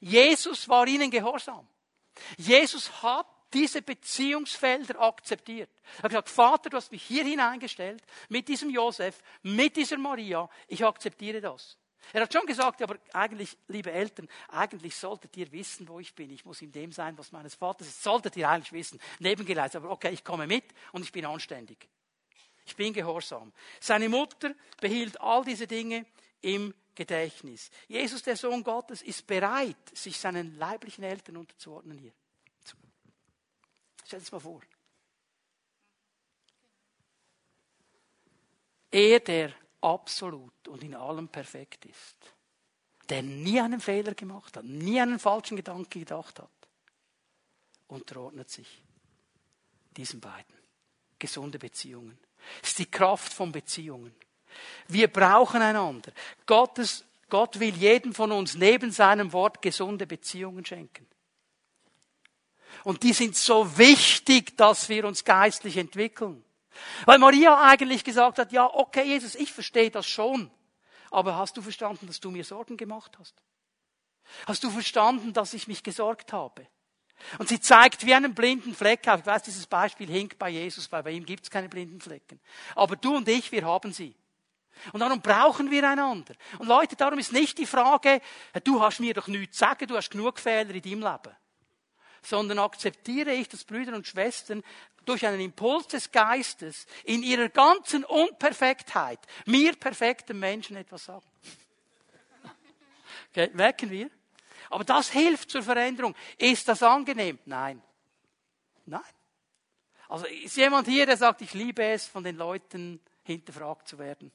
Jesus 0.00 0.68
war 0.68 0.86
ihnen 0.86 1.10
gehorsam. 1.10 1.68
Jesus 2.38 3.02
hat 3.02 3.26
diese 3.52 3.82
Beziehungsfelder 3.82 5.00
akzeptiert. 5.00 5.70
Er 5.98 6.04
hat 6.04 6.10
gesagt, 6.10 6.30
Vater, 6.30 6.70
du 6.70 6.76
hast 6.76 6.90
mich 6.90 7.02
hier 7.02 7.24
hineingestellt, 7.24 8.02
mit 8.28 8.48
diesem 8.48 8.70
Josef, 8.70 9.22
mit 9.42 9.76
dieser 9.76 9.96
Maria, 9.96 10.48
ich 10.66 10.84
akzeptiere 10.84 11.40
das. 11.40 11.78
Er 12.12 12.22
hat 12.22 12.32
schon 12.32 12.46
gesagt, 12.46 12.82
aber 12.82 12.98
eigentlich, 13.12 13.56
liebe 13.68 13.90
Eltern, 13.90 14.28
eigentlich 14.48 14.96
solltet 14.96 15.36
ihr 15.36 15.50
wissen, 15.52 15.88
wo 15.88 16.00
ich 16.00 16.14
bin. 16.14 16.30
Ich 16.30 16.44
muss 16.44 16.62
in 16.62 16.72
dem 16.72 16.92
sein, 16.92 17.16
was 17.18 17.32
meines 17.32 17.54
Vaters 17.54 17.88
ist. 17.88 18.02
Solltet 18.02 18.36
ihr 18.36 18.48
eigentlich 18.48 18.72
wissen. 18.72 19.00
Nebengeleistet. 19.18 19.82
Aber 19.82 19.90
okay, 19.92 20.12
ich 20.12 20.24
komme 20.24 20.46
mit 20.46 20.64
und 20.92 21.02
ich 21.02 21.12
bin 21.12 21.24
anständig. 21.26 21.88
Ich 22.66 22.76
bin 22.76 22.92
gehorsam. 22.92 23.52
Seine 23.80 24.08
Mutter 24.08 24.54
behielt 24.80 25.20
all 25.20 25.44
diese 25.44 25.66
Dinge 25.66 26.06
im 26.40 26.74
Gedächtnis. 26.94 27.70
Jesus, 27.88 28.22
der 28.22 28.36
Sohn 28.36 28.62
Gottes, 28.62 29.02
ist 29.02 29.26
bereit, 29.26 29.76
sich 29.92 30.18
seinen 30.18 30.56
leiblichen 30.56 31.04
Eltern 31.04 31.36
unterzuordnen 31.36 31.98
hier. 31.98 32.12
Stell 34.04 34.18
dir 34.18 34.24
das 34.24 34.32
mal 34.32 34.40
vor. 34.40 34.60
Er, 38.90 39.18
der 39.20 39.52
absolut 39.84 40.68
und 40.68 40.82
in 40.82 40.94
allem 40.94 41.28
perfekt 41.28 41.84
ist, 41.84 42.16
der 43.08 43.22
nie 43.22 43.60
einen 43.60 43.80
Fehler 43.80 44.14
gemacht 44.14 44.56
hat, 44.56 44.64
nie 44.64 45.00
einen 45.00 45.18
falschen 45.18 45.56
Gedanken 45.56 46.00
gedacht 46.00 46.38
hat, 46.40 46.50
unterordnet 47.88 48.50
sich 48.50 48.82
diesen 49.96 50.20
beiden. 50.20 50.54
Gesunde 51.18 51.58
Beziehungen. 51.58 52.18
Das 52.60 52.70
ist 52.70 52.78
die 52.78 52.90
Kraft 52.90 53.32
von 53.32 53.52
Beziehungen. 53.52 54.14
Wir 54.88 55.08
brauchen 55.08 55.62
einander. 55.62 56.12
Gottes, 56.46 57.04
Gott 57.28 57.58
will 57.60 57.74
jedem 57.74 58.14
von 58.14 58.32
uns 58.32 58.54
neben 58.54 58.90
seinem 58.90 59.32
Wort 59.32 59.62
gesunde 59.62 60.06
Beziehungen 60.06 60.64
schenken. 60.64 61.06
Und 62.82 63.02
die 63.02 63.12
sind 63.12 63.36
so 63.36 63.78
wichtig, 63.78 64.56
dass 64.56 64.88
wir 64.88 65.04
uns 65.06 65.24
geistlich 65.24 65.76
entwickeln. 65.76 66.43
Weil 67.06 67.18
Maria 67.18 67.60
eigentlich 67.62 68.04
gesagt 68.04 68.38
hat, 68.38 68.52
ja, 68.52 68.66
okay, 68.72 69.04
Jesus, 69.04 69.34
ich 69.34 69.52
verstehe 69.52 69.90
das 69.90 70.06
schon. 70.06 70.50
Aber 71.10 71.36
hast 71.36 71.56
du 71.56 71.62
verstanden, 71.62 72.06
dass 72.06 72.20
du 72.20 72.30
mir 72.30 72.44
Sorgen 72.44 72.76
gemacht 72.76 73.16
hast? 73.18 73.34
Hast 74.46 74.64
du 74.64 74.70
verstanden, 74.70 75.32
dass 75.32 75.54
ich 75.54 75.68
mich 75.68 75.82
gesorgt 75.82 76.32
habe? 76.32 76.66
Und 77.38 77.48
sie 77.48 77.60
zeigt 77.60 78.04
wie 78.04 78.14
einen 78.14 78.34
blinden 78.34 78.74
Fleck 78.74 79.06
auf. 79.08 79.20
Ich 79.20 79.26
weiß, 79.26 79.42
dieses 79.42 79.66
Beispiel 79.66 80.08
hinkt 80.08 80.38
bei 80.38 80.50
Jesus, 80.50 80.90
weil 80.90 81.02
bei 81.02 81.12
ihm 81.12 81.24
gibt 81.24 81.44
es 81.44 81.50
keine 81.50 81.68
blinden 81.68 82.00
Flecken. 82.00 82.40
Aber 82.74 82.96
du 82.96 83.16
und 83.16 83.28
ich, 83.28 83.52
wir 83.52 83.64
haben 83.64 83.92
sie. 83.92 84.14
Und 84.92 85.00
darum 85.00 85.20
brauchen 85.20 85.70
wir 85.70 85.88
einander. 85.88 86.34
Und 86.58 86.66
Leute, 86.66 86.96
darum 86.96 87.18
ist 87.18 87.32
nicht 87.32 87.58
die 87.58 87.66
Frage, 87.66 88.20
du 88.64 88.80
hast 88.80 89.00
mir 89.00 89.14
doch 89.14 89.28
nichts 89.28 89.56
zu 89.56 89.64
sagen, 89.64 89.86
du 89.86 89.96
hast 89.96 90.10
genug 90.10 90.38
Fehler 90.40 90.74
in 90.74 90.82
deinem 90.82 91.00
Leben. 91.00 91.36
Sondern 92.22 92.58
akzeptiere 92.58 93.32
ich, 93.32 93.48
dass 93.48 93.64
Brüder 93.64 93.94
und 93.94 94.06
Schwestern 94.06 94.62
durch 95.04 95.26
einen 95.26 95.40
Impuls 95.40 95.88
des 95.88 96.10
Geistes 96.10 96.86
in 97.04 97.22
ihrer 97.22 97.48
ganzen 97.48 98.04
Unperfektheit 98.04 99.20
mir 99.46 99.74
perfekten 99.76 100.38
Menschen 100.38 100.76
etwas 100.76 101.04
sagen. 101.04 101.26
Okay, 103.30 103.50
merken 103.52 103.90
wir? 103.90 104.10
Aber 104.70 104.84
das 104.84 105.10
hilft 105.10 105.50
zur 105.50 105.62
Veränderung. 105.62 106.14
Ist 106.38 106.68
das 106.68 106.82
angenehm? 106.82 107.38
Nein. 107.46 107.82
Nein. 108.86 109.02
Also 110.08 110.26
ist 110.26 110.56
jemand 110.56 110.86
hier, 110.86 111.06
der 111.06 111.16
sagt, 111.16 111.42
ich 111.42 111.54
liebe 111.54 111.82
es, 111.84 112.06
von 112.06 112.22
den 112.22 112.36
Leuten 112.36 113.00
hinterfragt 113.24 113.88
zu 113.88 113.98
werden 113.98 114.30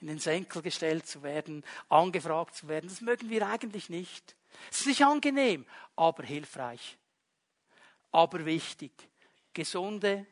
in 0.00 0.08
den 0.08 0.18
Senkel 0.18 0.62
gestellt 0.62 1.06
zu 1.06 1.22
werden, 1.22 1.64
angefragt 1.88 2.54
zu 2.54 2.68
werden. 2.68 2.88
Das 2.88 3.00
mögen 3.00 3.30
wir 3.30 3.46
eigentlich 3.46 3.88
nicht. 3.88 4.36
Es 4.70 4.80
ist 4.80 4.86
nicht 4.86 5.02
angenehm, 5.04 5.66
aber 5.96 6.22
hilfreich. 6.22 6.96
Aber 8.12 8.44
wichtig. 8.44 8.92
Gesunde 9.56 10.26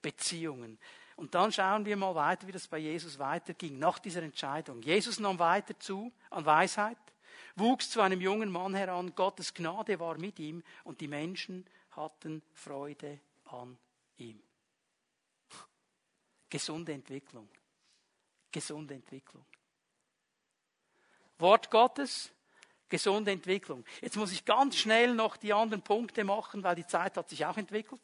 Beziehungen. 0.00 0.78
Und 1.16 1.34
dann 1.34 1.52
schauen 1.52 1.84
wir 1.84 1.96
mal 1.96 2.14
weiter, 2.14 2.46
wie 2.46 2.52
das 2.52 2.66
bei 2.66 2.78
Jesus 2.78 3.18
weiterging, 3.18 3.78
nach 3.78 3.98
dieser 3.98 4.22
Entscheidung. 4.22 4.82
Jesus 4.82 5.20
nahm 5.20 5.38
weiter 5.38 5.78
zu 5.78 6.12
an 6.30 6.44
Weisheit, 6.44 6.98
wuchs 7.56 7.90
zu 7.90 8.00
einem 8.00 8.20
jungen 8.20 8.50
Mann 8.50 8.74
heran, 8.74 9.14
Gottes 9.14 9.52
Gnade 9.52 10.00
war 10.00 10.18
mit 10.18 10.38
ihm 10.38 10.62
und 10.82 11.00
die 11.00 11.08
Menschen 11.08 11.66
hatten 11.90 12.42
Freude 12.52 13.20
an 13.44 13.76
ihm. 14.16 14.42
Gesunde 16.48 16.92
Entwicklung 16.92 17.48
gesunde 18.54 18.94
Entwicklung. 18.94 19.44
Wort 21.38 21.70
Gottes, 21.72 22.30
gesunde 22.88 23.32
Entwicklung. 23.32 23.84
Jetzt 24.00 24.16
muss 24.16 24.30
ich 24.30 24.44
ganz 24.44 24.76
schnell 24.76 25.12
noch 25.12 25.36
die 25.36 25.52
anderen 25.52 25.82
Punkte 25.82 26.22
machen, 26.22 26.62
weil 26.62 26.76
die 26.76 26.86
Zeit 26.86 27.16
hat 27.16 27.28
sich 27.28 27.44
auch 27.44 27.56
entwickelt. 27.56 28.00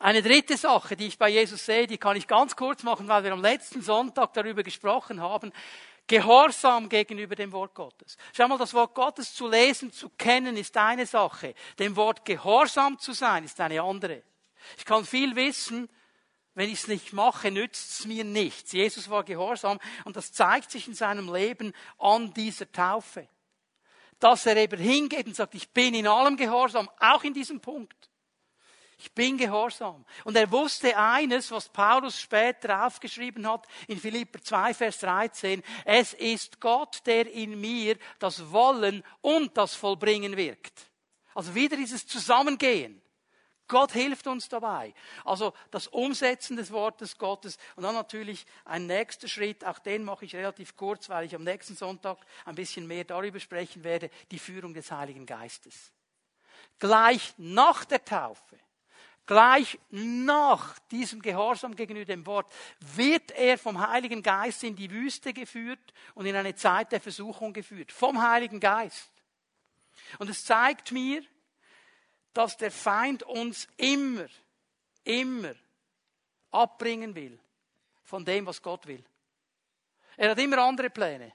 Eine 0.00 0.22
dritte 0.22 0.56
Sache, 0.56 0.96
die 0.96 1.08
ich 1.08 1.18
bei 1.18 1.28
Jesus 1.28 1.66
sehe, 1.66 1.88
die 1.88 1.98
kann 1.98 2.16
ich 2.16 2.28
ganz 2.28 2.54
kurz 2.54 2.84
machen, 2.84 3.08
weil 3.08 3.24
wir 3.24 3.32
am 3.32 3.42
letzten 3.42 3.82
Sonntag 3.82 4.32
darüber 4.32 4.62
gesprochen 4.62 5.20
haben. 5.20 5.52
Gehorsam 6.06 6.88
gegenüber 6.88 7.34
dem 7.34 7.52
Wort 7.52 7.74
Gottes. 7.74 8.16
Schau 8.32 8.48
mal, 8.48 8.58
das 8.58 8.72
Wort 8.74 8.94
Gottes 8.94 9.34
zu 9.34 9.48
lesen, 9.48 9.92
zu 9.92 10.08
kennen, 10.10 10.56
ist 10.56 10.76
eine 10.76 11.04
Sache. 11.04 11.54
Dem 11.78 11.96
Wort 11.96 12.24
Gehorsam 12.24 12.98
zu 12.98 13.12
sein, 13.12 13.44
ist 13.44 13.60
eine 13.60 13.82
andere. 13.82 14.22
Ich 14.76 14.84
kann 14.84 15.04
viel 15.04 15.34
wissen, 15.36 15.88
wenn 16.54 16.70
ich 16.70 16.80
es 16.80 16.88
nicht 16.88 17.12
mache, 17.12 17.50
nützt 17.50 18.00
es 18.00 18.06
mir 18.06 18.24
nichts. 18.24 18.72
Jesus 18.72 19.10
war 19.10 19.24
gehorsam 19.24 19.78
und 20.04 20.16
das 20.16 20.32
zeigt 20.32 20.70
sich 20.70 20.88
in 20.88 20.94
seinem 20.94 21.32
Leben 21.32 21.72
an 21.98 22.32
dieser 22.34 22.70
Taufe. 22.70 23.28
Dass 24.18 24.46
er 24.46 24.56
eben 24.56 24.80
hingeht 24.80 25.26
und 25.26 25.36
sagt, 25.36 25.54
ich 25.54 25.70
bin 25.70 25.94
in 25.94 26.06
allem 26.06 26.36
gehorsam, 26.36 26.88
auch 26.98 27.22
in 27.22 27.34
diesem 27.34 27.60
Punkt. 27.60 28.07
Ich 29.00 29.12
bin 29.12 29.38
gehorsam. 29.38 30.04
Und 30.24 30.36
er 30.36 30.50
wusste 30.50 30.96
eines, 30.96 31.52
was 31.52 31.68
Paulus 31.68 32.20
später 32.20 32.84
aufgeschrieben 32.84 33.48
hat 33.48 33.66
in 33.86 33.98
Philipper 33.98 34.42
2, 34.42 34.74
Vers 34.74 34.98
13. 34.98 35.62
Es 35.84 36.14
ist 36.14 36.60
Gott, 36.60 37.06
der 37.06 37.32
in 37.32 37.60
mir 37.60 37.96
das 38.18 38.50
Wollen 38.50 39.04
und 39.20 39.56
das 39.56 39.76
Vollbringen 39.76 40.36
wirkt. 40.36 40.90
Also 41.34 41.54
wieder 41.54 41.76
dieses 41.76 42.08
Zusammengehen. 42.08 43.00
Gott 43.68 43.92
hilft 43.92 44.26
uns 44.26 44.48
dabei. 44.48 44.94
Also 45.24 45.52
das 45.70 45.86
Umsetzen 45.86 46.56
des 46.56 46.72
Wortes 46.72 47.18
Gottes 47.18 47.58
und 47.76 47.84
dann 47.84 47.94
natürlich 47.94 48.46
ein 48.64 48.86
nächster 48.86 49.28
Schritt, 49.28 49.64
auch 49.64 49.78
den 49.78 50.02
mache 50.02 50.24
ich 50.24 50.34
relativ 50.34 50.74
kurz, 50.74 51.08
weil 51.08 51.26
ich 51.26 51.34
am 51.34 51.44
nächsten 51.44 51.76
Sonntag 51.76 52.18
ein 52.46 52.54
bisschen 52.54 52.86
mehr 52.86 53.04
darüber 53.04 53.38
sprechen 53.38 53.84
werde, 53.84 54.10
die 54.30 54.38
Führung 54.38 54.74
des 54.74 54.90
Heiligen 54.90 55.26
Geistes. 55.26 55.92
Gleich 56.78 57.34
nach 57.36 57.84
der 57.84 58.04
Taufe, 58.04 58.58
gleich 59.28 59.78
nach 59.90 60.78
diesem 60.90 61.20
Gehorsam 61.20 61.76
gegenüber 61.76 62.06
dem 62.06 62.26
Wort, 62.26 62.50
wird 62.80 63.30
er 63.32 63.58
vom 63.58 63.78
Heiligen 63.86 64.22
Geist 64.22 64.64
in 64.64 64.74
die 64.74 64.90
Wüste 64.90 65.34
geführt 65.34 65.92
und 66.14 66.24
in 66.24 66.34
eine 66.34 66.54
Zeit 66.54 66.90
der 66.90 67.00
Versuchung 67.00 67.52
geführt. 67.52 67.92
Vom 67.92 68.20
Heiligen 68.20 68.58
Geist. 68.58 69.12
Und 70.18 70.30
es 70.30 70.44
zeigt 70.44 70.92
mir, 70.92 71.22
dass 72.32 72.56
der 72.56 72.70
Feind 72.70 73.22
uns 73.22 73.68
immer, 73.76 74.28
immer 75.04 75.54
abbringen 76.50 77.14
will 77.14 77.38
von 78.04 78.24
dem, 78.24 78.46
was 78.46 78.62
Gott 78.62 78.86
will. 78.86 79.04
Er 80.16 80.30
hat 80.30 80.38
immer 80.38 80.58
andere 80.58 80.88
Pläne. 80.88 81.34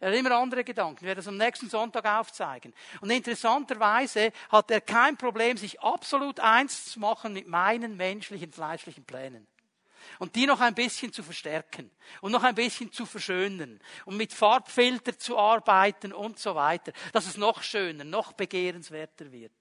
Er 0.00 0.10
hat 0.10 0.18
immer 0.18 0.32
andere 0.32 0.64
Gedanken. 0.64 0.98
Ich 1.00 1.06
werde 1.06 1.20
das 1.20 1.28
am 1.28 1.36
nächsten 1.36 1.70
Sonntag 1.70 2.04
aufzeigen. 2.04 2.74
Und 3.00 3.10
interessanterweise 3.10 4.32
hat 4.50 4.70
er 4.70 4.80
kein 4.80 5.16
Problem, 5.16 5.56
sich 5.56 5.80
absolut 5.80 6.40
eins 6.40 6.86
zu 6.86 7.00
machen 7.00 7.32
mit 7.32 7.48
meinen 7.48 7.96
menschlichen, 7.96 8.52
fleischlichen 8.52 9.04
Plänen. 9.04 9.46
Und 10.18 10.36
die 10.36 10.46
noch 10.46 10.60
ein 10.60 10.74
bisschen 10.74 11.12
zu 11.12 11.22
verstärken 11.22 11.90
und 12.20 12.32
noch 12.32 12.42
ein 12.42 12.54
bisschen 12.54 12.92
zu 12.92 13.06
verschönern 13.06 13.80
und 14.04 14.18
mit 14.18 14.34
Farbfilter 14.34 15.18
zu 15.18 15.38
arbeiten 15.38 16.12
und 16.12 16.38
so 16.38 16.54
weiter, 16.54 16.92
dass 17.12 17.26
es 17.26 17.38
noch 17.38 17.62
schöner, 17.62 18.04
noch 18.04 18.34
begehrenswerter 18.34 19.32
wird 19.32 19.52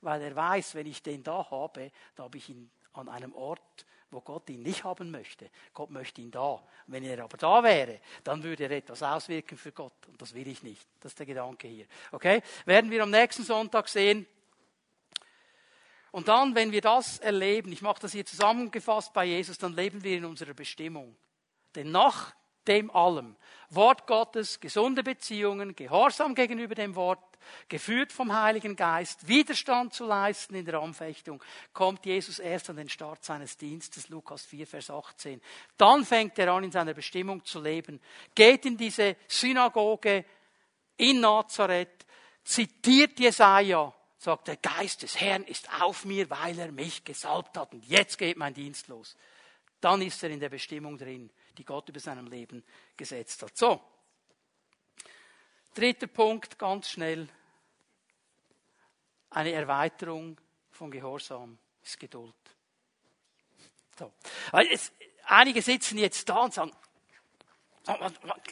weil 0.00 0.22
er 0.22 0.34
weiß, 0.34 0.74
wenn 0.74 0.86
ich 0.86 1.02
den 1.02 1.22
da 1.22 1.50
habe, 1.50 1.90
da 2.14 2.24
habe 2.24 2.38
ich 2.38 2.48
ihn 2.48 2.70
an 2.92 3.08
einem 3.08 3.34
Ort, 3.34 3.86
wo 4.10 4.20
Gott 4.20 4.48
ihn 4.50 4.62
nicht 4.62 4.84
haben 4.84 5.10
möchte. 5.10 5.50
Gott 5.74 5.90
möchte 5.90 6.20
ihn 6.20 6.30
da. 6.30 6.62
Wenn 6.86 7.04
er 7.04 7.24
aber 7.24 7.36
da 7.36 7.62
wäre, 7.62 8.00
dann 8.24 8.42
würde 8.42 8.64
er 8.64 8.70
etwas 8.70 9.02
auswirken 9.02 9.58
für 9.58 9.72
Gott. 9.72 9.92
Und 10.06 10.20
das 10.20 10.34
will 10.34 10.48
ich 10.48 10.62
nicht. 10.62 10.86
Das 11.00 11.12
ist 11.12 11.18
der 11.18 11.26
Gedanke 11.26 11.68
hier. 11.68 11.86
Okay? 12.12 12.42
Werden 12.64 12.90
wir 12.90 13.02
am 13.02 13.10
nächsten 13.10 13.44
Sonntag 13.44 13.88
sehen. 13.88 14.26
Und 16.10 16.28
dann, 16.28 16.54
wenn 16.54 16.72
wir 16.72 16.80
das 16.80 17.18
erleben, 17.18 17.70
ich 17.70 17.82
mache 17.82 18.00
das 18.00 18.12
hier 18.12 18.24
zusammengefasst 18.24 19.12
bei 19.12 19.26
Jesus, 19.26 19.58
dann 19.58 19.74
leben 19.74 20.02
wir 20.02 20.16
in 20.16 20.24
unserer 20.24 20.54
Bestimmung. 20.54 21.14
Denn 21.74 21.90
nach 21.90 22.34
dem 22.66 22.90
allem, 22.90 23.36
Wort 23.70 24.06
Gottes, 24.06 24.60
gesunde 24.60 25.02
Beziehungen, 25.02 25.74
Gehorsam 25.74 26.34
gegenüber 26.34 26.74
dem 26.74 26.94
Wort, 26.94 27.22
geführt 27.68 28.12
vom 28.12 28.32
Heiligen 28.32 28.76
Geist, 28.76 29.28
Widerstand 29.28 29.94
zu 29.94 30.06
leisten 30.06 30.54
in 30.54 30.64
der 30.64 30.80
Anfechtung, 30.80 31.42
kommt 31.72 32.06
Jesus 32.06 32.38
erst 32.38 32.70
an 32.70 32.76
den 32.76 32.88
Start 32.88 33.24
seines 33.24 33.56
Dienstes, 33.56 34.08
Lukas 34.08 34.44
4, 34.46 34.66
Vers 34.66 34.90
18. 34.90 35.40
Dann 35.76 36.04
fängt 36.04 36.38
er 36.38 36.52
an, 36.52 36.64
in 36.64 36.72
seiner 36.72 36.94
Bestimmung 36.94 37.44
zu 37.44 37.60
leben, 37.60 38.00
geht 38.34 38.66
in 38.66 38.76
diese 38.76 39.16
Synagoge 39.26 40.24
in 40.96 41.20
Nazareth, 41.20 42.06
zitiert 42.44 43.18
Jesaja, 43.20 43.94
sagt, 44.18 44.48
der 44.48 44.56
Geist 44.56 45.02
des 45.02 45.20
Herrn 45.20 45.44
ist 45.44 45.68
auf 45.80 46.04
mir, 46.04 46.28
weil 46.30 46.58
er 46.58 46.72
mich 46.72 47.04
gesalbt 47.04 47.56
hat 47.56 47.72
und 47.72 47.84
jetzt 47.86 48.18
geht 48.18 48.36
mein 48.36 48.54
Dienst 48.54 48.88
los. 48.88 49.16
Dann 49.80 50.02
ist 50.02 50.22
er 50.22 50.30
in 50.30 50.40
der 50.40 50.48
Bestimmung 50.48 50.98
drin, 50.98 51.30
die 51.56 51.64
Gott 51.64 51.88
über 51.88 52.00
seinem 52.00 52.26
Leben 52.26 52.64
gesetzt 52.96 53.42
hat. 53.42 53.56
So. 53.56 53.80
Dritter 55.78 56.08
Punkt, 56.08 56.58
ganz 56.58 56.90
schnell. 56.90 57.28
Eine 59.30 59.52
Erweiterung 59.52 60.36
von 60.72 60.90
Gehorsam 60.90 61.56
ist 61.84 62.00
Geduld. 62.00 62.34
So. 63.96 64.12
Einige 65.26 65.62
sitzen 65.62 65.98
jetzt 65.98 66.28
da 66.28 66.40
und 66.40 66.54
sagen, 66.54 66.72
wann, 67.84 68.00
wann, 68.00 68.42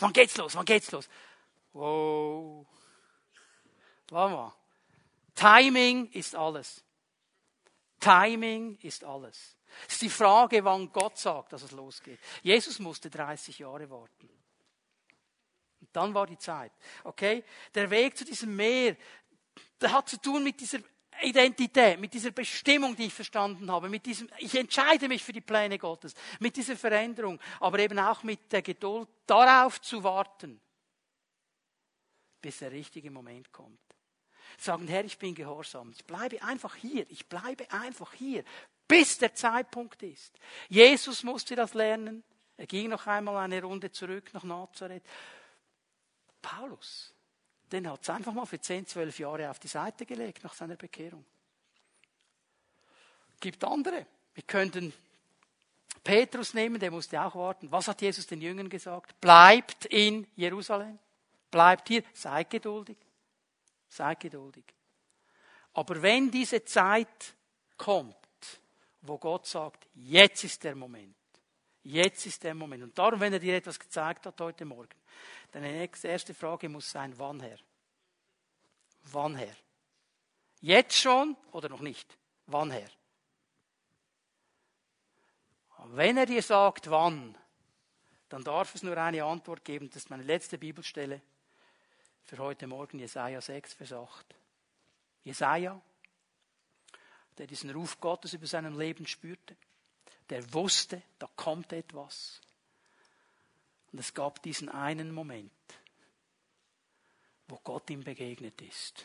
wann 0.00 0.12
geht's 0.14 0.38
los, 0.38 0.54
wann 0.54 0.64
geht's 0.64 0.90
los? 0.92 1.10
Wow. 1.74 2.66
Warte 4.08 4.34
mal. 4.34 4.54
Timing 5.34 6.10
ist 6.12 6.34
alles. 6.34 6.82
Timing 8.00 8.78
ist 8.80 9.04
alles. 9.04 9.58
Es 9.88 9.94
ist 9.94 10.02
die 10.02 10.08
Frage, 10.08 10.64
wann 10.64 10.90
Gott 10.90 11.18
sagt, 11.18 11.52
dass 11.52 11.62
es 11.62 11.72
losgeht. 11.72 12.18
Jesus 12.42 12.78
musste 12.78 13.10
30 13.10 13.58
Jahre 13.58 13.90
warten. 13.90 14.41
Dann 15.92 16.14
war 16.14 16.26
die 16.26 16.38
Zeit. 16.38 16.72
Okay? 17.04 17.44
Der 17.74 17.90
Weg 17.90 18.16
zu 18.16 18.24
diesem 18.24 18.54
Meer, 18.56 18.96
der 19.80 19.92
hat 19.92 20.08
zu 20.08 20.20
tun 20.20 20.42
mit 20.42 20.60
dieser 20.60 20.78
Identität, 21.20 22.00
mit 22.00 22.14
dieser 22.14 22.30
Bestimmung, 22.30 22.96
die 22.96 23.06
ich 23.06 23.14
verstanden 23.14 23.70
habe, 23.70 23.88
mit 23.88 24.06
diesem, 24.06 24.28
ich 24.38 24.54
entscheide 24.56 25.08
mich 25.08 25.22
für 25.22 25.32
die 25.32 25.40
Pläne 25.40 25.78
Gottes, 25.78 26.14
mit 26.40 26.56
dieser 26.56 26.76
Veränderung, 26.76 27.38
aber 27.60 27.78
eben 27.78 27.98
auch 27.98 28.22
mit 28.22 28.50
der 28.52 28.62
Geduld, 28.62 29.08
darauf 29.26 29.80
zu 29.80 30.02
warten, 30.02 30.60
bis 32.40 32.58
der 32.58 32.72
richtige 32.72 33.10
Moment 33.10 33.52
kommt. 33.52 33.78
Sagen, 34.58 34.88
Herr, 34.88 35.04
ich 35.04 35.18
bin 35.18 35.34
gehorsam. 35.34 35.92
Ich 35.92 36.04
bleibe 36.04 36.42
einfach 36.42 36.74
hier. 36.74 37.06
Ich 37.08 37.26
bleibe 37.26 37.70
einfach 37.72 38.12
hier, 38.12 38.44
bis 38.86 39.18
der 39.18 39.34
Zeitpunkt 39.34 40.02
ist. 40.02 40.38
Jesus 40.68 41.22
musste 41.22 41.56
das 41.56 41.74
lernen. 41.74 42.22
Er 42.56 42.66
ging 42.66 42.90
noch 42.90 43.06
einmal 43.06 43.36
eine 43.38 43.62
Runde 43.62 43.90
zurück 43.90 44.30
nach 44.34 44.44
Nazareth. 44.44 45.04
Paulus, 46.42 47.14
den 47.70 47.88
hat 47.88 48.02
es 48.02 48.10
einfach 48.10 48.34
mal 48.34 48.44
für 48.44 48.60
10, 48.60 48.86
12 48.86 49.20
Jahre 49.20 49.48
auf 49.48 49.58
die 49.58 49.68
Seite 49.68 50.04
gelegt 50.04 50.44
nach 50.44 50.54
seiner 50.54 50.76
Bekehrung. 50.76 51.24
Gibt 53.40 53.64
andere. 53.64 54.06
Wir 54.34 54.42
könnten 54.44 54.92
Petrus 56.04 56.54
nehmen, 56.54 56.80
der 56.80 56.90
musste 56.90 57.20
auch 57.22 57.34
warten. 57.34 57.70
Was 57.70 57.88
hat 57.88 58.02
Jesus 58.02 58.26
den 58.26 58.40
Jüngern 58.40 58.68
gesagt? 58.68 59.20
Bleibt 59.20 59.86
in 59.86 60.26
Jerusalem. 60.36 60.98
Bleibt 61.50 61.88
hier. 61.88 62.02
Seid 62.12 62.50
geduldig. 62.50 62.98
Seid 63.88 64.20
geduldig. 64.20 64.64
Aber 65.74 66.00
wenn 66.02 66.30
diese 66.30 66.64
Zeit 66.64 67.34
kommt, 67.76 68.16
wo 69.02 69.18
Gott 69.18 69.46
sagt, 69.46 69.86
jetzt 69.94 70.44
ist 70.44 70.62
der 70.64 70.74
Moment. 70.74 71.14
Jetzt 71.84 72.26
ist 72.26 72.42
der 72.44 72.54
Moment. 72.54 72.82
Und 72.82 72.96
darum, 72.96 73.18
wenn 73.20 73.32
er 73.32 73.38
dir 73.38 73.56
etwas 73.56 73.78
gezeigt 73.78 74.26
hat 74.26 74.40
heute 74.40 74.64
Morgen, 74.64 74.94
deine 75.50 75.88
erste 76.02 76.34
Frage 76.34 76.68
muss 76.68 76.90
sein, 76.90 77.18
wann 77.18 77.40
her? 77.40 77.58
Wann 79.04 79.34
her? 79.36 79.56
Jetzt 80.60 80.96
schon 80.96 81.36
oder 81.50 81.68
noch 81.68 81.80
nicht? 81.80 82.16
Wann 82.46 82.70
her? 82.70 82.88
Wenn 85.86 86.16
er 86.16 86.26
dir 86.26 86.42
sagt, 86.42 86.88
wann, 86.88 87.36
dann 88.28 88.44
darf 88.44 88.74
es 88.74 88.84
nur 88.84 88.96
eine 88.96 89.24
Antwort 89.24 89.64
geben. 89.64 89.88
Das 89.88 90.04
ist 90.04 90.10
meine 90.10 90.22
letzte 90.22 90.56
Bibelstelle 90.56 91.20
für 92.22 92.38
heute 92.38 92.68
Morgen, 92.68 93.00
Jesaja 93.00 93.40
6, 93.40 93.74
Vers 93.74 93.92
8. 93.92 94.34
Jesaja, 95.24 95.80
der 97.36 97.46
diesen 97.48 97.70
Ruf 97.70 98.00
Gottes 98.00 98.32
über 98.32 98.46
seinem 98.46 98.78
Leben 98.78 99.06
spürte, 99.06 99.56
der 100.32 100.54
wusste, 100.54 101.02
da 101.18 101.28
kommt 101.36 101.74
etwas. 101.74 102.40
Und 103.92 103.98
es 103.98 104.14
gab 104.14 104.42
diesen 104.42 104.70
einen 104.70 105.12
Moment, 105.12 105.52
wo 107.48 107.60
Gott 107.62 107.90
ihm 107.90 108.02
begegnet 108.02 108.62
ist. 108.62 109.04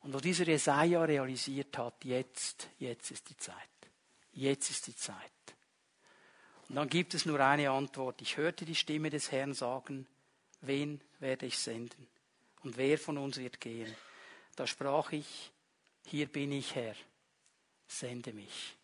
Und 0.00 0.12
wo 0.12 0.18
dieser 0.18 0.44
Jesaja 0.44 1.04
realisiert 1.04 1.78
hat, 1.78 2.04
jetzt, 2.04 2.68
jetzt 2.80 3.12
ist 3.12 3.30
die 3.30 3.36
Zeit. 3.36 3.54
Jetzt 4.32 4.68
ist 4.70 4.88
die 4.88 4.96
Zeit. 4.96 5.14
Und 6.68 6.74
dann 6.74 6.88
gibt 6.88 7.14
es 7.14 7.26
nur 7.26 7.38
eine 7.38 7.70
Antwort. 7.70 8.20
Ich 8.20 8.36
hörte 8.36 8.64
die 8.64 8.74
Stimme 8.74 9.08
des 9.08 9.30
Herrn 9.30 9.54
sagen, 9.54 10.08
wen 10.62 11.00
werde 11.20 11.46
ich 11.46 11.58
senden? 11.58 12.08
Und 12.64 12.76
wer 12.76 12.98
von 12.98 13.18
uns 13.18 13.36
wird 13.36 13.60
gehen? 13.60 13.94
Da 14.56 14.66
sprach 14.66 15.12
ich, 15.12 15.52
hier 16.06 16.26
bin 16.26 16.50
ich 16.50 16.74
Herr, 16.74 16.96
sende 17.86 18.32
mich. 18.32 18.75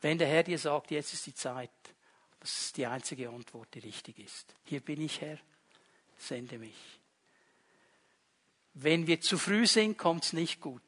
Wenn 0.00 0.18
der 0.18 0.28
Herr 0.28 0.42
dir 0.42 0.58
sagt, 0.58 0.90
jetzt 0.90 1.12
ist 1.12 1.26
die 1.26 1.34
Zeit, 1.34 1.70
das 2.40 2.60
ist 2.60 2.76
die 2.76 2.86
einzige 2.86 3.30
Antwort, 3.30 3.74
die 3.74 3.80
richtig 3.80 4.18
ist. 4.18 4.54
Hier 4.64 4.80
bin 4.80 5.00
ich 5.00 5.20
Herr, 5.20 5.38
sende 6.16 6.58
mich. 6.58 6.76
Wenn 8.74 9.06
wir 9.06 9.20
zu 9.20 9.38
früh 9.38 9.66
sind, 9.66 9.98
kommt 9.98 10.24
es 10.24 10.32
nicht 10.32 10.60
gut. 10.60 10.82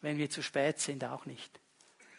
Wenn 0.00 0.16
wir 0.16 0.30
zu 0.30 0.42
spät 0.42 0.78
sind, 0.78 1.04
auch 1.04 1.26
nicht. 1.26 1.60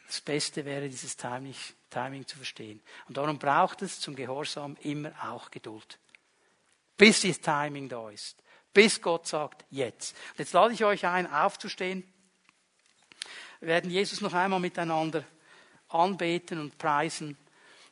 Das 0.07 0.19
Beste 0.19 0.65
wäre, 0.65 0.89
dieses 0.89 1.15
Timing, 1.15 1.55
Timing 1.89 2.27
zu 2.27 2.35
verstehen. 2.35 2.81
Und 3.07 3.15
darum 3.15 3.39
braucht 3.39 3.81
es 3.81 4.01
zum 4.01 4.15
Gehorsam 4.15 4.75
immer 4.81 5.13
auch 5.23 5.49
Geduld 5.49 5.97
bis 7.01 7.23
das 7.23 7.41
Timing 7.41 7.89
da 7.89 8.11
ist. 8.11 8.43
Bis 8.71 9.01
Gott 9.01 9.25
sagt, 9.25 9.65
jetzt. 9.71 10.15
Und 10.33 10.39
jetzt 10.39 10.53
lade 10.53 10.71
ich 10.71 10.85
euch 10.85 11.07
ein, 11.07 11.25
aufzustehen. 11.25 12.03
Wir 13.59 13.69
werden 13.69 13.89
Jesus 13.89 14.21
noch 14.21 14.35
einmal 14.35 14.59
miteinander 14.59 15.25
anbeten 15.93 16.59
und 16.59 16.77
preisen. 16.77 17.37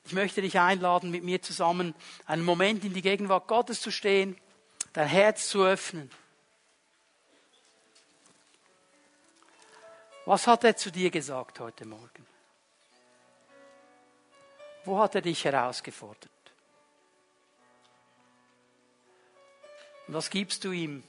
Ich 0.05 0.13
möchte 0.13 0.41
dich 0.41 0.59
einladen, 0.59 1.11
mit 1.11 1.23
mir 1.23 1.41
zusammen 1.41 1.93
einen 2.25 2.43
Moment 2.43 2.83
in 2.83 2.93
die 2.93 3.01
Gegenwart 3.01 3.47
Gottes 3.47 3.81
zu 3.81 3.91
stehen, 3.91 4.37
dein 4.93 5.07
Herz 5.07 5.49
zu 5.49 5.63
öffnen. 5.63 6.09
Was 10.25 10.47
hat 10.47 10.63
er 10.63 10.75
zu 10.75 10.91
dir 10.91 11.09
gesagt 11.09 11.59
heute 11.59 11.85
Morgen? 11.85 12.25
Wo 14.85 14.99
hat 14.99 15.15
er 15.15 15.21
dich 15.21 15.43
herausgefordert? 15.43 16.31
Und 20.07 20.13
was 20.13 20.29
gibst 20.29 20.63
du 20.63 20.71
ihm 20.71 21.03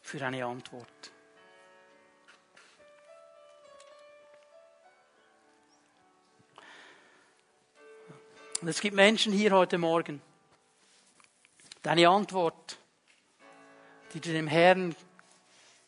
für 0.00 0.24
eine 0.24 0.44
Antwort? 0.44 1.12
Und 8.62 8.68
es 8.68 8.80
gibt 8.80 8.94
Menschen 8.94 9.32
hier 9.32 9.50
heute 9.50 9.76
Morgen. 9.76 10.22
Deine 11.82 12.08
Antwort, 12.08 12.78
die 14.14 14.20
du 14.20 14.30
dem 14.30 14.46
Herrn 14.46 14.94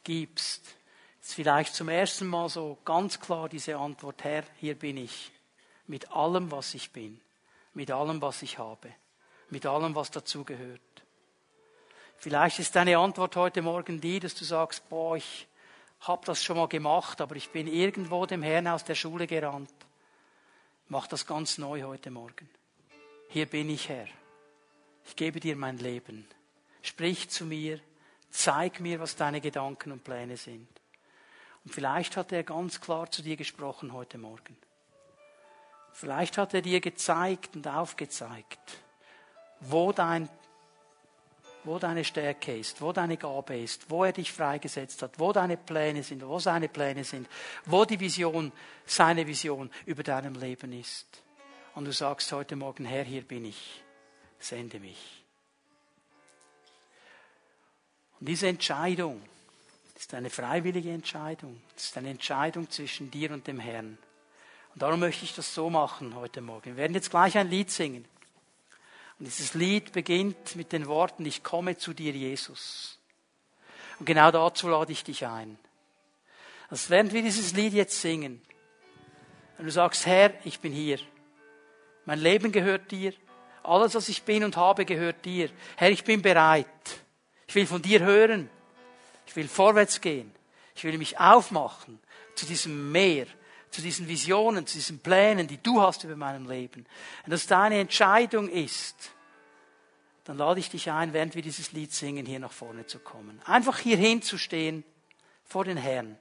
gibst, 0.02 0.74
ist 1.22 1.34
vielleicht 1.34 1.72
zum 1.72 1.88
ersten 1.88 2.26
Mal 2.26 2.48
so 2.48 2.76
ganz 2.84 3.20
klar 3.20 3.48
diese 3.48 3.76
Antwort, 3.76 4.24
Herr, 4.24 4.42
hier 4.58 4.74
bin 4.74 4.96
ich, 4.96 5.30
mit 5.86 6.10
allem, 6.10 6.50
was 6.50 6.74
ich 6.74 6.90
bin, 6.90 7.20
mit 7.74 7.92
allem, 7.92 8.20
was 8.20 8.42
ich 8.42 8.58
habe, 8.58 8.92
mit 9.50 9.66
allem, 9.66 9.94
was 9.94 10.10
dazugehört. 10.10 10.80
Vielleicht 12.16 12.58
ist 12.58 12.74
deine 12.74 12.98
Antwort 12.98 13.36
heute 13.36 13.62
Morgen 13.62 14.00
die, 14.00 14.18
dass 14.18 14.34
du 14.34 14.44
sagst, 14.44 14.88
boah, 14.88 15.16
ich 15.16 15.46
habe 16.00 16.26
das 16.26 16.42
schon 16.42 16.56
mal 16.56 16.66
gemacht, 16.66 17.20
aber 17.20 17.36
ich 17.36 17.50
bin 17.50 17.68
irgendwo 17.68 18.26
dem 18.26 18.42
Herrn 18.42 18.66
aus 18.66 18.82
der 18.82 18.96
Schule 18.96 19.28
gerannt. 19.28 19.70
Mach 20.88 21.06
das 21.06 21.24
ganz 21.24 21.56
neu 21.56 21.82
heute 21.82 22.10
Morgen. 22.10 22.50
Hier 23.28 23.46
bin 23.46 23.70
ich 23.70 23.88
Herr. 23.88 24.06
Ich 25.06 25.16
gebe 25.16 25.40
dir 25.40 25.56
mein 25.56 25.78
Leben. 25.78 26.26
Sprich 26.82 27.28
zu 27.30 27.44
mir. 27.44 27.80
Zeig 28.30 28.80
mir, 28.80 28.98
was 29.00 29.16
deine 29.16 29.40
Gedanken 29.40 29.92
und 29.92 30.02
Pläne 30.02 30.36
sind. 30.36 30.68
Und 31.64 31.72
vielleicht 31.72 32.16
hat 32.16 32.32
er 32.32 32.42
ganz 32.42 32.80
klar 32.80 33.10
zu 33.10 33.22
dir 33.22 33.36
gesprochen 33.36 33.92
heute 33.92 34.18
Morgen. 34.18 34.56
Vielleicht 35.92 36.36
hat 36.38 36.52
er 36.54 36.62
dir 36.62 36.80
gezeigt 36.80 37.54
und 37.54 37.68
aufgezeigt, 37.68 38.78
wo 39.60 39.92
dein 39.92 40.28
wo 41.64 41.78
deine 41.78 42.04
Stärke 42.04 42.58
ist, 42.58 42.82
wo 42.82 42.92
deine 42.92 43.16
Gabe 43.16 43.58
ist, 43.58 43.90
wo 43.90 44.04
er 44.04 44.12
dich 44.12 44.30
freigesetzt 44.30 45.00
hat, 45.02 45.18
wo 45.18 45.32
deine 45.32 45.56
Pläne 45.56 46.02
sind, 46.02 46.26
wo 46.26 46.38
seine 46.38 46.68
Pläne 46.68 47.04
sind, 47.04 47.26
wo 47.64 47.86
die 47.86 47.98
Vision, 47.98 48.52
seine 48.84 49.26
Vision 49.26 49.70
über 49.86 50.02
deinem 50.02 50.34
Leben 50.34 50.72
ist. 50.72 51.23
Und 51.74 51.86
du 51.86 51.92
sagst 51.92 52.30
heute 52.30 52.54
Morgen, 52.54 52.84
Herr, 52.84 53.02
hier 53.02 53.22
bin 53.22 53.44
ich, 53.44 53.82
sende 54.38 54.78
mich. 54.78 55.24
Und 58.20 58.28
diese 58.28 58.46
Entscheidung 58.46 59.20
ist 59.96 60.14
eine 60.14 60.30
freiwillige 60.30 60.92
Entscheidung. 60.92 61.60
Es 61.76 61.86
ist 61.86 61.98
eine 61.98 62.10
Entscheidung 62.10 62.70
zwischen 62.70 63.10
dir 63.10 63.32
und 63.32 63.48
dem 63.48 63.58
Herrn. 63.58 63.98
Und 64.72 64.82
darum 64.82 65.00
möchte 65.00 65.24
ich 65.24 65.34
das 65.34 65.52
so 65.52 65.68
machen 65.68 66.14
heute 66.14 66.40
Morgen. 66.40 66.64
Wir 66.64 66.76
werden 66.76 66.94
jetzt 66.94 67.10
gleich 67.10 67.36
ein 67.36 67.50
Lied 67.50 67.72
singen. 67.72 68.04
Und 69.18 69.26
dieses 69.26 69.54
Lied 69.54 69.92
beginnt 69.92 70.54
mit 70.54 70.72
den 70.72 70.86
Worten, 70.86 71.26
ich 71.26 71.42
komme 71.42 71.76
zu 71.76 71.92
dir, 71.92 72.12
Jesus. 72.12 72.98
Und 73.98 74.06
genau 74.06 74.30
dazu 74.30 74.68
lade 74.68 74.92
ich 74.92 75.02
dich 75.02 75.26
ein. 75.26 75.58
Also 76.70 76.90
während 76.90 77.12
wir 77.12 77.22
dieses 77.22 77.52
Lied 77.52 77.72
jetzt 77.72 78.00
singen, 78.00 78.40
und 79.58 79.66
du 79.66 79.70
sagst, 79.70 80.06
Herr, 80.06 80.34
ich 80.44 80.58
bin 80.60 80.72
hier. 80.72 80.98
Mein 82.06 82.18
Leben 82.18 82.52
gehört 82.52 82.90
dir. 82.90 83.12
Alles, 83.62 83.94
was 83.94 84.08
ich 84.08 84.22
bin 84.22 84.44
und 84.44 84.56
habe, 84.56 84.84
gehört 84.84 85.24
dir. 85.24 85.50
Herr, 85.76 85.90
ich 85.90 86.04
bin 86.04 86.20
bereit. 86.20 86.66
Ich 87.46 87.54
will 87.54 87.66
von 87.66 87.80
dir 87.80 88.00
hören. 88.00 88.50
Ich 89.26 89.36
will 89.36 89.48
vorwärts 89.48 90.00
gehen. 90.00 90.32
Ich 90.74 90.84
will 90.84 90.98
mich 90.98 91.18
aufmachen 91.18 91.98
zu 92.34 92.46
diesem 92.46 92.92
Meer, 92.92 93.26
zu 93.70 93.80
diesen 93.80 94.08
Visionen, 94.08 94.66
zu 94.66 94.76
diesen 94.76 94.98
Plänen, 94.98 95.46
die 95.46 95.62
du 95.62 95.80
hast 95.80 96.04
über 96.04 96.16
meinem 96.16 96.48
Leben. 96.48 96.84
Wenn 97.24 97.30
das 97.30 97.46
deine 97.46 97.78
Entscheidung 97.78 98.48
ist, 98.48 99.12
dann 100.24 100.38
lade 100.38 100.60
ich 100.60 100.70
dich 100.70 100.90
ein, 100.90 101.12
während 101.12 101.34
wir 101.34 101.42
dieses 101.42 101.72
Lied 101.72 101.92
singen, 101.92 102.26
hier 102.26 102.40
nach 102.40 102.52
vorne 102.52 102.86
zu 102.86 102.98
kommen. 102.98 103.40
Einfach 103.44 103.78
hier 103.78 103.96
hinzustehen 103.96 104.84
vor 105.44 105.64
den 105.64 105.76
Herrn 105.76 106.18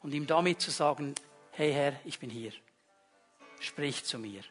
und 0.00 0.14
ihm 0.14 0.26
damit 0.26 0.60
zu 0.60 0.70
sagen, 0.70 1.14
hey 1.52 1.72
Herr, 1.72 1.94
ich 2.04 2.18
bin 2.18 2.30
hier. 2.30 2.52
Sprich 3.60 4.04
zu 4.04 4.18
mir. 4.18 4.42